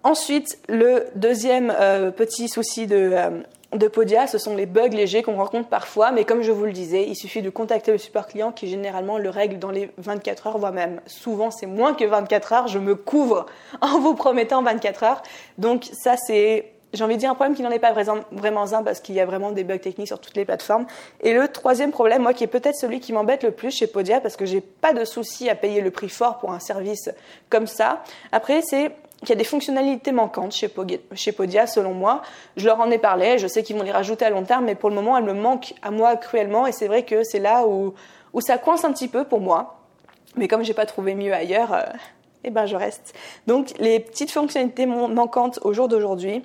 Ensuite, 0.02 0.58
le 0.68 1.06
deuxième 1.14 1.72
euh, 1.78 2.10
petit 2.10 2.48
souci 2.48 2.86
de, 2.86 3.10
euh, 3.12 3.30
de 3.74 3.86
Podia, 3.86 4.26
ce 4.26 4.38
sont 4.38 4.56
les 4.56 4.66
bugs 4.66 4.88
légers 4.88 5.22
qu'on 5.22 5.36
rencontre 5.36 5.68
parfois, 5.68 6.10
mais 6.10 6.24
comme 6.24 6.42
je 6.42 6.50
vous 6.50 6.64
le 6.64 6.72
disais, 6.72 7.06
il 7.06 7.14
suffit 7.14 7.40
de 7.40 7.50
contacter 7.50 7.92
le 7.92 7.98
support 7.98 8.26
client 8.26 8.50
qui 8.50 8.68
généralement 8.68 9.18
le 9.18 9.30
règle 9.30 9.58
dans 9.58 9.70
les 9.70 9.90
24 9.98 10.48
heures, 10.48 10.58
voire 10.58 10.72
même 10.72 11.00
souvent 11.06 11.50
c'est 11.50 11.66
moins 11.66 11.94
que 11.94 12.04
24 12.04 12.52
heures, 12.52 12.68
je 12.68 12.78
me 12.78 12.94
couvre 12.94 13.46
en 13.80 14.00
vous 14.00 14.14
promettant 14.14 14.62
24 14.62 15.02
heures. 15.04 15.22
Donc 15.58 15.88
ça 15.92 16.16
c'est 16.16 16.72
j'ai 16.92 17.04
envie 17.04 17.14
de 17.14 17.20
dire 17.20 17.30
un 17.30 17.34
problème 17.34 17.54
qui 17.54 17.62
n'en 17.62 17.70
est 17.70 17.78
pas 17.78 17.92
vraiment 17.92 18.72
un 18.72 18.82
parce 18.82 18.98
qu'il 18.98 19.14
y 19.14 19.20
a 19.20 19.24
vraiment 19.24 19.52
des 19.52 19.62
bugs 19.62 19.78
techniques 19.78 20.08
sur 20.08 20.18
toutes 20.18 20.36
les 20.36 20.44
plateformes. 20.44 20.86
Et 21.20 21.32
le 21.32 21.46
troisième 21.46 21.92
problème, 21.92 22.22
moi, 22.22 22.34
qui 22.34 22.42
est 22.42 22.48
peut-être 22.48 22.74
celui 22.74 22.98
qui 22.98 23.12
m'embête 23.12 23.44
le 23.44 23.52
plus 23.52 23.70
chez 23.70 23.86
Podia 23.86 24.20
parce 24.20 24.36
que 24.36 24.44
j'ai 24.44 24.60
pas 24.60 24.92
de 24.92 25.04
souci 25.04 25.48
à 25.48 25.54
payer 25.54 25.82
le 25.82 25.92
prix 25.92 26.08
fort 26.08 26.38
pour 26.38 26.52
un 26.52 26.58
service 26.58 27.08
comme 27.48 27.68
ça. 27.68 28.02
Après, 28.32 28.60
c'est 28.62 28.90
qu'il 29.20 29.30
y 29.30 29.32
a 29.32 29.36
des 29.36 29.44
fonctionnalités 29.44 30.12
manquantes 30.12 30.52
chez, 30.52 30.68
Podia, 30.68 31.66
selon 31.66 31.94
moi. 31.94 32.22
Je 32.56 32.66
leur 32.66 32.80
en 32.80 32.90
ai 32.90 32.98
parlé, 32.98 33.38
je 33.38 33.46
sais 33.46 33.62
qu'ils 33.62 33.76
vont 33.76 33.82
les 33.82 33.92
rajouter 33.92 34.24
à 34.24 34.30
long 34.30 34.44
terme, 34.44 34.64
mais 34.64 34.74
pour 34.74 34.88
le 34.88 34.94
moment, 34.94 35.16
elles 35.16 35.24
me 35.24 35.34
manquent 35.34 35.74
à 35.82 35.90
moi 35.90 36.16
cruellement 36.16 36.66
et 36.66 36.72
c'est 36.72 36.86
vrai 36.86 37.04
que 37.04 37.22
c'est 37.22 37.38
là 37.38 37.66
où, 37.66 37.94
où 38.32 38.40
ça 38.40 38.58
coince 38.58 38.84
un 38.84 38.92
petit 38.92 39.08
peu 39.08 39.24
pour 39.24 39.40
moi. 39.40 39.80
Mais 40.36 40.48
comme 40.48 40.62
j'ai 40.62 40.74
pas 40.74 40.86
trouvé 40.86 41.14
mieux 41.14 41.34
ailleurs, 41.34 41.72
euh, 41.72 41.82
eh 42.44 42.50
ben 42.50 42.66
je 42.66 42.76
reste. 42.76 43.14
Donc 43.46 43.72
les 43.78 44.00
petites 44.00 44.30
fonctionnalités 44.30 44.86
manquantes 44.86 45.58
au 45.62 45.72
jour 45.72 45.88
d'aujourd'hui, 45.88 46.42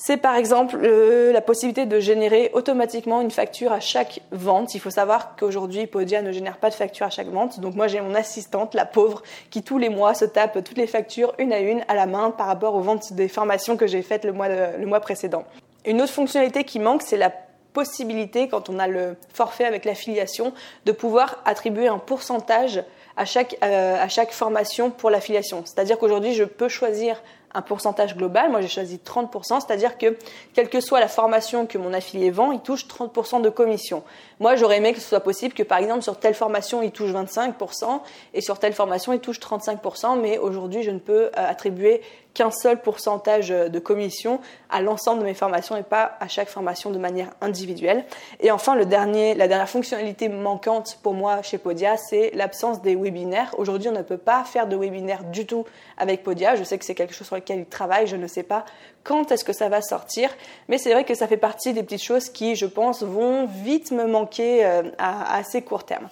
c'est 0.00 0.16
par 0.16 0.36
exemple 0.36 0.78
euh, 0.80 1.32
la 1.32 1.40
possibilité 1.40 1.84
de 1.84 1.98
générer 1.98 2.52
automatiquement 2.54 3.20
une 3.20 3.32
facture 3.32 3.72
à 3.72 3.80
chaque 3.80 4.20
vente. 4.30 4.76
Il 4.76 4.78
faut 4.78 4.90
savoir 4.90 5.34
qu'aujourd'hui, 5.34 5.88
Podia 5.88 6.22
ne 6.22 6.30
génère 6.30 6.58
pas 6.58 6.70
de 6.70 6.74
facture 6.74 7.04
à 7.04 7.10
chaque 7.10 7.26
vente. 7.26 7.58
Donc 7.58 7.74
moi, 7.74 7.88
j'ai 7.88 8.00
mon 8.00 8.14
assistante, 8.14 8.74
la 8.74 8.86
pauvre, 8.86 9.24
qui 9.50 9.64
tous 9.64 9.76
les 9.76 9.88
mois 9.88 10.14
se 10.14 10.24
tape 10.24 10.62
toutes 10.64 10.78
les 10.78 10.86
factures 10.86 11.34
une 11.38 11.52
à 11.52 11.58
une 11.58 11.82
à 11.88 11.96
la 11.96 12.06
main 12.06 12.30
par 12.30 12.46
rapport 12.46 12.76
aux 12.76 12.80
ventes 12.80 13.12
des 13.12 13.26
formations 13.26 13.76
que 13.76 13.88
j'ai 13.88 14.02
faites 14.02 14.24
le 14.24 14.32
mois, 14.32 15.00
précédent. 15.00 15.42
Une 15.84 16.00
autre 16.00 16.12
fonctionnalité 16.12 16.62
qui 16.62 16.78
manque, 16.78 17.02
c'est 17.02 17.16
la 17.16 17.32
possibilité, 17.72 18.46
quand 18.46 18.68
on 18.68 18.78
a 18.78 18.86
le 18.86 19.16
forfait 19.32 19.64
avec 19.64 19.84
l'affiliation, 19.84 20.52
de 20.86 20.92
pouvoir 20.92 21.42
attribuer 21.44 21.88
un 21.88 21.98
pourcentage 21.98 22.84
à 23.16 23.24
chaque, 23.24 23.56
euh, 23.64 24.00
à 24.00 24.06
chaque 24.08 24.30
formation 24.30 24.90
pour 24.92 25.10
l'affiliation. 25.10 25.62
C'est-à-dire 25.64 25.98
qu'aujourd'hui, 25.98 26.34
je 26.34 26.44
peux 26.44 26.68
choisir 26.68 27.20
un 27.54 27.62
pourcentage 27.62 28.16
global. 28.16 28.50
Moi, 28.50 28.60
j'ai 28.60 28.68
choisi 28.68 29.00
30%, 29.04 29.60
c'est-à-dire 29.60 29.98
que 29.98 30.16
quelle 30.54 30.68
que 30.68 30.80
soit 30.80 31.00
la 31.00 31.08
formation 31.08 31.66
que 31.66 31.78
mon 31.78 31.92
affilié 31.92 32.30
vend, 32.30 32.52
il 32.52 32.60
touche 32.60 32.86
30% 32.86 33.40
de 33.42 33.48
commission. 33.48 34.02
Moi, 34.40 34.56
j'aurais 34.56 34.76
aimé 34.76 34.92
que 34.92 35.00
ce 35.00 35.08
soit 35.08 35.20
possible 35.20 35.54
que, 35.54 35.62
par 35.62 35.78
exemple, 35.78 36.02
sur 36.02 36.18
telle 36.18 36.34
formation, 36.34 36.82
il 36.82 36.92
touche 36.92 37.10
25% 37.10 38.00
et 38.34 38.40
sur 38.40 38.58
telle 38.58 38.72
formation, 38.72 39.12
il 39.12 39.20
touche 39.20 39.40
35%, 39.40 40.20
mais 40.20 40.38
aujourd'hui, 40.38 40.82
je 40.82 40.90
ne 40.90 40.98
peux 40.98 41.24
euh, 41.24 41.30
attribuer 41.34 42.02
qu'un 42.34 42.50
seul 42.52 42.80
pourcentage 42.80 43.48
de 43.48 43.78
commission 43.80 44.38
à 44.70 44.80
l'ensemble 44.80 45.20
de 45.20 45.24
mes 45.24 45.34
formations 45.34 45.76
et 45.76 45.82
pas 45.82 46.16
à 46.20 46.28
chaque 46.28 46.48
formation 46.48 46.90
de 46.90 46.98
manière 46.98 47.30
individuelle. 47.40 48.04
Et 48.38 48.52
enfin, 48.52 48.76
le 48.76 48.86
dernier, 48.86 49.34
la 49.34 49.48
dernière 49.48 49.68
fonctionnalité 49.68 50.28
manquante 50.28 51.00
pour 51.02 51.14
moi 51.14 51.42
chez 51.42 51.58
Podia, 51.58 51.96
c'est 51.96 52.30
l'absence 52.34 52.80
des 52.80 52.94
webinaires. 52.94 53.54
Aujourd'hui, 53.58 53.88
on 53.88 53.92
ne 53.92 54.02
peut 54.02 54.18
pas 54.18 54.44
faire 54.44 54.68
de 54.68 54.76
webinaire 54.76 55.24
du 55.24 55.46
tout 55.46 55.64
avec 55.96 56.22
Podia. 56.22 56.54
Je 56.54 56.62
sais 56.62 56.78
que 56.78 56.84
c'est 56.84 56.94
quelque 56.94 57.12
chose 57.12 57.26
sur 57.26 57.34
lequel 57.38 57.60
ils 57.60 57.66
travaillent. 57.66 58.06
Je 58.06 58.16
ne 58.16 58.26
sais 58.26 58.42
pas 58.42 58.64
quand 59.04 59.32
est-ce 59.32 59.44
que 59.44 59.52
ça 59.52 59.68
va 59.68 59.80
sortir, 59.80 60.30
mais 60.68 60.78
c'est 60.78 60.92
vrai 60.92 61.04
que 61.04 61.14
ça 61.14 61.26
fait 61.26 61.36
partie 61.36 61.72
des 61.72 61.82
petites 61.82 62.02
choses 62.02 62.28
qui, 62.28 62.56
je 62.56 62.66
pense, 62.66 63.02
vont 63.02 63.46
vite 63.46 63.90
me 63.90 64.06
manquer 64.06 64.64
euh, 64.64 64.82
à 64.98 65.36
assez 65.36 65.62
court 65.62 65.84
terme. 65.84 66.08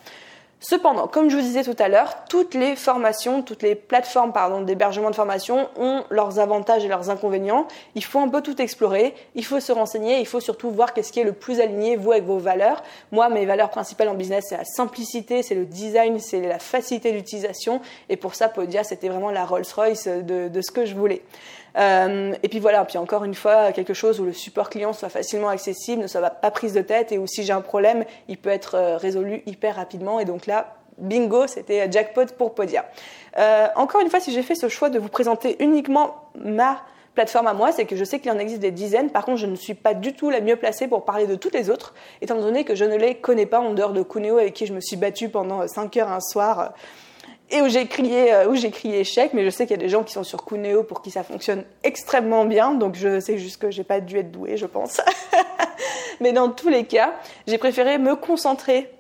Cependant, 0.69 1.07
comme 1.07 1.31
je 1.31 1.37
vous 1.37 1.43
disais 1.43 1.63
tout 1.63 1.77
à 1.79 1.87
l'heure, 1.87 2.25
toutes 2.29 2.55
les 2.55 2.75
formations, 2.75 3.41
toutes 3.41 3.63
les 3.63 3.77
plateformes 3.77 4.33
d'hébergement 4.65 5.11
de 5.11 5.15
formation 5.15 5.69
ont 5.77 6.03
leurs 6.11 6.41
avantages 6.41 6.85
et 6.85 6.89
leurs 6.89 7.09
inconvénients. 7.09 7.69
Il 7.95 8.03
faut 8.03 8.19
un 8.19 8.27
peu 8.27 8.43
tout 8.43 8.61
explorer, 8.61 9.15
il 9.37 9.45
faut 9.45 9.61
se 9.61 9.71
renseigner, 9.71 10.19
il 10.19 10.27
faut 10.27 10.41
surtout 10.41 10.73
voir 10.73 10.93
qu'est-ce 10.93 11.13
qui 11.13 11.21
est 11.21 11.25
le 11.25 11.35
plus 11.35 11.61
aligné, 11.61 11.95
vous, 11.95 12.11
avec 12.11 12.25
vos 12.25 12.39
valeurs. 12.39 12.83
Moi, 13.13 13.29
mes 13.29 13.47
valeurs 13.47 13.71
principales 13.71 14.09
en 14.09 14.15
business, 14.15 14.47
c'est 14.49 14.57
la 14.57 14.65
simplicité, 14.65 15.45
c'est 15.45 15.55
le 15.55 15.67
design, 15.67 16.19
c'est 16.19 16.41
la 16.41 16.59
facilité 16.59 17.13
d'utilisation. 17.13 17.81
Et 18.09 18.17
pour 18.17 18.35
ça, 18.35 18.49
Podia, 18.49 18.83
c'était 18.83 19.09
vraiment 19.09 19.31
la 19.31 19.45
Rolls-Royce 19.45 20.09
de, 20.09 20.49
de 20.49 20.61
ce 20.63 20.73
que 20.73 20.85
je 20.85 20.97
voulais. 20.97 21.23
Euh, 21.77 22.35
et 22.43 22.49
puis 22.49 22.59
voilà, 22.59 22.85
puis 22.85 22.99
encore 22.99 23.25
une 23.25 23.35
fois, 23.35 23.73
quelque 23.73 23.95
chose 23.95 24.21
où 24.21 24.25
le 24.25 24.33
support 24.33 24.71
client 24.71 24.93
soit 24.93 25.09
facilement 25.09 25.49
accessible, 25.49 26.03
ne 26.03 26.07
soit 26.07 26.23
pas 26.31 26.51
prise 26.51 26.73
de 26.73 26.81
tête 26.81 27.13
et 27.13 27.19
où 27.19 27.27
si 27.27 27.45
j'ai 27.45 27.53
un 27.53 27.61
problème, 27.61 28.05
il 28.29 28.39
peut 28.39 28.51
être 28.51 28.77
euh, 28.77 28.97
résolu 28.97 29.43
hyper 29.47 29.77
rapidement. 29.77 30.19
Et 30.19 30.25
donc 30.25 30.47
là, 30.47 30.77
bingo, 30.99 31.47
c'était 31.47 31.91
jackpot 31.91 32.27
pour 32.37 32.55
Podia. 32.55 32.87
Euh, 33.39 33.67
encore 33.77 34.01
une 34.01 34.09
fois, 34.09 34.21
si 34.21 34.33
j'ai 34.33 34.43
fait 34.43 34.55
ce 34.55 34.69
choix 34.69 34.89
de 34.89 34.99
vous 34.99 35.09
présenter 35.09 35.57
uniquement 35.63 36.31
ma 36.35 36.81
plateforme 37.15 37.47
à 37.47 37.55
moi, 37.55 37.73
c'est 37.73 37.87
que 37.87 37.97
je 37.97 38.05
sais 38.05 38.21
qu'il 38.21 38.31
en 38.31 38.39
existe 38.39 38.61
des 38.61 38.71
dizaines. 38.71 39.11
Par 39.11 39.25
contre, 39.25 39.39
je 39.39 39.47
ne 39.47 39.57
suis 39.57 39.75
pas 39.75 39.95
du 39.95 40.15
tout 40.15 40.31
la 40.31 40.41
mieux 40.41 40.57
placée 40.57 40.87
pour 40.87 41.05
parler 41.05 41.27
de 41.27 41.35
toutes 41.35 41.55
les 41.55 41.71
autres, 41.71 41.95
étant 42.21 42.37
donné 42.37 42.65
que 42.65 42.75
je 42.75 42.85
ne 42.85 42.97
les 42.97 43.17
connais 43.17 43.47
pas 43.47 43.61
en 43.61 43.73
dehors 43.73 43.93
de 43.93 44.03
Cuneo 44.03 44.39
avec 44.39 44.55
qui 44.55 44.67
je 44.67 44.75
me 44.75 44.81
suis 44.81 44.97
battue 44.97 45.31
pendant 45.31 45.67
5 45.67 45.97
heures 45.97 46.13
un 46.13 46.21
soir 46.21 46.75
et 47.51 47.61
où 47.63 47.69
j'ai 47.69 47.87
crié, 47.87 48.33
euh, 48.33 48.49
où 48.49 48.55
j'ai 48.55 48.71
crié 48.71 49.01
échec, 49.01 49.33
mais 49.33 49.45
je 49.45 49.51
sais 49.51 49.67
qu'il 49.67 49.77
y 49.77 49.81
a 49.81 49.83
des 49.83 49.89
gens 49.89 50.03
qui 50.03 50.13
sont 50.13 50.25
sur 50.25 50.45
Cuneo 50.45 50.83
pour 50.83 51.03
qui 51.03 51.11
ça 51.11 51.23
fonctionne 51.23 51.65
extrêmement 51.85 52.45
bien, 52.45 52.75
donc 52.75 52.97
je 52.97 53.21
sais 53.21 53.39
juste 53.39 53.61
que 53.61 53.71
j'ai 53.71 53.85
pas 53.85 54.01
dû 54.01 54.19
être 54.19 54.33
douée, 54.33 54.57
je 54.57 54.67
pense. 54.67 55.01
mais 56.21 56.33
dans 56.33 56.51
tous 56.51 56.69
les 56.69 56.85
cas, 56.85 57.15
j'ai 57.47 57.59
préféré 57.59 57.99
me 57.99 58.17
concentrer 58.17 58.91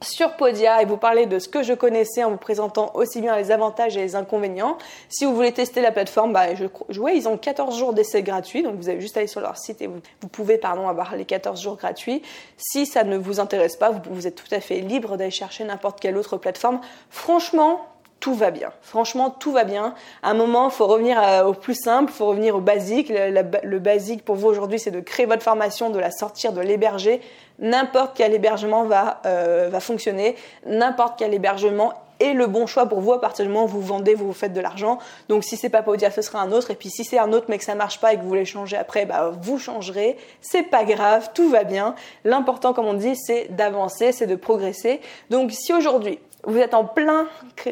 sur 0.00 0.36
Podia 0.36 0.82
et 0.82 0.84
vous 0.84 0.96
parler 0.96 1.26
de 1.26 1.38
ce 1.38 1.48
que 1.48 1.62
je 1.62 1.72
connaissais 1.72 2.24
en 2.24 2.30
vous 2.30 2.36
présentant 2.36 2.92
aussi 2.94 3.20
bien 3.20 3.36
les 3.36 3.50
avantages 3.50 3.96
et 3.96 4.00
les 4.00 4.16
inconvénients. 4.16 4.78
Si 5.08 5.24
vous 5.24 5.34
voulez 5.34 5.52
tester 5.52 5.80
la 5.80 5.92
plateforme, 5.92 6.32
bah, 6.32 6.54
je, 6.54 6.66
je 6.88 7.00
ils 7.14 7.28
ont 7.28 7.38
14 7.38 7.78
jours 7.78 7.92
d'essai 7.92 8.22
gratuit, 8.22 8.62
donc 8.62 8.76
vous 8.76 8.88
avez 8.88 9.00
juste 9.00 9.16
à 9.16 9.20
aller 9.20 9.26
sur 9.26 9.40
leur 9.40 9.56
site 9.56 9.80
et 9.80 9.86
vous, 9.86 10.28
pouvez 10.28 10.58
pardon, 10.58 10.88
avoir 10.88 11.16
les 11.16 11.24
14 11.24 11.60
jours 11.60 11.76
gratuits. 11.76 12.22
Si 12.56 12.86
ça 12.86 13.04
ne 13.04 13.16
vous 13.16 13.40
intéresse 13.40 13.76
pas, 13.76 13.90
vous 13.90 14.26
êtes 14.26 14.34
tout 14.34 14.52
à 14.54 14.60
fait 14.60 14.80
libre 14.80 15.16
d'aller 15.16 15.30
chercher 15.30 15.64
n'importe 15.64 16.00
quelle 16.00 16.16
autre 16.16 16.36
plateforme. 16.36 16.80
Franchement, 17.10 17.80
tout 18.20 18.34
va 18.34 18.50
bien. 18.50 18.72
Franchement, 18.82 19.30
tout 19.30 19.52
va 19.52 19.64
bien. 19.64 19.94
À 20.22 20.30
un 20.30 20.34
moment, 20.34 20.70
faut 20.70 20.86
revenir 20.86 21.18
au 21.46 21.52
plus 21.52 21.74
simple, 21.74 22.12
faut 22.12 22.26
revenir 22.26 22.56
au 22.56 22.60
basique. 22.60 23.10
Le, 23.10 23.78
basique 23.78 24.24
pour 24.24 24.36
vous 24.36 24.48
aujourd'hui, 24.48 24.78
c'est 24.78 24.90
de 24.90 25.00
créer 25.00 25.26
votre 25.26 25.42
formation, 25.42 25.90
de 25.90 25.98
la 25.98 26.10
sortir, 26.10 26.52
de 26.52 26.60
l'héberger. 26.60 27.20
N'importe 27.60 28.12
quel 28.16 28.34
hébergement 28.34 28.84
va, 28.84 29.20
euh, 29.26 29.68
va 29.70 29.80
fonctionner. 29.80 30.36
N'importe 30.66 31.14
quel 31.18 31.32
hébergement 31.34 31.92
est 32.20 32.32
le 32.32 32.46
bon 32.46 32.66
choix 32.66 32.86
pour 32.86 33.00
vous 33.00 33.12
à 33.12 33.20
partir 33.20 33.44
du 33.44 33.50
moment 33.50 33.64
où 33.64 33.68
vous 33.68 33.80
vendez, 33.80 34.14
vous, 34.14 34.26
vous 34.26 34.32
faites 34.32 34.52
de 34.52 34.60
l'argent. 34.60 34.98
Donc 35.28 35.44
si 35.44 35.56
c'est 35.56 35.68
pas 35.68 35.82
Podia, 35.82 36.10
ce 36.10 36.22
sera 36.22 36.40
un 36.40 36.52
autre. 36.52 36.70
Et 36.70 36.74
puis 36.74 36.90
si 36.90 37.04
c'est 37.04 37.18
un 37.18 37.32
autre 37.32 37.46
mais 37.48 37.58
que 37.58 37.64
ça 37.64 37.74
marche 37.74 38.00
pas 38.00 38.12
et 38.12 38.16
que 38.16 38.22
vous 38.22 38.28
voulez 38.28 38.44
changer 38.44 38.76
après, 38.76 39.06
bah, 39.06 39.32
vous 39.40 39.58
changerez. 39.58 40.16
C'est 40.40 40.64
pas 40.64 40.84
grave, 40.84 41.30
tout 41.34 41.48
va 41.48 41.64
bien. 41.64 41.94
L'important, 42.24 42.72
comme 42.72 42.86
on 42.86 42.94
dit, 42.94 43.16
c'est 43.16 43.48
d'avancer, 43.54 44.12
c'est 44.12 44.26
de 44.26 44.36
progresser. 44.36 45.00
Donc 45.30 45.52
si 45.52 45.72
aujourd'hui 45.72 46.18
vous 46.48 46.58
êtes 46.58 46.74
en, 46.74 46.84
plein, 46.84 47.28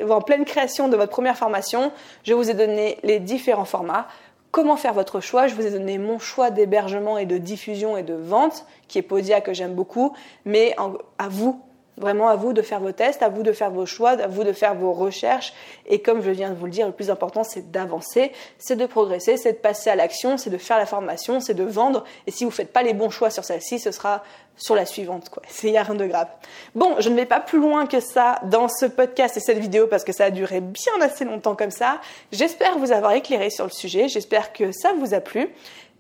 en 0.09 0.21
pleine 0.21 0.45
création 0.45 0.89
de 0.89 0.97
votre 0.97 1.11
première 1.11 1.37
formation, 1.37 1.93
je 2.25 2.35
vous 2.35 2.51
ai 2.51 2.55
donné 2.55 2.99
les 3.03 3.19
différents 3.19 3.65
formats. 3.65 4.07
Comment 4.51 4.77
faire 4.77 4.93
votre 4.93 5.21
choix? 5.21 5.49
Je 5.49 5.55
vous 5.55 5.67
ai 5.67 5.71
donné 5.71 5.99
mon 5.99 6.19
choix 6.19 6.51
d'hébergement 6.51 7.19
et 7.19 7.27
de 7.27 7.39
diffusion 7.39 7.97
et 7.97 8.03
de 8.03 8.15
vente, 8.15 8.67
qui 8.87 8.99
est 8.99 9.03
Podia 9.03 9.41
que 9.41 9.53
j'aime 9.53 9.75
beaucoup, 9.75 10.15
mais 10.45 10.77
à 11.19 11.29
vous 11.29 11.61
Vraiment 11.99 12.29
à 12.29 12.37
vous 12.37 12.53
de 12.53 12.61
faire 12.61 12.81
vos 12.81 12.93
tests, 12.93 13.23
à 13.23 13.31
vous 13.31 13.43
de 13.43 13.53
faire 13.53 13.71
vos 13.71 13.87
choix, 13.87 14.11
à 14.11 14.27
vous 14.27 14.45
de 14.45 14.53
faire 14.53 14.75
vos 14.75 14.93
recherches. 14.93 15.55
Et 15.87 16.03
comme 16.03 16.23
je 16.23 16.31
viens 16.31 16.51
de 16.51 16.55
vous 16.55 16.67
le 16.67 16.71
dire, 16.71 16.87
le 16.87 16.93
plus 16.93 17.11
important, 17.11 17.43
c'est 17.43 17.71
d'avancer, 17.71 18.33
c'est 18.59 18.77
de 18.77 18.85
progresser, 18.85 19.39
c'est 19.39 19.55
de 19.55 19.59
passer 19.59 19.89
à 19.89 19.97
l'action, 19.97 20.37
c'est 20.37 20.51
de 20.51 20.59
faire 20.59 20.77
la 20.77 20.85
formation, 20.85 21.41
c'est 21.41 21.55
de 21.55 21.65
vendre. 21.65 22.05
Et 22.27 22.31
si 22.31 22.45
vous 22.45 22.51
ne 22.51 22.55
faites 22.55 22.73
pas 22.73 22.83
les 22.83 22.93
bons 22.93 23.09
choix 23.09 23.31
sur 23.31 23.45
celle-ci, 23.45 23.79
ce 23.79 23.93
sera 23.93 24.23
sur 24.59 24.75
la 24.75 24.85
suivante. 24.85 25.31
Quoi. 25.31 25.43
Il 25.63 25.71
n'y 25.71 25.79
a 25.79 25.83
rien 25.83 25.95
de 25.95 26.07
grave. 26.07 26.29
Bon, 26.75 26.97
je 26.99 27.09
ne 27.09 27.15
vais 27.15 27.25
pas 27.25 27.41
plus 27.41 27.61
loin 27.61 27.87
que 27.87 28.01
ça 28.01 28.41
dans 28.45 28.69
ce 28.69 28.85
podcast 28.85 29.37
et 29.39 29.41
cette 29.41 29.59
vidéo 29.59 29.87
parce 29.87 30.05
que 30.05 30.13
ça 30.13 30.27
a 30.27 30.31
duré 30.31 30.61
bien 30.61 31.01
assez 31.01 31.25
longtemps 31.25 31.57
comme 31.57 31.71
ça. 31.71 32.01
J'espère 32.31 32.79
vous 32.79 32.93
avoir 32.93 33.13
éclairé 33.13 33.49
sur 33.49 33.65
le 33.65 33.71
sujet. 33.71 34.09
J'espère 34.09 34.53
que 34.53 34.71
ça 34.71 34.93
vous 34.99 35.15
a 35.15 35.21
plu. 35.21 35.49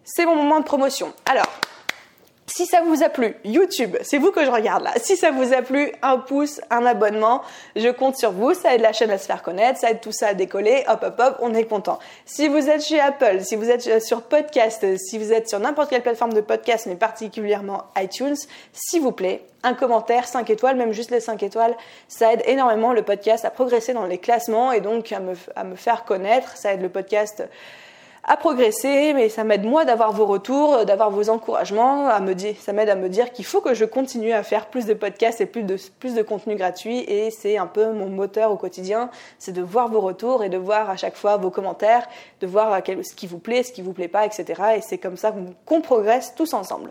C'est 0.04 0.26
mon 0.26 0.36
moment 0.36 0.60
de 0.60 0.64
promotion. 0.64 1.12
Alors, 1.24 1.48
si 2.46 2.64
ça 2.66 2.80
vous 2.82 3.02
a 3.02 3.08
plu, 3.08 3.34
YouTube, 3.44 3.96
c'est 4.02 4.18
vous 4.18 4.30
que 4.30 4.44
je 4.44 4.50
regarde 4.50 4.84
là. 4.84 4.92
Si 4.96 5.16
ça 5.16 5.30
vous 5.30 5.52
a 5.52 5.62
plu, 5.62 5.92
un 6.02 6.18
pouce, 6.18 6.60
un 6.70 6.86
abonnement, 6.86 7.42
je 7.74 7.88
compte 7.88 8.16
sur 8.16 8.30
vous. 8.30 8.54
Ça 8.54 8.74
aide 8.74 8.82
la 8.82 8.92
chaîne 8.92 9.10
à 9.10 9.18
se 9.18 9.26
faire 9.26 9.42
connaître, 9.42 9.80
ça 9.80 9.90
aide 9.90 10.00
tout 10.00 10.12
ça 10.12 10.28
à 10.28 10.34
décoller. 10.34 10.84
Hop, 10.88 11.02
hop, 11.02 11.14
hop, 11.18 11.36
on 11.40 11.54
est 11.54 11.64
content. 11.64 11.98
Si 12.24 12.46
vous 12.48 12.68
êtes 12.68 12.84
chez 12.84 13.00
Apple, 13.00 13.40
si 13.42 13.56
vous 13.56 13.68
êtes 13.68 14.00
sur 14.02 14.22
podcast, 14.22 14.96
si 14.96 15.18
vous 15.18 15.32
êtes 15.32 15.48
sur 15.48 15.58
n'importe 15.58 15.90
quelle 15.90 16.02
plateforme 16.02 16.32
de 16.32 16.40
podcast, 16.40 16.86
mais 16.86 16.96
particulièrement 16.96 17.84
iTunes, 17.96 18.36
s'il 18.72 19.02
vous 19.02 19.12
plaît, 19.12 19.42
un 19.64 19.74
commentaire, 19.74 20.28
5 20.28 20.48
étoiles, 20.48 20.76
même 20.76 20.92
juste 20.92 21.10
les 21.10 21.20
5 21.20 21.42
étoiles, 21.42 21.76
ça 22.06 22.32
aide 22.32 22.42
énormément 22.46 22.92
le 22.92 23.02
podcast 23.02 23.44
à 23.44 23.50
progresser 23.50 23.92
dans 23.92 24.06
les 24.06 24.18
classements 24.18 24.70
et 24.70 24.80
donc 24.80 25.10
à 25.10 25.18
me, 25.18 25.34
à 25.56 25.64
me 25.64 25.74
faire 25.74 26.04
connaître. 26.04 26.56
Ça 26.56 26.72
aide 26.72 26.82
le 26.82 26.88
podcast 26.88 27.42
à 28.28 28.36
progresser, 28.36 29.12
mais 29.14 29.28
ça 29.28 29.44
m'aide 29.44 29.64
moi 29.64 29.84
d'avoir 29.84 30.10
vos 30.12 30.26
retours, 30.26 30.84
d'avoir 30.84 31.10
vos 31.10 31.30
encouragements, 31.30 32.08
à 32.08 32.18
me 32.18 32.34
dire, 32.34 32.56
ça 32.60 32.72
m'aide 32.72 32.88
à 32.88 32.96
me 32.96 33.08
dire 33.08 33.30
qu'il 33.32 33.44
faut 33.44 33.60
que 33.60 33.72
je 33.72 33.84
continue 33.84 34.32
à 34.32 34.42
faire 34.42 34.66
plus 34.66 34.84
de 34.84 34.94
podcasts 34.94 35.40
et 35.40 35.46
plus 35.46 35.62
de, 35.62 35.76
plus 36.00 36.14
de 36.14 36.22
contenu 36.22 36.56
gratuit 36.56 36.98
et 37.06 37.30
c'est 37.30 37.56
un 37.56 37.68
peu 37.68 37.92
mon 37.92 38.08
moteur 38.08 38.50
au 38.50 38.56
quotidien, 38.56 39.10
c'est 39.38 39.52
de 39.52 39.62
voir 39.62 39.88
vos 39.88 40.00
retours 40.00 40.42
et 40.42 40.48
de 40.48 40.58
voir 40.58 40.90
à 40.90 40.96
chaque 40.96 41.14
fois 41.14 41.36
vos 41.36 41.50
commentaires, 41.50 42.08
de 42.40 42.48
voir 42.48 42.76
ce 42.84 43.14
qui 43.14 43.28
vous 43.28 43.38
plaît, 43.38 43.62
ce 43.62 43.70
qui 43.70 43.80
vous 43.80 43.92
plaît 43.92 44.08
pas, 44.08 44.26
etc. 44.26 44.60
Et 44.76 44.80
c'est 44.80 44.98
comme 44.98 45.16
ça 45.16 45.32
qu'on 45.64 45.80
progresse 45.80 46.34
tous 46.34 46.52
ensemble. 46.52 46.90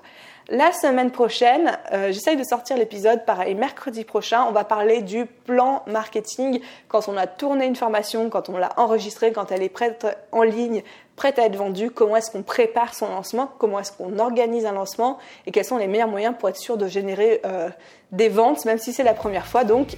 La 0.50 0.72
semaine 0.72 1.10
prochaine, 1.10 1.76
euh, 1.92 2.12
j'essaye 2.12 2.38
de 2.38 2.44
sortir 2.44 2.78
l'épisode 2.78 3.26
pareil 3.26 3.56
mercredi 3.56 4.04
prochain. 4.04 4.46
On 4.48 4.52
va 4.52 4.64
parler 4.64 5.02
du 5.02 5.26
plan 5.26 5.82
marketing 5.88 6.62
quand 6.88 7.10
on 7.10 7.18
a 7.18 7.26
tourné 7.26 7.66
une 7.66 7.76
formation, 7.76 8.30
quand 8.30 8.50
on 8.50 8.58
l'a 8.58 8.70
enregistrée, 8.78 9.32
quand 9.32 9.52
elle 9.52 9.64
est 9.64 9.70
prête 9.70 10.06
en 10.32 10.44
ligne 10.44 10.84
prête 11.16 11.40
à 11.40 11.46
être 11.46 11.56
vendue, 11.56 11.92
comment 11.92 12.18
est-ce 12.18 12.32
qu'on 12.32 12.44
prépare 12.44 12.94
son 12.94 13.08
lancement, 13.08 13.50
comment 13.58 13.80
est-ce 13.80 13.92
qu'on 13.92 14.20
organise 14.20 14.66
un 14.66 14.74
lancement 14.74 15.18
et 15.46 15.52
quels 15.52 15.66
sont 15.66 15.78
les 15.78 15.88
meilleurs 15.88 16.08
moyens 16.08 16.36
pour 16.38 16.50
être 16.50 16.58
sûr 16.58 16.78
de 16.78 16.88
générer 16.88 17.42
euh, 17.46 17.70
des 18.12 18.30
ventes, 18.30 18.66
même 18.66 18.78
si 18.78 18.94
c'est 18.94 19.04
la 19.04 19.14
première 19.14 19.48
fois. 19.48 19.64
Donc, 19.64 19.96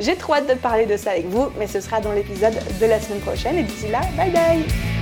j'ai 0.00 0.16
trop 0.16 0.34
hâte 0.34 0.48
de 0.48 0.54
parler 0.54 0.86
de 0.86 0.96
ça 0.96 1.10
avec 1.10 1.26
vous, 1.26 1.48
mais 1.58 1.66
ce 1.66 1.80
sera 1.80 2.00
dans 2.00 2.12
l'épisode 2.12 2.54
de 2.80 2.86
la 2.86 3.00
semaine 3.00 3.20
prochaine. 3.20 3.58
Et 3.58 3.62
d'ici 3.62 3.88
là, 3.88 4.00
bye 4.16 4.30
bye 4.30 5.01